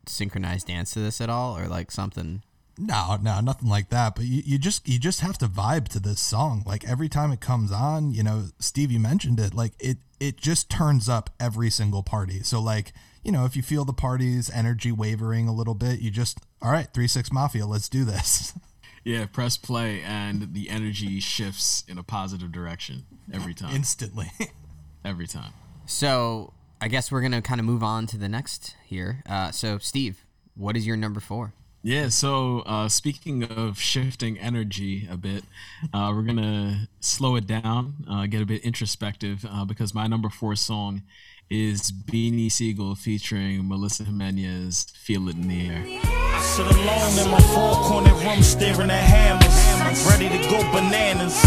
synchronized 0.06 0.66
dance 0.66 0.92
to 0.92 1.00
this 1.00 1.20
at 1.20 1.30
all, 1.30 1.56
or 1.56 1.66
like 1.66 1.90
something? 1.90 2.42
No, 2.78 3.18
no, 3.20 3.40
nothing 3.40 3.68
like 3.68 3.90
that. 3.90 4.14
But 4.14 4.26
you, 4.26 4.42
you 4.44 4.58
just 4.58 4.88
you 4.88 4.98
just 4.98 5.20
have 5.20 5.38
to 5.38 5.46
vibe 5.46 5.88
to 5.88 6.00
this 6.00 6.20
song. 6.20 6.62
Like 6.64 6.88
every 6.88 7.08
time 7.08 7.32
it 7.32 7.40
comes 7.40 7.72
on, 7.72 8.12
you 8.12 8.22
know, 8.22 8.46
Steve, 8.58 8.92
you 8.92 9.00
mentioned 9.00 9.40
it. 9.40 9.54
Like 9.54 9.72
it 9.80 9.98
it 10.20 10.36
just 10.36 10.70
turns 10.70 11.08
up 11.08 11.30
every 11.40 11.70
single 11.70 12.02
party. 12.02 12.42
So 12.42 12.60
like 12.60 12.92
you 13.24 13.32
know, 13.32 13.44
if 13.44 13.56
you 13.56 13.62
feel 13.62 13.84
the 13.84 13.92
party's 13.92 14.48
energy 14.50 14.92
wavering 14.92 15.48
a 15.48 15.54
little 15.54 15.74
bit, 15.74 16.00
you 16.00 16.10
just 16.10 16.38
all 16.62 16.70
right, 16.70 16.88
three 16.94 17.08
six 17.08 17.32
mafia, 17.32 17.66
let's 17.66 17.88
do 17.88 18.04
this. 18.04 18.54
Yeah, 19.04 19.24
press 19.24 19.56
play 19.56 20.02
and 20.02 20.52
the 20.52 20.68
energy 20.68 21.18
shifts 21.18 21.82
in 21.88 21.96
a 21.96 22.02
positive 22.02 22.52
direction 22.52 23.06
every 23.32 23.54
time. 23.54 23.74
Instantly. 23.74 24.30
every 25.04 25.26
time. 25.26 25.54
So 25.86 26.52
I 26.80 26.88
guess 26.88 27.10
we're 27.10 27.22
gonna 27.22 27.42
kind 27.42 27.60
of 27.60 27.66
move 27.66 27.82
on 27.82 28.06
to 28.08 28.16
the 28.16 28.28
next 28.28 28.76
here. 28.84 29.22
Uh, 29.28 29.50
so 29.50 29.78
Steve, 29.78 30.24
what 30.54 30.76
is 30.76 30.86
your 30.86 30.96
number 30.96 31.20
four? 31.20 31.52
Yeah, 31.82 32.08
so 32.08 32.60
uh, 32.66 32.88
speaking 32.88 33.44
of 33.44 33.78
shifting 33.80 34.38
energy 34.38 35.08
a 35.10 35.16
bit, 35.16 35.44
uh, 35.92 36.12
we're 36.14 36.22
gonna 36.22 36.88
slow 37.00 37.36
it 37.36 37.46
down, 37.46 38.04
uh, 38.08 38.26
get 38.26 38.42
a 38.42 38.46
bit 38.46 38.62
introspective, 38.62 39.44
uh, 39.48 39.64
because 39.64 39.94
my 39.94 40.06
number 40.06 40.28
four 40.28 40.54
song 40.56 41.02
is 41.50 41.90
Beanie 41.90 42.50
Sigel 42.52 42.94
featuring 42.94 43.66
Melissa 43.66 44.04
Jimenez, 44.04 44.86
"Feel 44.96 45.28
It 45.28 45.36
in 45.36 45.48
the 45.48 45.68
Air." 45.68 45.84
I 46.04 46.42
sit 46.42 46.66
alone 46.66 47.18
in 47.24 47.30
my 47.30 47.40
four-corner 47.54 48.14
room, 48.14 48.42
staring 48.42 48.90
at 48.90 49.02
hammers, 49.02 49.67
ready 50.06 50.28
to 50.28 50.38
go 50.48 50.58
bananas. 50.72 51.40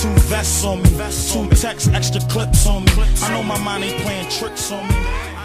Two 0.00 0.08
vests 0.28 0.64
on 0.64 0.82
me, 0.82 0.90
two 0.90 1.48
texts, 1.56 1.88
extra 1.88 2.20
clips 2.28 2.66
on 2.66 2.84
me. 2.84 2.92
I 3.22 3.30
know 3.30 3.42
my 3.42 3.58
mind 3.62 3.84
ain't 3.84 4.02
playing 4.02 4.28
tricks 4.30 4.72
on 4.72 4.86
me. 4.88 4.94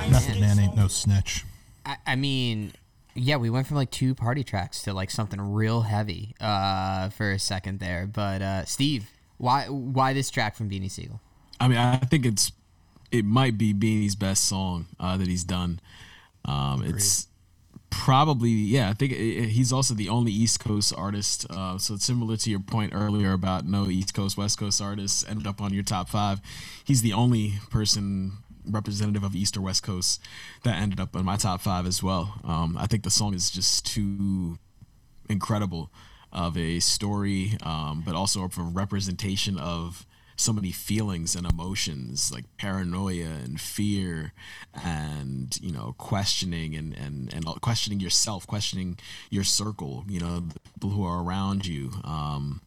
Method 0.10 0.40
Man 0.40 0.60
ain't 0.60 0.76
no 0.76 0.88
snitch. 0.88 1.46
I, 1.86 1.98
I 2.06 2.16
mean, 2.16 2.74
yeah, 3.16 3.38
we 3.38 3.50
went 3.50 3.68
from 3.68 3.78
like 3.78 3.92
two 3.92 4.16
party 4.16 4.44
tracks 4.44 4.84
to 4.84 4.94
like 4.94 5.12
something 5.12 5.40
real 5.40 5.82
heavy 5.82 6.36
uh, 6.40 7.10
for 7.10 7.32
a 7.32 7.40
second 7.40 7.80
there. 7.80 8.08
But 8.08 8.42
uh, 8.42 8.66
Steve, 8.66 9.10
why 9.38 9.66
why 9.66 10.14
this 10.14 10.30
track 10.30 10.56
from 10.56 10.70
Beanie 10.70 10.90
Sigel? 10.90 11.22
I 11.60 11.68
mean, 11.68 11.78
I 11.78 11.98
think 11.98 12.26
it's 12.26 12.52
it 13.12 13.26
might 13.26 13.58
be 13.58 13.74
Beanie's 13.74 14.16
best 14.16 14.46
song 14.46 14.88
uh, 15.00 15.18
that 15.18 15.28
he's 15.28 15.44
done. 15.44 15.80
Um, 16.46 16.84
it's 16.84 17.28
probably 17.90 18.50
yeah. 18.50 18.90
I 18.90 18.94
think 18.94 19.12
it, 19.12 19.16
it, 19.16 19.50
he's 19.50 19.74
also 19.74 19.94
the 19.94 20.10
only 20.10 20.32
East 20.32 20.60
Coast 20.60 20.94
artist. 20.96 21.46
Uh, 21.50 21.78
so 21.78 21.96
it's 21.96 22.06
similar 22.06 22.38
to 22.38 22.50
your 22.50 22.60
point 22.60 22.94
earlier 22.96 23.34
about 23.34 23.66
no 23.66 23.88
East 23.90 24.14
Coast 24.14 24.38
West 24.38 24.60
Coast 24.60 24.82
artists 24.82 25.26
ended 25.28 25.48
up 25.48 25.62
on 25.62 25.74
your 25.74 25.84
top 25.84 26.10
five. 26.10 26.42
He's 26.84 27.02
the 27.02 27.14
only 27.14 27.56
person 27.70 28.34
representative 28.66 29.24
of 29.24 29.36
East 29.36 29.58
or 29.58 29.62
West 29.62 29.84
Coast 29.84 30.22
that 30.64 30.80
ended 30.80 31.00
up 31.00 31.16
in 31.16 31.26
my 31.26 31.38
top 31.38 31.62
five 31.62 31.86
as 31.86 32.04
well. 32.04 32.40
Um, 32.44 32.78
I 32.78 32.86
think 32.86 33.04
the 33.04 33.10
song 33.10 33.34
is 33.34 33.50
just 33.50 33.86
too 33.86 34.58
incredible 35.30 35.92
of 36.32 36.58
a 36.58 36.80
story, 36.80 37.58
um, 37.64 38.04
but 38.06 38.16
also 38.16 38.44
of 38.44 38.58
a 38.58 38.62
representation 38.62 39.58
of 39.58 40.06
so 40.40 40.54
many 40.54 40.72
feelings 40.72 41.36
and 41.36 41.46
emotions 41.46 42.32
like 42.32 42.46
paranoia 42.58 43.26
and 43.44 43.60
fear 43.60 44.34
and 44.74 45.60
you 45.62 45.72
know 45.72 45.94
questioning 45.98 46.76
and 46.76 46.94
and 46.94 47.34
and 47.34 47.46
questioning 47.62 48.00
yourself 48.00 48.48
questioning 48.48 48.98
your 49.30 49.44
circle 49.44 50.06
you 50.08 50.20
know 50.20 50.40
the 50.40 50.60
people 50.74 50.92
who 50.92 51.04
are 51.04 51.22
around 51.22 51.66
you 51.66 51.92
um, 52.06 52.62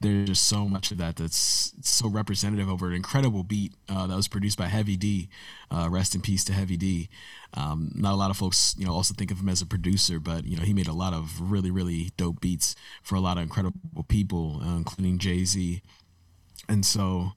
there's 0.00 0.28
just 0.28 0.44
so 0.44 0.68
much 0.68 0.90
of 0.90 0.98
that 0.98 1.16
that's 1.16 1.72
so 1.80 2.08
representative 2.08 2.68
over 2.68 2.88
an 2.88 2.92
incredible 2.92 3.42
beat 3.42 3.72
uh, 3.88 4.06
that 4.06 4.14
was 4.14 4.28
produced 4.28 4.58
by 4.58 4.66
Heavy 4.66 4.94
D. 4.96 5.30
Uh, 5.70 5.88
rest 5.90 6.14
in 6.14 6.20
peace 6.20 6.44
to 6.44 6.52
Heavy 6.52 6.76
D. 6.76 7.08
Um, 7.54 7.92
not 7.94 8.12
a 8.12 8.16
lot 8.16 8.30
of 8.30 8.36
folks, 8.36 8.74
you 8.78 8.84
know, 8.84 8.92
also 8.92 9.14
think 9.14 9.30
of 9.30 9.40
him 9.40 9.48
as 9.48 9.62
a 9.62 9.66
producer, 9.66 10.20
but 10.20 10.44
you 10.44 10.54
know, 10.54 10.64
he 10.64 10.74
made 10.74 10.86
a 10.86 10.92
lot 10.92 11.14
of 11.14 11.50
really, 11.50 11.70
really 11.70 12.10
dope 12.18 12.40
beats 12.40 12.76
for 13.02 13.14
a 13.14 13.20
lot 13.20 13.38
of 13.38 13.42
incredible 13.42 14.04
people, 14.06 14.60
uh, 14.62 14.76
including 14.76 15.18
Jay 15.18 15.44
Z. 15.46 15.80
And 16.68 16.84
so, 16.84 17.32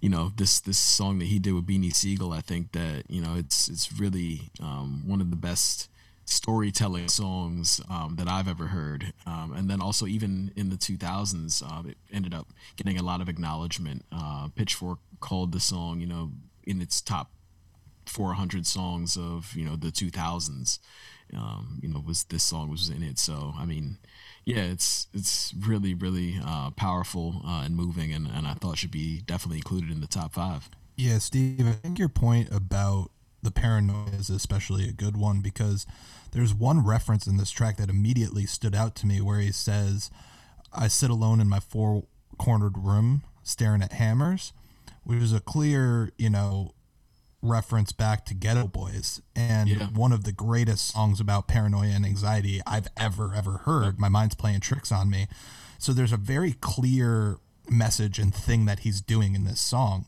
you 0.00 0.08
know, 0.08 0.32
this 0.36 0.60
this 0.60 0.78
song 0.78 1.18
that 1.18 1.26
he 1.26 1.38
did 1.38 1.54
with 1.54 1.66
Beanie 1.66 1.94
Sigel, 1.94 2.32
I 2.32 2.40
think 2.40 2.72
that 2.72 3.04
you 3.08 3.22
know, 3.22 3.34
it's 3.36 3.68
it's 3.68 3.92
really 3.92 4.50
um, 4.60 5.02
one 5.06 5.20
of 5.20 5.30
the 5.30 5.36
best 5.36 5.88
storytelling 6.26 7.08
songs 7.08 7.80
um, 7.90 8.16
that 8.16 8.28
I've 8.28 8.48
ever 8.48 8.66
heard. 8.66 9.12
Um, 9.26 9.52
and 9.54 9.68
then 9.68 9.80
also 9.80 10.06
even 10.06 10.52
in 10.56 10.70
the 10.70 10.76
2000s, 10.76 11.62
uh, 11.62 11.88
it 11.88 11.98
ended 12.12 12.32
up 12.32 12.48
getting 12.76 12.98
a 12.98 13.02
lot 13.02 13.20
of 13.20 13.28
acknowledgement. 13.28 14.04
Uh, 14.10 14.48
Pitchfork 14.54 15.00
called 15.20 15.52
the 15.52 15.60
song, 15.60 16.00
you 16.00 16.06
know, 16.06 16.30
in 16.64 16.80
its 16.80 17.00
top 17.00 17.30
400 18.06 18.66
songs 18.66 19.16
of 19.16 19.54
you 19.56 19.64
know 19.64 19.76
the 19.76 19.88
2000s. 19.88 20.78
Um, 21.34 21.80
you 21.82 21.88
know, 21.88 22.02
was 22.06 22.24
this 22.24 22.42
song 22.42 22.70
was 22.70 22.88
in 22.88 23.02
it. 23.02 23.18
So 23.18 23.54
I 23.56 23.64
mean, 23.64 23.98
yeah, 24.44 24.62
it's 24.62 25.08
it's 25.12 25.54
really 25.58 25.94
really 25.94 26.38
uh, 26.44 26.70
powerful 26.70 27.42
uh, 27.46 27.62
and 27.64 27.76
moving, 27.76 28.12
and, 28.12 28.26
and 28.26 28.46
I 28.46 28.54
thought 28.54 28.78
should 28.78 28.90
be 28.90 29.20
definitely 29.26 29.58
included 29.58 29.90
in 29.90 30.00
the 30.00 30.06
top 30.06 30.34
five. 30.34 30.68
Yeah, 30.96 31.18
Steve, 31.18 31.66
I 31.66 31.72
think 31.72 31.98
your 31.98 32.08
point 32.08 32.50
about 32.52 33.10
the 33.42 33.50
paranoia 33.50 34.10
is 34.18 34.30
especially 34.30 34.88
a 34.88 34.92
good 34.92 35.16
one 35.16 35.40
because 35.40 35.86
there's 36.32 36.54
one 36.54 36.84
reference 36.84 37.26
in 37.26 37.36
this 37.36 37.50
track 37.50 37.76
that 37.76 37.90
immediately 37.90 38.46
stood 38.46 38.74
out 38.74 38.94
to 38.96 39.06
me 39.06 39.20
where 39.20 39.38
he 39.38 39.52
says, 39.52 40.10
I 40.72 40.88
sit 40.88 41.10
alone 41.10 41.40
in 41.40 41.48
my 41.48 41.60
four 41.60 42.04
cornered 42.38 42.78
room 42.78 43.22
staring 43.42 43.82
at 43.82 43.92
hammers, 43.92 44.52
which 45.04 45.22
is 45.22 45.32
a 45.32 45.40
clear, 45.40 46.10
you 46.16 46.30
know, 46.30 46.74
reference 47.44 47.92
back 47.92 48.24
to 48.26 48.34
Geto 48.34 48.70
Boys 48.70 49.20
and 49.36 49.68
Yeah. 49.68 49.86
one 49.88 50.12
of 50.12 50.24
the 50.24 50.32
greatest 50.32 50.88
songs 50.88 51.20
about 51.20 51.46
paranoia 51.46 51.88
and 51.90 52.04
anxiety 52.06 52.60
I've 52.66 52.88
ever, 52.96 53.34
ever 53.34 53.58
heard. 53.58 53.98
My 54.00 54.08
mind's 54.08 54.34
playing 54.34 54.60
tricks 54.60 54.90
on 54.90 55.10
me. 55.10 55.26
So 55.78 55.92
there's 55.92 56.12
a 56.12 56.16
very 56.16 56.54
clear 56.54 57.38
message 57.68 58.18
and 58.18 58.34
thing 58.34 58.64
that 58.64 58.80
he's 58.80 59.00
doing 59.00 59.34
in 59.34 59.44
this 59.44 59.60
song. 59.60 60.06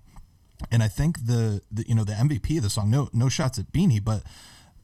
And 0.71 0.83
I 0.83 0.89
think 0.89 1.27
the, 1.27 1.61
the 1.71 1.85
you 1.87 1.95
know 1.95 2.05
the 2.05 2.15
MVP 2.15 2.57
of 2.57 2.63
the 2.63 2.71
song, 2.71 2.91
no 2.91 3.11
no 3.13 3.29
shots 3.29 3.59
at 3.59 3.73
Beanie, 3.73 4.03
but 4.03 4.23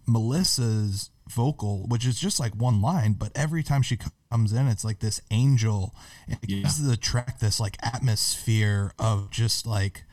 Melissa's 0.06 1.10
vocal, 1.28 1.86
which 1.88 2.04
is 2.06 2.18
just 2.18 2.38
like 2.38 2.54
one 2.54 2.82
line, 2.82 3.14
but 3.14 3.32
every 3.34 3.62
time 3.62 3.80
she 3.82 3.96
comes 4.30 4.52
in, 4.52 4.68
it's 4.68 4.84
like 4.84 4.98
this 4.98 5.20
angel. 5.30 5.94
And 6.26 6.38
it 6.42 6.50
Yeah. 6.50 6.62
gives 6.62 6.82
the 6.82 6.96
track 6.96 7.38
this 7.38 7.58
like 7.60 7.76
atmosphere 7.82 8.92
of 8.98 9.30
just 9.30 9.66
like 9.66 10.04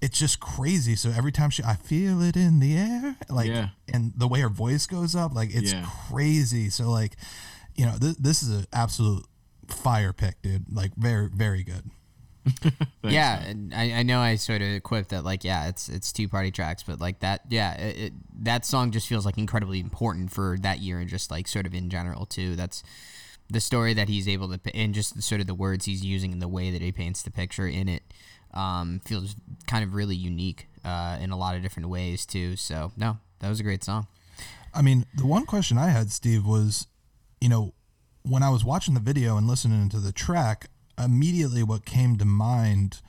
it's 0.00 0.18
just 0.18 0.38
crazy. 0.40 0.94
So 0.96 1.10
every 1.10 1.32
time 1.32 1.50
she, 1.50 1.62
I 1.64 1.74
feel 1.74 2.22
it 2.22 2.36
in 2.36 2.60
the 2.60 2.76
air, 2.76 3.16
like, 3.28 3.48
Yeah. 3.48 3.68
and 3.92 4.12
the 4.16 4.28
way 4.28 4.40
her 4.40 4.48
voice 4.48 4.86
goes 4.86 5.14
up, 5.14 5.34
like 5.34 5.54
it's 5.54 5.72
Yeah. 5.72 5.86
crazy. 6.08 6.70
So 6.70 6.90
like, 6.90 7.16
you 7.74 7.84
know, 7.86 7.96
th- 7.98 8.16
this 8.18 8.42
is 8.42 8.50
an 8.50 8.66
absolute 8.72 9.24
fire 9.68 10.12
pick, 10.12 10.40
dude. 10.42 10.66
Like 10.72 10.94
very, 10.96 11.28
very 11.28 11.62
good. 11.64 11.90
yeah, 13.02 13.42
and 13.42 13.74
I, 13.74 13.92
I 13.98 14.02
know 14.04 14.20
I 14.20 14.36
sort 14.36 14.62
of 14.62 14.68
equipped 14.68 15.10
that 15.10 15.22
like 15.22 15.44
yeah, 15.44 15.68
it's 15.68 15.90
it's 15.90 16.12
two 16.12 16.28
party 16.28 16.50
tracks, 16.50 16.82
but 16.82 16.98
like 16.98 17.18
that 17.20 17.42
yeah, 17.50 17.74
it, 17.74 17.98
it, 17.98 18.12
that 18.44 18.64
song 18.64 18.90
just 18.90 19.06
feels 19.06 19.26
like 19.26 19.36
incredibly 19.36 19.80
important 19.80 20.32
for 20.32 20.56
that 20.60 20.78
year 20.78 20.98
and 20.98 21.10
just 21.10 21.30
like 21.30 21.46
sort 21.46 21.66
of 21.66 21.74
in 21.74 21.90
general 21.90 22.24
too. 22.24 22.56
That's 22.56 22.82
the 23.50 23.60
story 23.60 23.94
that 23.94 24.08
he's 24.08 24.28
able 24.28 24.48
to 24.48 24.76
and 24.76 24.94
just 24.94 25.16
the, 25.16 25.22
sort 25.22 25.40
of 25.40 25.46
the 25.46 25.54
words 25.54 25.86
he's 25.86 26.04
using 26.04 26.32
and 26.32 26.42
the 26.42 26.48
way 26.48 26.70
that 26.70 26.82
he 26.82 26.92
paints 26.92 27.22
the 27.22 27.30
picture 27.30 27.66
in 27.66 27.88
it 27.88 28.02
um, 28.54 29.00
feels 29.04 29.34
kind 29.66 29.84
of 29.84 29.94
really 29.94 30.16
unique 30.16 30.68
uh, 30.84 31.18
in 31.20 31.30
a 31.30 31.36
lot 31.36 31.54
of 31.54 31.62
different 31.62 31.88
ways 31.88 32.26
too. 32.26 32.56
So 32.56 32.92
no, 32.96 33.18
that 33.40 33.48
was 33.48 33.60
a 33.60 33.62
great 33.62 33.84
song. 33.84 34.06
I 34.74 34.82
mean, 34.82 35.06
the 35.14 35.26
one 35.26 35.46
question 35.46 35.78
I 35.78 35.88
had, 35.88 36.10
Steve, 36.10 36.44
was, 36.44 36.86
you 37.40 37.48
know, 37.48 37.72
when 38.22 38.42
I 38.42 38.50
was 38.50 38.64
watching 38.64 38.94
the 38.94 39.00
video 39.00 39.36
and 39.36 39.46
listening 39.46 39.88
to 39.90 39.98
the 39.98 40.12
track, 40.12 40.68
immediately 41.02 41.62
what 41.62 41.84
came 41.84 42.18
to 42.18 42.24
mind 42.24 43.00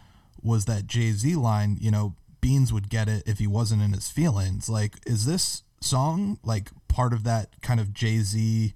was 0.41 0.65
that 0.65 0.87
Jay 0.87 1.11
Z 1.11 1.35
line, 1.35 1.77
you 1.81 1.91
know, 1.91 2.15
Beans 2.41 2.71
would 2.71 2.89
get 2.89 3.09
it 3.09 3.23
if 3.25 3.39
he 3.39 3.47
wasn't 3.47 3.81
in 3.81 3.91
his 3.91 4.09
feelings. 4.09 4.69
Like, 4.69 4.95
is 5.05 5.25
this 5.25 5.63
song 5.81 6.39
like 6.43 6.69
part 6.87 7.13
of 7.13 7.23
that 7.23 7.61
kind 7.61 7.79
of 7.79 7.93
Jay 7.93 8.19
Z 8.19 8.73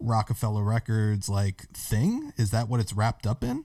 Roc-A-Fella 0.00 0.62
Records 0.62 1.28
like 1.28 1.68
thing? 1.70 2.32
Is 2.36 2.50
that 2.50 2.68
what 2.68 2.80
it's 2.80 2.92
wrapped 2.92 3.26
up 3.26 3.44
in? 3.44 3.64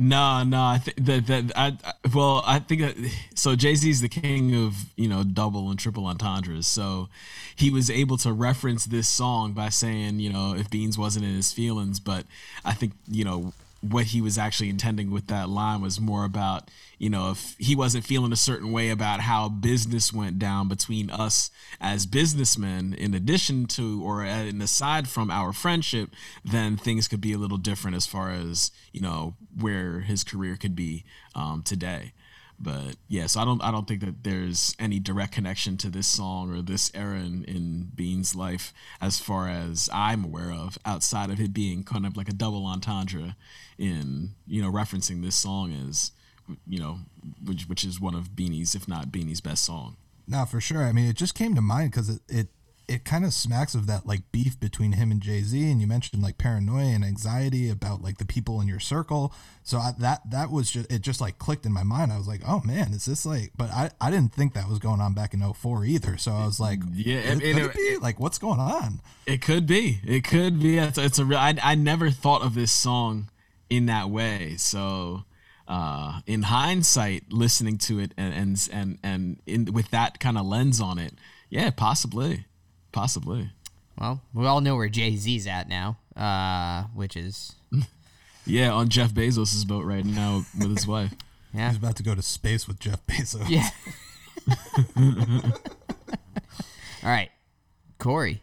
No, 0.00 0.44
no, 0.44 0.62
I 0.62 0.78
think 0.78 1.04
that 1.06 1.26
that 1.26 1.52
I, 1.56 1.76
I 1.84 1.92
well, 2.14 2.44
I 2.46 2.60
think 2.60 2.82
that 2.82 2.96
so 3.34 3.56
Jay 3.56 3.74
Z's 3.74 4.00
the 4.00 4.08
king 4.08 4.54
of 4.54 4.76
you 4.96 5.08
know 5.08 5.24
double 5.24 5.70
and 5.70 5.78
triple 5.78 6.06
entendres. 6.06 6.68
So 6.68 7.08
he 7.56 7.70
was 7.70 7.90
able 7.90 8.16
to 8.18 8.32
reference 8.32 8.84
this 8.84 9.08
song 9.08 9.52
by 9.52 9.70
saying 9.70 10.20
you 10.20 10.32
know 10.32 10.54
if 10.54 10.70
Beans 10.70 10.96
wasn't 10.96 11.24
in 11.24 11.34
his 11.34 11.52
feelings, 11.52 11.98
but 11.98 12.26
I 12.64 12.74
think 12.74 12.92
you 13.08 13.24
know 13.24 13.52
what 13.80 14.06
he 14.06 14.20
was 14.20 14.36
actually 14.36 14.68
intending 14.68 15.10
with 15.10 15.28
that 15.28 15.48
line 15.48 15.80
was 15.80 16.00
more 16.00 16.24
about 16.24 16.68
you 16.98 17.08
know 17.08 17.30
if 17.30 17.54
he 17.58 17.76
wasn't 17.76 18.04
feeling 18.04 18.32
a 18.32 18.36
certain 18.36 18.72
way 18.72 18.90
about 18.90 19.20
how 19.20 19.48
business 19.48 20.12
went 20.12 20.38
down 20.38 20.68
between 20.68 21.10
us 21.10 21.50
as 21.80 22.04
businessmen 22.04 22.92
in 22.94 23.14
addition 23.14 23.66
to 23.66 24.02
or 24.04 24.22
and 24.24 24.60
aside 24.62 25.08
from 25.08 25.30
our 25.30 25.52
friendship 25.52 26.10
then 26.44 26.76
things 26.76 27.06
could 27.06 27.20
be 27.20 27.32
a 27.32 27.38
little 27.38 27.56
different 27.56 27.96
as 27.96 28.06
far 28.06 28.32
as 28.32 28.72
you 28.92 29.00
know 29.00 29.34
where 29.58 30.00
his 30.00 30.24
career 30.24 30.56
could 30.56 30.74
be 30.74 31.04
um, 31.34 31.62
today 31.62 32.12
but 32.60 32.96
yeah 33.06 33.26
so 33.26 33.40
i 33.40 33.44
don't 33.44 33.62
i 33.62 33.70
don't 33.70 33.86
think 33.86 34.00
that 34.00 34.24
there's 34.24 34.74
any 34.78 34.98
direct 34.98 35.32
connection 35.32 35.76
to 35.76 35.88
this 35.88 36.06
song 36.06 36.52
or 36.52 36.60
this 36.60 36.90
era 36.94 37.18
in, 37.18 37.44
in 37.44 37.90
bean's 37.94 38.34
life 38.34 38.72
as 39.00 39.18
far 39.20 39.48
as 39.48 39.88
i'm 39.92 40.24
aware 40.24 40.52
of 40.52 40.78
outside 40.84 41.30
of 41.30 41.40
it 41.40 41.52
being 41.52 41.84
kind 41.84 42.04
of 42.04 42.16
like 42.16 42.28
a 42.28 42.32
double 42.32 42.66
entendre 42.66 43.36
in 43.78 44.30
you 44.46 44.60
know 44.60 44.70
referencing 44.70 45.22
this 45.22 45.36
song 45.36 45.72
as 45.88 46.12
you 46.66 46.78
know 46.78 46.98
which 47.44 47.68
which 47.68 47.84
is 47.84 48.00
one 48.00 48.14
of 48.14 48.30
beanie's 48.34 48.74
if 48.74 48.88
not 48.88 49.12
beanie's 49.12 49.40
best 49.40 49.64
song 49.64 49.96
No, 50.30 50.44
for 50.44 50.60
sure. 50.60 50.84
I 50.84 50.92
mean, 50.92 51.08
it 51.08 51.16
just 51.16 51.34
came 51.34 51.54
to 51.54 51.62
mind 51.62 51.90
because 51.90 52.10
it 52.10 52.20
it, 52.28 52.48
it 52.88 53.04
kind 53.04 53.24
of 53.24 53.34
smacks 53.34 53.74
of 53.74 53.86
that 53.86 54.06
like 54.06 54.32
beef 54.32 54.58
between 54.58 54.92
him 54.92 55.10
and 55.10 55.20
Jay 55.20 55.42
Z, 55.42 55.70
and 55.70 55.80
you 55.80 55.86
mentioned 55.86 56.22
like 56.22 56.38
paranoia 56.38 56.86
and 56.86 57.04
anxiety 57.04 57.68
about 57.68 58.02
like 58.02 58.16
the 58.16 58.24
people 58.24 58.60
in 58.60 58.66
your 58.66 58.80
circle. 58.80 59.32
So 59.62 59.78
I, 59.78 59.92
that 59.98 60.28
that 60.30 60.50
was 60.50 60.70
just 60.70 60.90
it 60.90 61.02
just 61.02 61.20
like 61.20 61.38
clicked 61.38 61.66
in 61.66 61.72
my 61.72 61.82
mind. 61.82 62.12
I 62.12 62.18
was 62.18 62.26
like, 62.26 62.40
oh 62.46 62.62
man, 62.64 62.92
is 62.94 63.04
this 63.04 63.26
like? 63.26 63.52
But 63.56 63.70
I 63.70 63.90
I 64.00 64.10
didn't 64.10 64.32
think 64.32 64.54
that 64.54 64.68
was 64.68 64.78
going 64.78 65.00
on 65.00 65.12
back 65.12 65.34
in 65.34 65.40
04 65.52 65.84
either. 65.84 66.16
So 66.16 66.32
I 66.32 66.46
was 66.46 66.58
like, 66.58 66.80
Yeah, 66.94 67.18
it, 67.18 67.40
could 67.40 67.56
it 67.56 67.74
be? 67.74 67.96
like 68.00 68.18
what's 68.18 68.38
going 68.38 68.60
on? 68.60 69.00
It 69.26 69.42
could 69.42 69.66
be. 69.66 70.00
It 70.06 70.24
could 70.24 70.58
be. 70.58 70.78
It's, 70.78 70.96
it's 70.96 71.18
a 71.18 71.24
real. 71.24 71.38
I, 71.38 71.54
I 71.62 71.74
never 71.74 72.10
thought 72.10 72.42
of 72.42 72.54
this 72.54 72.72
song 72.72 73.28
in 73.68 73.86
that 73.86 74.08
way. 74.08 74.54
So, 74.56 75.24
uh, 75.66 76.20
in 76.26 76.42
hindsight, 76.44 77.30
listening 77.30 77.76
to 77.78 77.98
it 77.98 78.12
and 78.16 78.32
and 78.32 78.68
and 78.72 78.98
and 79.02 79.40
in, 79.46 79.72
with 79.74 79.90
that 79.90 80.18
kind 80.20 80.38
of 80.38 80.46
lens 80.46 80.80
on 80.80 80.98
it, 80.98 81.12
yeah, 81.50 81.68
possibly, 81.70 82.46
possibly. 82.92 83.50
Well, 83.98 84.20
we 84.32 84.46
all 84.46 84.60
know 84.60 84.76
where 84.76 84.88
Jay 84.88 85.16
Z's 85.16 85.46
at 85.46 85.68
now, 85.68 85.98
uh, 86.16 86.84
which 86.94 87.16
is 87.16 87.54
Yeah, 88.46 88.72
on 88.72 88.88
Jeff 88.88 89.12
Bezos' 89.12 89.66
boat 89.66 89.84
right 89.84 90.04
now 90.04 90.44
with 90.58 90.70
his 90.76 90.86
wife. 90.86 91.12
yeah, 91.54 91.68
He's 91.68 91.76
about 91.78 91.96
to 91.96 92.02
go 92.02 92.14
to 92.14 92.22
space 92.22 92.66
with 92.68 92.78
Jeff 92.78 93.04
Bezos. 93.06 93.48
yeah. 93.48 93.68
all 97.02 97.10
right, 97.10 97.30
Corey, 97.98 98.42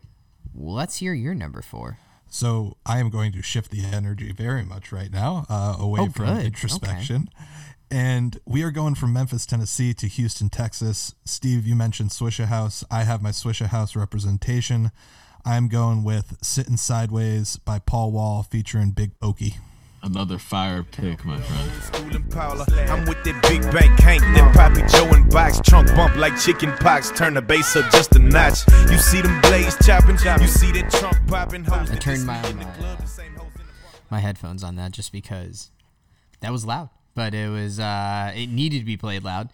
let's 0.54 0.98
hear 0.98 1.14
your 1.14 1.34
number 1.34 1.62
four. 1.62 2.00
So 2.28 2.76
I 2.86 3.00
am 3.00 3.10
going 3.10 3.32
to 3.32 3.42
shift 3.42 3.72
the 3.72 3.84
energy 3.86 4.32
very 4.32 4.64
much 4.66 4.92
right 4.92 5.12
now 5.12 5.46
uh, 5.50 5.78
away 5.80 6.02
Oh, 6.02 6.10
from 6.10 6.26
good. 6.26 6.56
Okay. 6.74 7.26
Introspection. 7.92 8.16
And 8.16 8.40
we 8.46 8.64
are 8.64 8.72
going 8.72 8.96
from 8.96 9.14
Memphis, 9.14 9.46
Tennessee 9.46 9.94
to 9.96 10.08
Houston, 10.08 10.50
Texas. 10.50 11.16
Steve, 11.26 11.66
you 11.66 11.76
mentioned 11.76 12.10
Swisha 12.10 12.46
House. 12.46 12.84
I 12.92 13.04
have 13.04 13.22
my 13.22 13.32
Swisha 13.32 13.68
House 13.68 13.96
representation. 13.96 14.92
I'm 15.46 15.68
going 15.68 16.04
with 16.04 16.38
Sitting 16.42 16.78
Sideways 16.78 17.58
by 17.58 17.80
Paul 17.80 18.12
Wall 18.12 18.44
featuring 18.44 18.92
Big 18.92 19.20
Pokey. 19.20 19.56
Another 20.02 20.38
fire 20.38 20.84
pick, 20.84 21.26
my 21.26 21.40
friend. 21.40 21.84
School 21.84 22.16
and 22.16 22.32
Paula. 22.32 22.66
I'm 22.70 23.06
with 23.06 23.24
that 23.24 23.42
big 23.42 23.64
bank 23.72 24.00
Hank, 24.00 24.22
that 24.22 24.54
Poppy 24.54 24.84
Joe 24.88 25.10
and 25.16 25.32
box 25.32 25.60
trunk 25.62 25.88
bump 25.96 26.16
like 26.16 26.40
chicken 26.40 26.72
pox. 26.74 27.10
Turn 27.10 27.34
the 27.34 27.42
bass 27.42 27.76
up 27.76 27.92
just 27.92 28.16
a 28.16 28.20
notch. 28.20 28.68
You 28.92 29.00
see 29.00 29.22
them 29.22 29.42
blades 29.42 29.76
chopping, 29.84 30.18
you 30.42 30.48
see 30.48 30.72
that 30.74 30.92
trunk 30.92 31.18
popping. 31.28 31.66
I 31.72 31.86
turned 31.86 32.02
diss 32.02 32.24
my, 32.24 32.40
me 32.44 32.50
in 32.50 32.60
the 32.60 32.66
uh, 32.66 32.74
club, 32.74 33.00
the 33.00 33.08
same 33.08 33.34
hoes 33.34 33.48
in 33.56 33.62
the 33.62 33.74
my 34.12 34.20
headphones 34.20 34.64
on 34.64 34.76
that 34.76 34.92
just 34.92 35.12
because 35.12 35.72
that 36.42 36.52
was 36.52 36.66
loud, 36.66 36.90
but 37.16 37.34
it 37.34 37.50
was 37.50 37.80
uh, 37.80 38.32
it 38.36 38.48
needed 38.48 38.80
to 38.80 38.86
be 38.86 38.98
played 38.98 39.24
loud. 39.24 39.50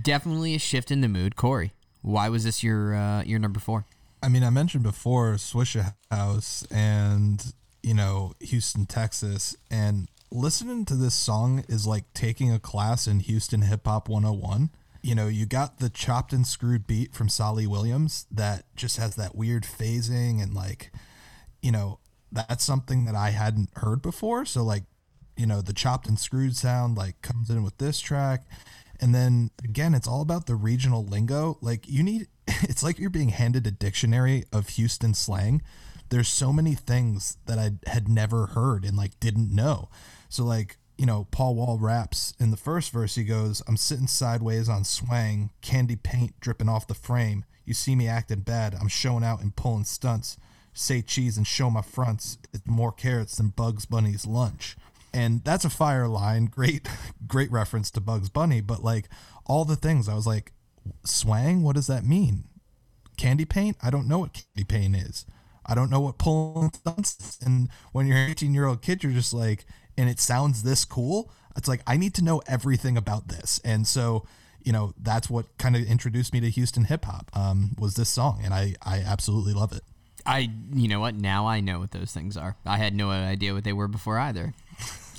Definitely 0.00 0.54
a 0.54 0.58
shift 0.58 0.90
in 0.90 1.00
the 1.00 1.08
mood. 1.08 1.36
Corey, 1.36 1.72
why 2.02 2.28
was 2.28 2.44
this 2.44 2.62
your 2.62 2.94
uh, 2.94 3.22
your 3.24 3.38
number 3.38 3.60
four? 3.60 3.84
I 4.22 4.28
mean, 4.28 4.44
I 4.44 4.50
mentioned 4.50 4.82
before 4.82 5.32
Swisha 5.34 5.94
House 6.10 6.66
and, 6.70 7.54
you 7.82 7.94
know, 7.94 8.34
Houston, 8.40 8.84
Texas. 8.84 9.56
And 9.70 10.08
listening 10.30 10.84
to 10.86 10.94
this 10.94 11.14
song 11.14 11.64
is 11.68 11.86
like 11.86 12.12
taking 12.12 12.52
a 12.52 12.58
class 12.58 13.06
in 13.06 13.20
Houston 13.20 13.62
Hip 13.62 13.86
Hop 13.86 14.08
101. 14.08 14.70
You 15.02 15.14
know, 15.14 15.28
you 15.28 15.46
got 15.46 15.78
the 15.78 15.88
chopped 15.88 16.34
and 16.34 16.46
screwed 16.46 16.86
beat 16.86 17.14
from 17.14 17.30
Salih 17.30 17.66
Williams 17.66 18.26
that 18.30 18.64
just 18.76 18.98
has 18.98 19.16
that 19.16 19.34
weird 19.34 19.62
phasing 19.62 20.42
and 20.42 20.52
like, 20.52 20.92
you 21.62 21.72
know, 21.72 21.98
that's 22.30 22.62
something 22.62 23.06
that 23.06 23.14
I 23.14 23.30
hadn't 23.30 23.70
heard 23.76 24.02
before. 24.02 24.44
So 24.44 24.62
like, 24.62 24.84
you 25.40 25.46
know, 25.46 25.62
the 25.62 25.72
chopped 25.72 26.06
and 26.06 26.18
screwed 26.18 26.54
sound 26.54 26.98
like 26.98 27.22
comes 27.22 27.48
in 27.48 27.62
with 27.62 27.78
this 27.78 27.98
track. 27.98 28.42
And 29.00 29.14
then 29.14 29.50
again, 29.64 29.94
it's 29.94 30.06
all 30.06 30.20
about 30.20 30.46
the 30.46 30.54
regional 30.54 31.02
lingo. 31.02 31.56
Like 31.62 31.88
you 31.88 32.02
need 32.02 32.28
it's 32.46 32.82
like 32.82 32.98
you're 32.98 33.08
being 33.08 33.30
handed 33.30 33.66
a 33.66 33.70
dictionary 33.70 34.44
of 34.52 34.68
Houston 34.70 35.14
slang. 35.14 35.62
There's 36.10 36.28
so 36.28 36.52
many 36.52 36.74
things 36.74 37.38
that 37.46 37.58
I 37.58 37.72
had 37.88 38.06
never 38.06 38.46
heard 38.46 38.84
and 38.84 38.98
like 38.98 39.18
didn't 39.18 39.54
know. 39.54 39.88
So 40.28 40.44
like, 40.44 40.76
you 40.98 41.06
know, 41.06 41.26
Paul 41.30 41.54
Wall 41.54 41.78
raps 41.78 42.34
in 42.38 42.50
the 42.50 42.58
first 42.58 42.92
verse 42.92 43.14
he 43.14 43.24
goes, 43.24 43.62
"I'm 43.66 43.78
sitting 43.78 44.08
sideways 44.08 44.68
on 44.68 44.84
swang, 44.84 45.52
candy 45.62 45.96
paint 45.96 46.38
dripping 46.40 46.68
off 46.68 46.86
the 46.86 46.94
frame. 46.94 47.46
You 47.64 47.72
see 47.72 47.96
me 47.96 48.08
acting 48.08 48.40
bad, 48.40 48.74
I'm 48.74 48.88
showing 48.88 49.24
out 49.24 49.40
and 49.40 49.56
pulling 49.56 49.84
stunts. 49.84 50.36
Say 50.74 51.00
cheese 51.00 51.38
and 51.38 51.46
show 51.46 51.70
my 51.70 51.82
fronts. 51.82 52.36
It's 52.52 52.66
more 52.66 52.92
carrots 52.92 53.36
than 53.36 53.48
Bugs 53.48 53.86
Bunny's 53.86 54.26
lunch." 54.26 54.76
And 55.12 55.42
that's 55.44 55.64
a 55.64 55.70
fire 55.70 56.08
line. 56.08 56.46
Great 56.46 56.88
great 57.26 57.50
reference 57.50 57.90
to 57.92 58.00
Bugs 58.00 58.28
Bunny, 58.28 58.60
but 58.60 58.82
like 58.82 59.08
all 59.46 59.64
the 59.64 59.76
things 59.76 60.08
I 60.08 60.14
was 60.14 60.26
like, 60.26 60.52
swang 61.04 61.62
what 61.62 61.76
does 61.76 61.86
that 61.88 62.04
mean 62.04 62.44
candy 63.20 63.44
paint. 63.44 63.76
I 63.82 63.90
don't 63.90 64.08
know 64.08 64.20
what 64.20 64.32
candy 64.32 64.64
paint 64.64 64.96
is. 64.96 65.26
I 65.66 65.74
don't 65.74 65.90
know 65.90 66.00
what 66.00 66.18
pulling 66.18 66.72
stunts. 66.72 67.38
And 67.44 67.68
when 67.92 68.06
you're 68.06 68.16
an 68.16 68.30
18 68.30 68.54
year 68.54 68.66
old 68.66 68.82
kid, 68.82 69.02
you're 69.02 69.12
just 69.12 69.34
like, 69.34 69.66
and 69.96 70.08
it 70.08 70.18
sounds 70.18 70.62
this 70.62 70.84
cool. 70.84 71.30
It's 71.56 71.68
like 71.68 71.82
I 71.86 71.96
need 71.96 72.14
to 72.14 72.24
know 72.24 72.40
everything 72.48 72.96
about 72.96 73.28
this. 73.28 73.60
And 73.64 73.86
so, 73.86 74.26
you 74.62 74.72
know, 74.72 74.94
that's 75.00 75.28
what 75.28 75.46
kind 75.58 75.76
of 75.76 75.82
introduced 75.82 76.32
me 76.32 76.40
to 76.40 76.48
Houston 76.48 76.84
hip 76.84 77.04
hop. 77.04 77.30
Um, 77.34 77.74
was 77.78 77.94
this 77.94 78.08
song, 78.08 78.40
and 78.42 78.54
I 78.54 78.74
I 78.82 78.98
absolutely 78.98 79.52
love 79.52 79.72
it. 79.72 79.82
I, 80.26 80.50
you 80.72 80.86
know 80.86 81.00
what? 81.00 81.14
Now 81.14 81.46
I 81.46 81.60
know 81.60 81.78
what 81.78 81.92
those 81.92 82.12
things 82.12 82.36
are. 82.36 82.56
I 82.66 82.76
had 82.76 82.94
no 82.94 83.10
idea 83.10 83.54
what 83.54 83.64
they 83.64 83.72
were 83.72 83.88
before 83.88 84.18
either. 84.18 84.54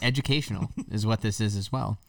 Educational 0.02 0.70
is 0.92 1.06
what 1.06 1.22
this 1.22 1.40
is 1.42 1.56
as 1.56 1.72
well. 1.72 2.00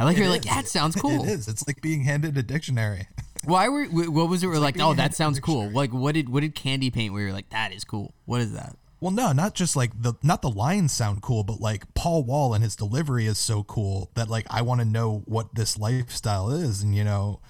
I 0.00 0.04
like 0.04 0.16
It 0.16 0.20
you're 0.20 0.28
like, 0.28 0.46
is. 0.46 0.50
that 0.54 0.66
sounds 0.68 0.96
cool. 0.96 1.24
It 1.24 1.30
is. 1.30 1.48
It's 1.48 1.66
like 1.66 1.80
being 1.82 2.02
handed 2.02 2.36
a 2.36 2.42
dictionary. 2.42 3.08
Why 3.44 3.68
were 3.68 3.84
wh- 3.84 4.12
what 4.12 4.28
was 4.28 4.42
it? 4.42 4.46
We're 4.46 4.58
like, 4.58 4.74
being 4.74 4.86
oh, 4.86 4.94
that 4.94 5.14
sounds 5.14 5.38
cool. 5.40 5.68
Like, 5.70 5.92
what 5.92 6.14
did 6.14 6.28
what 6.28 6.40
did 6.40 6.54
candy 6.54 6.90
paint? 6.90 7.12
Where 7.12 7.22
you're 7.22 7.32
like, 7.32 7.50
that 7.50 7.72
is 7.72 7.84
cool. 7.84 8.14
What 8.24 8.40
is 8.40 8.52
that? 8.52 8.76
Well, 9.00 9.10
no, 9.12 9.32
not 9.32 9.54
just 9.54 9.76
like 9.76 9.90
the 10.00 10.14
not 10.22 10.40
the 10.40 10.48
lines 10.48 10.92
sound 10.92 11.20
cool, 11.20 11.44
but 11.44 11.60
like 11.60 11.92
Paul 11.94 12.24
Wall 12.24 12.54
and 12.54 12.64
his 12.64 12.74
delivery 12.74 13.26
is 13.26 13.38
so 13.38 13.62
cool 13.62 14.10
that 14.14 14.30
like 14.30 14.46
I 14.48 14.62
want 14.62 14.80
to 14.80 14.86
know 14.86 15.22
what 15.26 15.54
this 15.54 15.76
lifestyle 15.78 16.50
is. 16.50 16.82
And 16.82 16.94
you 16.94 17.04
know, 17.04 17.40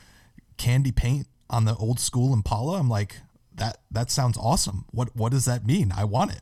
candy 0.57 0.91
paint 0.91 1.29
on 1.49 1.65
the 1.65 1.77
old 1.77 2.01
school 2.01 2.33
Impala. 2.35 2.81
I'm 2.81 2.89
like 2.89 3.21
that. 3.55 3.77
That 3.93 4.11
sounds 4.11 4.37
awesome. 4.37 4.87
What 4.91 5.15
what 5.15 5.31
does 5.31 5.45
that 5.45 5.65
mean? 5.65 5.93
I 5.97 6.03
want 6.05 6.33
it. 6.33 6.41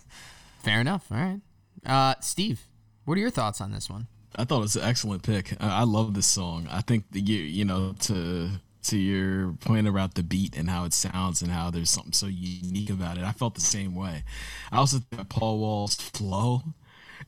Fair 0.62 0.80
enough. 0.80 1.04
All 1.12 1.18
right, 1.18 1.40
uh, 1.84 2.14
Steve, 2.20 2.66
what 3.06 3.16
are 3.16 3.20
your 3.20 3.30
thoughts 3.30 3.60
on 3.60 3.72
this 3.72 3.88
one? 3.88 4.08
I 4.34 4.44
thought 4.44 4.58
it 4.58 4.62
was 4.62 4.76
an 4.76 4.84
excellent 4.84 5.22
pick. 5.22 5.54
I, 5.60 5.84
love 5.84 6.12
this 6.12 6.26
song. 6.26 6.68
I 6.70 6.82
think 6.82 7.04
the 7.10 7.20
you 7.20 7.38
you 7.38 7.64
know 7.64 7.94
to 8.00 8.50
to 8.82 8.98
your 8.98 9.52
point 9.52 9.88
about 9.88 10.14
the 10.14 10.22
beat 10.22 10.56
and 10.56 10.68
how 10.68 10.84
it 10.84 10.92
sounds 10.92 11.40
and 11.40 11.50
how 11.50 11.70
there's 11.70 11.90
something 11.90 12.12
so 12.12 12.26
unique 12.26 12.90
about 12.90 13.16
it. 13.16 13.24
I 13.24 13.32
felt 13.32 13.54
the 13.54 13.60
same 13.60 13.94
way. 13.94 14.24
I 14.70 14.76
also 14.76 14.98
think 14.98 15.10
that 15.16 15.28
Paul 15.28 15.58
Wall's 15.58 15.94
flow 15.94 16.62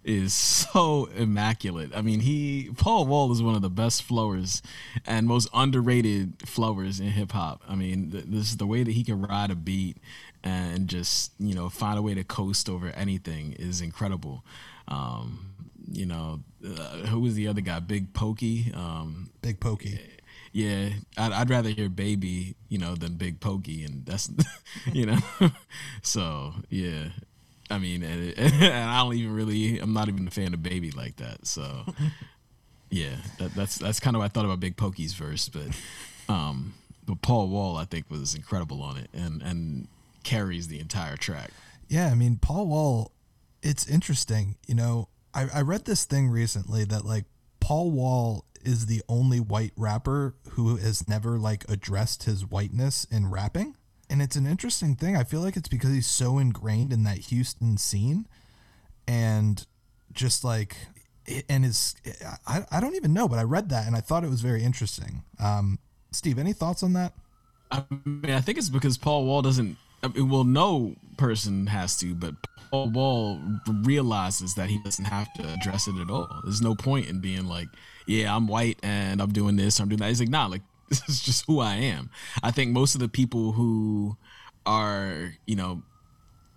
is 0.05 0.33
so 0.35 1.07
immaculate. 1.17 1.91
I 1.95 2.03
mean, 2.03 2.21
he 2.21 2.71
Paul 2.77 3.07
Wall 3.07 3.33
is 3.33 3.43
one 3.43 3.55
of 3.55 3.63
the 3.63 3.71
best 3.71 4.03
flowers 4.03 4.63
and 5.07 5.27
most 5.27 5.49
underrated 5.55 6.47
flowers 6.47 7.01
in 7.01 7.09
hip 7.09 7.33
hop. 7.33 7.63
I 7.69 7.75
mean, 7.75 8.11
th- 8.11 8.25
this 8.27 8.51
is 8.51 8.57
the 8.59 8.67
way 8.67 8.83
that 8.83 8.93
he 8.93 9.05
can 9.05 9.23
ride 9.23 9.51
a 9.51 9.57
beat 9.57 9.97
and 10.45 10.89
just 10.89 11.33
you 11.39 11.55
know 11.55 11.69
find 11.69 11.99
a 11.99 12.03
way 12.03 12.15
to 12.15 12.25
coast 12.25 12.69
over 12.69 12.89
anything 12.91 13.55
is 13.55 13.81
incredible. 13.81 14.45
Um, 14.87 15.55
you 15.91 16.07
know, 16.07 16.41
uh, 16.65 17.07
who 17.07 17.21
was 17.21 17.35
the 17.35 17.49
other 17.49 17.61
guy? 17.61 17.81
Big 17.81 18.13
Pokey. 18.13 18.73
Um, 18.75 19.31
Big 19.43 19.61
pokey. 19.61 19.99
yeah, 20.53 20.91
I'd, 21.17 21.33
I'd 21.33 21.51
rather 21.51 21.71
hear 21.71 21.89
Baby, 21.89 22.57
you 22.69 22.79
know, 22.79 22.95
than 22.95 23.15
Big 23.15 23.41
Pokey, 23.41 23.85
and 23.85 24.05
that's, 24.05 24.31
you 24.93 25.07
know, 25.07 25.19
so 26.03 26.55
yeah. 26.69 27.09
I 27.71 27.79
mean, 27.79 28.03
and, 28.03 28.39
and 28.39 28.75
I 28.75 29.03
don't 29.03 29.15
even 29.15 29.35
really, 29.35 29.79
I'm 29.79 29.93
not 29.93 30.09
even 30.09 30.27
a 30.27 30.31
fan 30.31 30.55
of 30.55 30.63
Baby 30.63 30.91
like 30.91 31.17
that. 31.17 31.47
So, 31.47 31.85
yeah, 32.91 33.17
that, 33.39 33.55
that's 33.55 33.77
that's 33.77 34.01
kind 34.01 34.17
of 34.17 34.21
what 34.21 34.27
I 34.27 34.29
thought 34.29 34.47
about 34.47 34.61
Big 34.61 34.77
Pokey's 34.77 35.13
verse, 35.15 35.49
but, 35.49 35.69
um, 36.29 36.75
but 37.07 37.21
Paul 37.23 37.49
Wall 37.49 37.77
I 37.77 37.85
think 37.85 38.11
was 38.11 38.35
incredible 38.35 38.83
on 38.83 38.97
it, 38.97 39.11
and 39.13 39.43
and 39.43 39.89
carries 40.25 40.69
the 40.69 40.81
entire 40.81 41.17
track. 41.17 41.51
Yeah, 41.89 42.09
I 42.09 42.15
mean, 42.15 42.37
Paul 42.41 42.67
Wall, 42.67 43.13
it's 43.63 43.87
interesting. 43.87 44.57
You 44.67 44.75
know, 44.75 45.09
I, 45.35 45.47
I 45.55 45.61
read 45.63 45.85
this 45.85 46.05
thing 46.05 46.29
recently 46.29 46.85
that 46.85 47.05
like 47.05 47.25
Paul 47.61 47.91
Wall 47.91 48.45
is 48.63 48.87
the 48.87 49.03
only 49.09 49.41
white 49.41 49.73
rapper 49.77 50.35
who 50.51 50.77
has 50.77 51.09
never 51.09 51.39
like 51.39 51.65
addressed 51.69 52.25
his 52.25 52.47
whiteness 52.47 53.05
in 53.05 53.31
rapping. 53.31 53.77
And 54.11 54.23
it's 54.23 54.37
an 54.37 54.47
interesting 54.47 54.95
thing. 54.97 55.17
I 55.17 55.25
feel 55.25 55.41
like 55.41 55.57
it's 55.57 55.69
because 55.69 55.91
he's 55.91 56.07
so 56.07 56.39
ingrained 56.39 56.93
in 56.93 57.05
that 57.05 57.19
Houston 57.19 57.77
scene 57.77 58.27
and 59.07 59.67
just 60.13 60.45
like, 60.45 60.77
and 61.49 61.65
his, 61.65 61.95
I, 62.47 62.65
I 62.71 62.81
don't 62.81 62.95
even 62.95 63.13
know, 63.13 63.29
but 63.29 63.39
I 63.39 63.43
read 63.43 63.69
that 63.69 63.87
and 63.87 63.95
I 63.95 64.01
thought 64.01 64.25
it 64.25 64.31
was 64.31 64.41
very 64.41 64.63
interesting. 64.65 65.25
Um, 65.39 65.79
Steve, 66.11 66.39
any 66.39 66.55
thoughts 66.55 66.83
on 66.83 66.95
that? 66.95 67.13
I 67.71 67.85
mean, 68.05 68.33
I 68.33 68.41
think 68.41 68.57
it's 68.57 68.71
because 68.71 68.97
Paul 68.97 69.27
Wall 69.27 69.43
doesn't. 69.43 69.77
I 70.03 70.09
mean, 70.09 70.29
well, 70.29 70.45
no 70.45 70.95
person 71.17 71.67
has 71.67 71.97
to, 71.99 72.15
but 72.15 72.35
Paul 72.71 72.91
Wall 72.91 73.41
realizes 73.83 74.55
that 74.55 74.69
he 74.69 74.79
doesn't 74.83 75.07
have 75.07 75.33
to 75.35 75.55
address 75.55 75.89
it 75.89 75.97
at 75.97 76.11
all. 76.11 76.29
There's 76.45 76.63
no 76.63 76.75
point 76.75 77.09
in 77.09 77.21
being 77.21 77.47
like, 77.47 77.69
"Yeah, 78.07 78.35
I'm 78.35 78.47
white 78.47 78.79
and 78.83 79.21
I'm 79.21 79.33
doing 79.33 79.57
this, 79.57 79.81
I'm 79.81 79.89
doing 79.89 80.01
that." 80.01 80.09
He's 80.09 80.21
like, 80.21 80.29
"Nah, 80.29 80.47
like 80.47 80.63
this 80.89 81.03
is 81.09 81.21
just 81.21 81.45
who 81.47 81.61
I 81.61 81.75
am." 81.77 82.11
I 82.43 82.51
think 82.51 82.73
most 82.73 82.95
of 82.95 83.01
the 83.01 83.09
people 83.09 83.53
who 83.53 84.17
are, 84.67 85.35
you 85.47 85.57
know, 85.57 85.83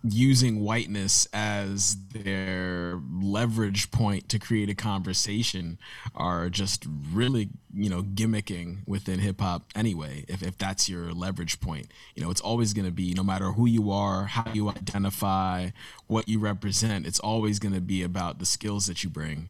using 0.04 0.62
whiteness 0.62 1.28
as 1.32 1.95
their 2.12 2.99
leverage 3.22 3.91
point 3.91 4.28
to 4.30 4.39
create 4.39 4.70
a 4.70 4.74
conversation 4.74 5.78
are 6.16 6.49
just 6.49 6.86
really 7.14 7.49
you 7.74 7.89
know 7.89 8.02
gimmicking 8.02 8.80
within 8.88 9.20
hip 9.20 9.39
hop 9.39 9.64
anyway 9.76 10.26
if, 10.28 10.41
if 10.41 10.58
that's 10.58 10.89
your 10.89 11.12
leverage 11.14 11.60
point. 11.60 11.91
You 12.16 12.24
know 12.24 12.32
it's 12.32 12.41
always 12.41 12.74
going 12.74 12.86
to 12.86 12.91
be 12.91 13.14
no 13.14 13.24
matter 13.24 13.52
who 13.52 13.68
you 13.68 13.91
are 13.91 14.26
how 14.26 14.52
you 14.52 14.70
identify 14.70 15.70
what 16.08 16.28
you 16.28 16.39
represent 16.39 17.06
it's 17.06 17.20
always 17.20 17.60
going 17.60 17.76
to 17.76 17.82
be 17.82 18.02
about 18.02 18.39
the 18.39 18.45
skills 18.45 18.88
that 18.88 19.04
you 19.04 19.10
bring 19.10 19.49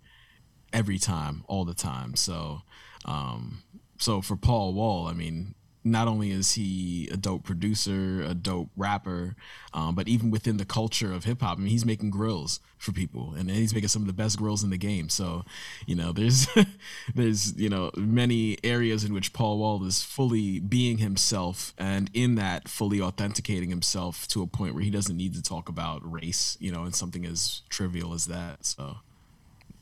every 0.74 0.98
time 0.98 1.44
all 1.48 1.64
the 1.64 1.74
time. 1.74 2.16
So 2.16 2.62
um 3.06 3.64
so 3.98 4.22
for 4.22 4.36
paul 4.36 4.74
wall 4.74 5.08
i 5.08 5.14
mean 5.14 5.56
not 5.84 6.08
only 6.08 6.32
is 6.32 6.54
he 6.54 7.10
a 7.12 7.18
dope 7.18 7.44
producer, 7.44 8.22
a 8.22 8.34
dope 8.34 8.70
rapper, 8.78 9.36
um, 9.74 9.96
but 9.96 10.08
even 10.08 10.30
within 10.30 10.58
the 10.58 10.66
culture 10.66 11.12
of 11.12 11.24
hip 11.24 11.42
hop, 11.42 11.58
I 11.58 11.62
mean, 11.62 11.70
he's 11.70 11.86
making 11.86 12.12
grills 12.12 12.60
for 12.78 12.92
people, 12.92 13.34
and 13.36 13.50
he's 13.50 13.74
making 13.74 13.90
some 13.90 14.04
of 14.04 14.08
the 14.08 14.14
best 14.14 14.38
grills 14.38 14.64
in 14.64 14.70
the 14.70 14.78
game. 14.78 15.10
So, 15.10 15.44
you 15.88 15.96
know, 15.96 16.12
there's 16.12 16.48
there's 17.16 17.56
you 17.58 17.70
know 17.70 17.92
many 17.98 18.58
areas 18.64 19.04
in 19.04 19.14
which 19.14 19.34
Paul 19.34 19.58
Wall 19.58 19.84
is 19.86 20.04
fully 20.04 20.60
being 20.60 21.00
himself, 21.00 21.74
and 21.78 22.10
in 22.14 22.36
that 22.36 22.68
fully 22.68 23.02
authenticating 23.02 23.70
himself 23.70 24.28
to 24.30 24.44
a 24.44 24.48
point 24.48 24.76
where 24.76 24.84
he 24.84 24.92
doesn't 24.92 25.18
need 25.18 25.34
to 25.34 25.42
talk 25.42 25.68
about 25.68 26.10
race, 26.10 26.58
you 26.60 26.72
know, 26.72 26.84
and 26.84 26.96
something 26.96 27.26
as 27.26 27.62
trivial 27.70 28.14
as 28.14 28.28
that. 28.28 28.66
So. 28.66 28.98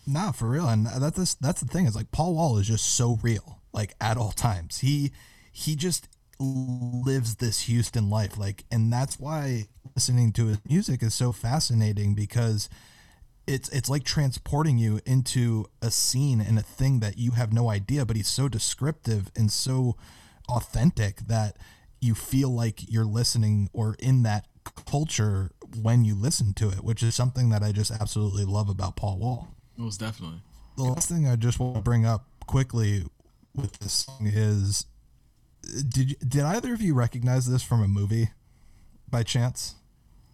Nah, 0.08 0.32
for 0.32 0.50
real. 0.50 0.68
And 0.68 0.88
that's 0.88 1.36
that's 1.36 1.62
the 1.62 1.68
thing 1.68 1.86
is 1.86 1.95
like 1.95 2.12
Paul 2.12 2.34
Wall 2.34 2.58
is 2.58 2.68
just 2.68 2.95
so 2.95 3.20
real, 3.22 3.60
like 3.74 3.93
at 4.02 4.18
all 4.18 4.32
times. 4.32 4.80
He 4.80 5.12
he 5.52 5.76
just 5.76 6.08
lives 6.39 7.36
this 7.36 7.62
Houston 7.62 8.10
life, 8.10 8.38
like, 8.38 8.64
and 8.72 8.91
that's 8.91 9.20
why 9.20 9.68
listening 9.95 10.32
to 10.34 10.47
his 10.47 10.60
music 10.68 11.04
is 11.04 11.14
so 11.14 11.32
fascinating 11.32 12.14
because 12.14 12.70
it's 13.45 13.68
it's 13.70 13.89
like 13.89 14.04
transporting 14.04 14.78
you 14.78 15.00
into 15.06 15.66
a 15.82 15.89
scene 15.89 16.39
and 16.39 16.60
a 16.60 16.62
thing 16.62 17.00
that 17.00 17.18
you 17.18 17.32
have 17.32 17.52
no 17.52 17.70
idea, 17.70 18.06
but 18.06 18.16
he's 18.16 18.28
so 18.28 18.47
descriptive 18.47 19.32
and 19.36 19.52
so 19.52 19.97
authentic 20.47 21.22
that 21.28 21.58
you 22.00 22.14
feel 22.14 22.50
like 22.50 22.89
you're 22.89 23.06
listening 23.06 23.70
or 23.74 23.95
in 24.00 24.24
that 24.24 24.45
culture 24.86 25.52
when 25.82 26.06
you 26.06 26.16
listen 26.16 26.54
to 26.54 26.70
it, 26.70 26.84
which 26.84 27.04
is 27.04 27.16
something 27.16 27.50
that 27.50 27.64
I 27.64 27.72
just 27.72 27.91
absolutely 27.91 28.45
love 28.45 28.70
about 28.70 28.95
Paul 28.95 29.18
Wall. 29.18 29.47
Most 29.76 30.00
definitely. 30.00 30.41
The 30.78 30.84
last 30.84 31.10
thing 31.10 31.28
I 31.28 31.36
just 31.36 31.60
want 31.60 31.76
to 31.76 31.82
bring 31.82 32.06
up 32.06 32.26
quickly 32.45 33.04
with 33.56 33.80
this 33.80 33.93
song 33.93 34.28
is 34.28 34.86
did 35.88 36.17
did 36.28 36.41
either 36.43 36.74
of 36.74 36.82
you 36.82 36.93
recognize 36.93 37.45
this 37.49 37.63
from 37.63 37.82
a 37.84 37.88
movie 37.88 38.30
by 39.09 39.24
chance? 39.24 39.76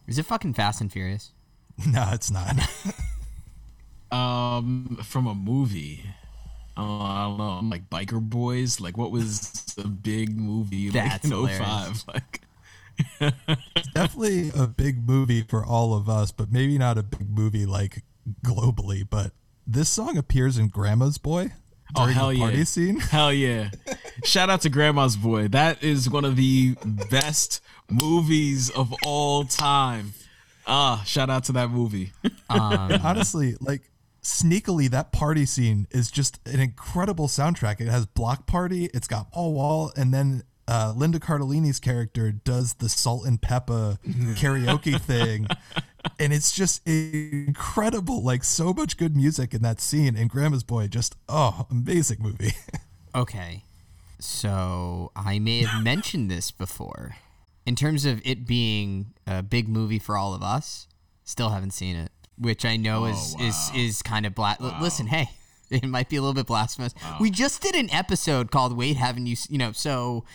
Is 0.07 0.17
it 0.19 0.25
fucking 0.25 0.53
Fast 0.53 0.81
and 0.81 0.91
Furious? 0.91 1.31
No, 1.87 2.09
it's 2.13 2.31
not. 2.31 2.55
Um, 4.11 4.99
from 5.03 5.27
a 5.27 5.35
movie. 5.35 6.03
Uh, 6.77 6.99
I 7.01 7.23
don't 7.25 7.37
know. 7.37 7.43
I'm 7.49 7.69
like 7.69 7.89
Biker 7.89 8.21
Boys. 8.21 8.79
Like, 8.79 8.97
what 8.97 9.11
was 9.11 9.49
the 9.75 9.87
big 9.87 10.37
movie 10.37 10.89
like 10.91 10.93
That's 11.03 11.25
in 11.25 11.31
hilarious. 11.31 12.03
05? 12.03 12.03
Like, 13.19 13.33
Definitely 13.93 14.51
a 14.55 14.67
big 14.67 15.05
movie 15.05 15.41
for 15.41 15.65
all 15.65 15.93
of 15.93 16.07
us, 16.07 16.31
but 16.31 16.49
maybe 16.51 16.77
not 16.77 16.97
a 16.97 17.03
big 17.03 17.29
movie 17.29 17.65
like 17.65 18.03
globally. 18.45 19.05
But 19.09 19.31
this 19.67 19.89
song 19.89 20.17
appears 20.17 20.57
in 20.57 20.69
Grandma's 20.69 21.17
Boy 21.17 21.51
oh 21.95 22.05
hell 22.05 22.29
the 22.29 22.39
party 22.39 22.57
yeah, 22.59 22.63
scene. 22.63 22.99
hell 22.99 23.33
yeah! 23.33 23.69
Shout 24.23 24.49
out 24.49 24.61
to 24.61 24.69
Grandma's 24.69 25.15
Boy. 25.15 25.47
That 25.47 25.83
is 25.83 26.09
one 26.09 26.25
of 26.25 26.35
the 26.35 26.75
best 27.09 27.61
movies 27.89 28.69
of 28.69 28.93
all 29.03 29.45
time. 29.45 30.13
Ah, 30.67 31.03
shout 31.05 31.29
out 31.29 31.43
to 31.45 31.51
that 31.53 31.69
movie. 31.69 32.11
Honestly, 32.49 33.55
like 33.59 33.89
sneakily, 34.25 34.89
that 34.89 35.11
party 35.11 35.45
scene 35.45 35.87
is 35.91 36.09
just 36.09 36.39
an 36.47 36.59
incredible 36.59 37.27
soundtrack. 37.27 37.79
It 37.79 37.87
has 37.87 38.05
Block 38.05 38.47
Party, 38.47 38.89
it's 38.93 39.07
got 39.07 39.31
Paul 39.31 39.53
Wall, 39.53 39.91
and 39.95 40.13
then 40.13 40.43
uh, 40.67 40.93
Linda 40.95 41.19
Cardellini's 41.19 41.79
character 41.79 42.31
does 42.31 42.73
the 42.75 42.89
Salt-N-Pepa 42.89 43.99
karaoke 44.35 44.99
thing. 44.99 45.47
And 46.19 46.31
it's 46.33 46.51
just 46.51 46.81
incredible. 46.87 48.21
Like, 48.23 48.43
so 48.43 48.73
much 48.73 48.97
good 48.97 49.15
music 49.15 49.53
in 49.53 49.61
that 49.63 49.81
scene. 49.81 50.15
And 50.15 50.29
Grandma's 50.29 50.63
Boy, 50.63 50.87
just, 50.87 51.15
oh, 51.29 51.65
amazing 51.69 52.17
movie. 52.21 52.53
Okay. 53.15 53.63
So 54.19 55.09
I 55.15 55.39
may 55.39 55.63
have 55.63 55.81
mentioned 55.81 56.29
this 56.29 56.51
before, 56.51 57.15
in 57.65 57.77
terms 57.77 58.03
of 58.03 58.21
it 58.25 58.45
being 58.45 59.13
a 59.25 59.41
big 59.41 59.69
movie 59.69 59.99
for 59.99 60.17
all 60.17 60.33
of 60.33 60.43
us, 60.43 60.87
still 61.23 61.49
haven't 61.51 61.71
seen 61.71 61.95
it, 61.95 62.11
which 62.37 62.65
I 62.65 62.75
know 62.75 63.05
is 63.05 63.35
is 63.39 63.71
is 63.73 64.01
kind 64.01 64.25
of 64.25 64.35
black. 64.35 64.57
l- 64.59 64.75
Listen, 64.81 65.07
hey, 65.07 65.29
it 65.69 65.85
might 65.85 66.09
be 66.09 66.17
a 66.17 66.21
little 66.21 66.33
bit 66.33 66.45
blasphemous. 66.45 66.93
We 67.21 67.31
just 67.31 67.61
did 67.61 67.73
an 67.73 67.89
episode 67.89 68.51
called 68.51 68.75
"Wait, 68.75 68.97
haven't 68.97 69.27
you?" 69.27 69.37
You 69.47 69.59
know, 69.59 69.71
so 69.71 70.25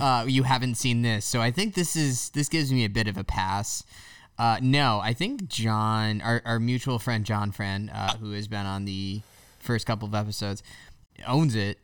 uh, 0.00 0.24
you 0.28 0.44
haven't 0.44 0.76
seen 0.76 1.02
this, 1.02 1.24
so 1.24 1.40
I 1.40 1.50
think 1.50 1.74
this 1.74 1.96
is 1.96 2.30
this 2.30 2.48
gives 2.48 2.72
me 2.72 2.84
a 2.84 2.88
bit 2.88 3.08
of 3.08 3.16
a 3.16 3.24
pass. 3.24 3.82
Uh, 4.40 4.58
no, 4.62 5.00
I 5.04 5.12
think 5.12 5.48
John, 5.48 6.22
our, 6.22 6.40
our 6.46 6.58
mutual 6.58 6.98
friend 6.98 7.26
John 7.26 7.52
Fran, 7.52 7.90
uh, 7.90 8.16
who 8.16 8.32
has 8.32 8.48
been 8.48 8.64
on 8.64 8.86
the 8.86 9.20
first 9.58 9.84
couple 9.86 10.08
of 10.08 10.14
episodes, 10.14 10.62
owns 11.26 11.54
it. 11.54 11.78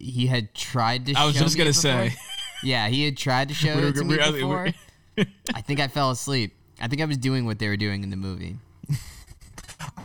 He 0.00 0.26
had 0.26 0.52
tried 0.52 1.06
to. 1.06 1.14
Show 1.14 1.20
I 1.20 1.24
was 1.26 1.36
just 1.36 1.56
gonna 1.56 1.72
say. 1.72 2.12
Yeah, 2.62 2.88
he 2.88 3.04
had 3.04 3.16
tried 3.16 3.48
to 3.48 3.54
show 3.54 3.74
were- 3.76 3.86
it 3.88 3.94
to 3.94 4.04
me 4.04 4.16
were- 4.18 4.32
before. 4.32 4.68
I 5.54 5.60
think 5.62 5.78
I 5.80 5.86
fell 5.88 6.10
asleep. 6.10 6.52
I 6.80 6.88
think 6.88 7.00
I 7.00 7.04
was 7.06 7.16
doing 7.16 7.46
what 7.46 7.58
they 7.58 7.68
were 7.68 7.76
doing 7.76 8.02
in 8.02 8.10
the 8.10 8.16
movie. 8.16 8.56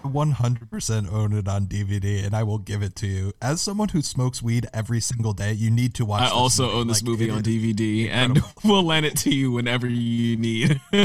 100% 0.04 1.12
own 1.12 1.34
it 1.34 1.48
on 1.48 1.68
DVD, 1.68 2.26
and 2.26 2.36
I 2.36 2.44
will 2.44 2.58
give 2.60 2.82
it 2.82 2.96
to 2.98 3.08
you. 3.08 3.34
As 3.42 3.62
someone 3.62 3.90
who 3.90 4.02
smokes 4.02 4.42
weed 4.42 4.68
every 4.74 5.00
single 5.00 5.34
day, 5.34 5.54
you 5.54 5.70
need 5.72 5.94
to 5.96 6.06
watch. 6.06 6.22
I 6.22 6.26
this 6.26 6.34
also 6.34 6.64
movie. 6.66 6.78
own 6.78 6.88
this 6.88 7.02
Like, 7.02 7.10
movie 7.10 7.30
on 7.30 7.38
is- 7.40 7.44
DVD, 7.48 8.10
and 8.10 8.40
we'll 8.64 8.84
lend 8.84 9.06
it 9.06 9.18
to 9.20 9.34
you 9.34 9.52
whenever 9.52 9.88
you 9.88 10.38
need. 10.38 10.80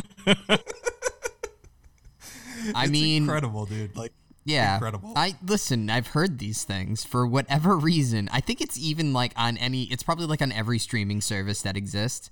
I 2.75 2.87
mean, 2.89 3.23
incredible, 3.23 3.67
dude. 3.67 3.97
Like, 3.97 4.13
yeah. 4.45 4.75
incredible. 4.75 5.13
I 5.17 5.37
listen. 5.45 5.89
I've 5.91 6.09
heard 6.09 6.39
these 6.39 6.65
things 6.65 7.05
for 7.05 7.27
whatever 7.27 7.77
reason. 7.79 8.29
I 8.33 8.41
think 8.41 8.61
it's 8.61 8.79
even 8.79 9.13
like 9.13 9.33
on 9.37 9.57
any. 9.57 9.85
It's 9.85 10.03
probably 10.03 10.27
like 10.27 10.43
on 10.43 10.53
every 10.53 10.79
streaming 10.79 11.21
service 11.21 11.63
that 11.63 11.77
exists. 11.77 12.31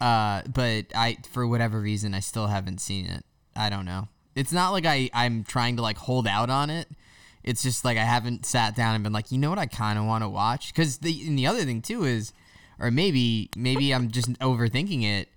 Uh, 0.00 0.42
but 0.52 0.86
I, 0.94 1.18
for 1.30 1.46
whatever 1.46 1.80
reason, 1.80 2.14
I 2.14 2.20
still 2.20 2.46
haven't 2.46 2.80
seen 2.80 3.06
it. 3.06 3.24
I 3.56 3.68
don't 3.68 3.84
know. 3.84 4.08
It's 4.34 4.52
not 4.52 4.70
like 4.70 4.86
I 4.86 5.10
I'm 5.12 5.44
trying 5.44 5.76
to 5.76 5.82
like 5.82 5.96
hold 5.96 6.26
out 6.26 6.50
on 6.50 6.70
it. 6.70 6.88
It's 7.42 7.62
just 7.62 7.84
like 7.84 7.96
I 7.96 8.04
haven't 8.04 8.44
sat 8.44 8.76
down 8.76 8.94
and 8.94 9.02
been 9.02 9.12
like, 9.12 9.32
you 9.32 9.38
know 9.38 9.50
what, 9.50 9.58
I 9.58 9.66
kind 9.66 9.98
of 9.98 10.04
want 10.04 10.22
to 10.22 10.28
watch. 10.28 10.72
Because 10.72 10.98
the 10.98 11.26
and 11.26 11.38
the 11.38 11.46
other 11.46 11.62
thing 11.64 11.82
too 11.82 12.04
is, 12.04 12.32
or 12.78 12.90
maybe 12.90 13.50
maybe 13.56 13.92
I'm 13.94 14.10
just 14.10 14.32
overthinking 14.40 15.04
it. 15.04 15.28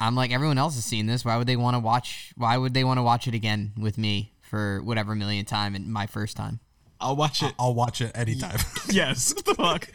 I'm 0.00 0.14
like 0.14 0.32
everyone 0.32 0.58
else 0.58 0.74
has 0.74 0.84
seen 0.84 1.06
this. 1.06 1.24
Why 1.24 1.36
would 1.36 1.46
they 1.46 1.56
want 1.56 1.74
to 1.74 1.80
watch? 1.80 2.32
Why 2.36 2.56
would 2.56 2.74
they 2.74 2.84
want 2.84 2.98
to 2.98 3.02
watch 3.02 3.28
it 3.28 3.34
again 3.34 3.72
with 3.76 3.98
me 3.98 4.32
for 4.40 4.80
whatever 4.82 5.14
million 5.14 5.44
time 5.44 5.74
and 5.74 5.92
my 5.92 6.06
first 6.06 6.36
time? 6.36 6.60
I'll 7.04 7.16
watch 7.16 7.42
it. 7.42 7.52
I'll 7.58 7.74
watch 7.74 8.00
it 8.00 8.12
anytime. 8.14 8.58
Yes. 8.90 9.34
What 9.34 9.44
the 9.44 9.54
fuck? 9.54 9.88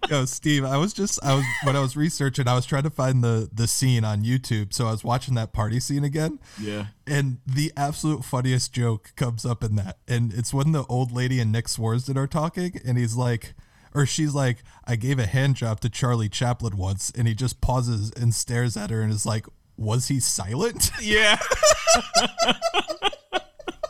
Yo, 0.10 0.24
Steve, 0.24 0.64
I 0.64 0.76
was 0.76 0.92
just 0.92 1.24
I 1.24 1.34
was 1.34 1.44
when 1.62 1.76
I 1.76 1.80
was 1.80 1.96
researching, 1.96 2.48
I 2.48 2.54
was 2.54 2.66
trying 2.66 2.82
to 2.82 2.90
find 2.90 3.22
the 3.22 3.48
the 3.52 3.68
scene 3.68 4.04
on 4.04 4.22
YouTube. 4.22 4.72
So 4.72 4.88
I 4.88 4.90
was 4.90 5.04
watching 5.04 5.34
that 5.34 5.52
party 5.52 5.78
scene 5.78 6.02
again. 6.02 6.40
Yeah. 6.60 6.86
And 7.06 7.38
the 7.46 7.72
absolute 7.76 8.24
funniest 8.24 8.72
joke 8.72 9.12
comes 9.14 9.46
up 9.46 9.62
in 9.62 9.76
that. 9.76 9.98
And 10.08 10.32
it's 10.32 10.52
when 10.52 10.72
the 10.72 10.84
old 10.84 11.12
lady 11.12 11.38
and 11.38 11.52
Nick 11.52 11.66
Swardson 11.66 12.16
are 12.16 12.26
talking, 12.26 12.80
and 12.84 12.98
he's 12.98 13.14
like 13.14 13.54
or 13.94 14.04
she's 14.04 14.34
like, 14.34 14.58
I 14.84 14.96
gave 14.96 15.18
a 15.18 15.26
hand 15.26 15.56
job 15.56 15.80
to 15.80 15.88
Charlie 15.88 16.28
Chaplin 16.28 16.76
once, 16.76 17.10
and 17.16 17.26
he 17.26 17.34
just 17.34 17.60
pauses 17.60 18.10
and 18.12 18.34
stares 18.34 18.76
at 18.76 18.90
her 18.90 19.00
and 19.00 19.12
is 19.12 19.24
like, 19.24 19.46
Was 19.76 20.08
he 20.08 20.20
silent? 20.20 20.90
Yeah. 21.00 21.38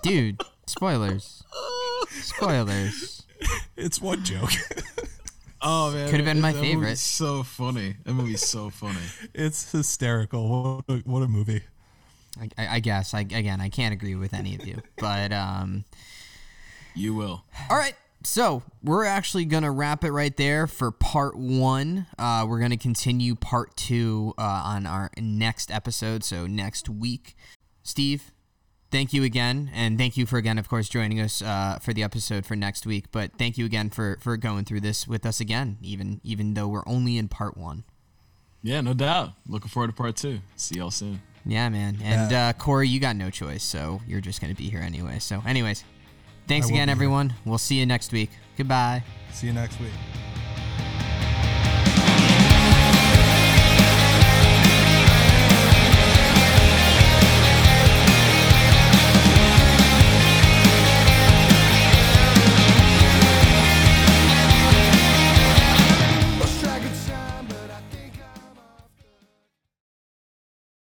Dude, 0.02 0.40
spoilers. 0.66 1.42
Spoilers. 2.22 3.22
it's 3.76 4.00
one 4.00 4.24
joke. 4.24 4.50
Oh 5.68 5.90
man, 5.90 6.10
Could've 6.10 6.26
been 6.26 6.40
my 6.40 6.52
that 6.52 6.60
favorite. 6.60 6.82
movie's 6.82 7.00
So 7.00 7.42
funny. 7.42 7.96
That 8.04 8.12
movie's 8.12 8.46
so 8.46 8.70
funny. 8.70 9.00
it's 9.34 9.72
hysterical. 9.72 10.82
What 10.86 10.96
a, 10.96 10.98
what 11.00 11.22
a 11.22 11.26
movie. 11.26 11.62
I, 12.38 12.48
I 12.58 12.74
I 12.76 12.80
guess. 12.80 13.14
I 13.14 13.20
again, 13.20 13.60
I 13.60 13.68
can't 13.70 13.92
agree 13.92 14.14
with 14.14 14.32
any 14.34 14.54
of 14.54 14.64
you, 14.66 14.80
but 14.98 15.32
um. 15.32 15.84
You 16.94 17.14
will. 17.14 17.42
All 17.70 17.76
right. 17.76 17.94
So 18.22 18.62
we're 18.84 19.06
actually 19.06 19.44
gonna 19.46 19.72
wrap 19.72 20.04
it 20.04 20.12
right 20.12 20.36
there 20.36 20.66
for 20.66 20.90
part 20.92 21.36
one. 21.36 22.06
Uh, 22.18 22.44
we're 22.46 22.60
gonna 22.60 22.76
continue 22.76 23.34
part 23.34 23.74
two 23.76 24.34
uh, 24.38 24.42
on 24.42 24.86
our 24.86 25.10
next 25.16 25.72
episode. 25.72 26.22
So 26.22 26.46
next 26.46 26.88
week, 26.88 27.34
Steve, 27.82 28.30
thank 28.96 29.12
you 29.12 29.24
again, 29.24 29.70
and 29.74 29.98
thank 29.98 30.16
you 30.16 30.24
for 30.24 30.38
again, 30.38 30.56
of 30.56 30.70
course, 30.70 30.88
joining 30.88 31.20
us 31.20 31.42
uh, 31.42 31.78
for 31.82 31.92
the 31.92 32.02
episode 32.02 32.46
for 32.46 32.56
next 32.56 32.86
week. 32.86 33.04
But 33.12 33.30
thank 33.36 33.58
you 33.58 33.66
again 33.66 33.90
for 33.90 34.16
for 34.22 34.38
going 34.38 34.64
through 34.64 34.80
this 34.80 35.06
with 35.06 35.26
us 35.26 35.38
again, 35.38 35.76
even 35.82 36.18
even 36.24 36.54
though 36.54 36.66
we're 36.66 36.86
only 36.86 37.18
in 37.18 37.28
part 37.28 37.58
one. 37.58 37.84
Yeah, 38.62 38.80
no 38.80 38.94
doubt. 38.94 39.32
Looking 39.46 39.68
forward 39.68 39.88
to 39.88 39.92
part 39.92 40.16
two. 40.16 40.38
See 40.56 40.76
y'all 40.76 40.90
soon. 40.90 41.20
Yeah, 41.44 41.68
man. 41.68 41.98
And 42.02 42.32
uh, 42.32 42.52
Corey, 42.54 42.88
you 42.88 42.98
got 42.98 43.16
no 43.16 43.28
choice, 43.28 43.62
so 43.62 44.00
you're 44.06 44.22
just 44.22 44.40
gonna 44.40 44.54
be 44.54 44.70
here 44.70 44.80
anyway. 44.80 45.18
So, 45.18 45.42
anyways, 45.46 45.84
thanks 46.48 46.68
I 46.68 46.70
again, 46.70 46.86
be 46.86 46.90
here. 46.90 46.96
everyone. 46.96 47.34
We'll 47.44 47.58
see 47.58 47.74
you 47.74 47.84
next 47.84 48.12
week. 48.12 48.30
Goodbye. 48.56 49.04
See 49.30 49.46
you 49.46 49.52
next 49.52 49.78
week. 49.78 49.92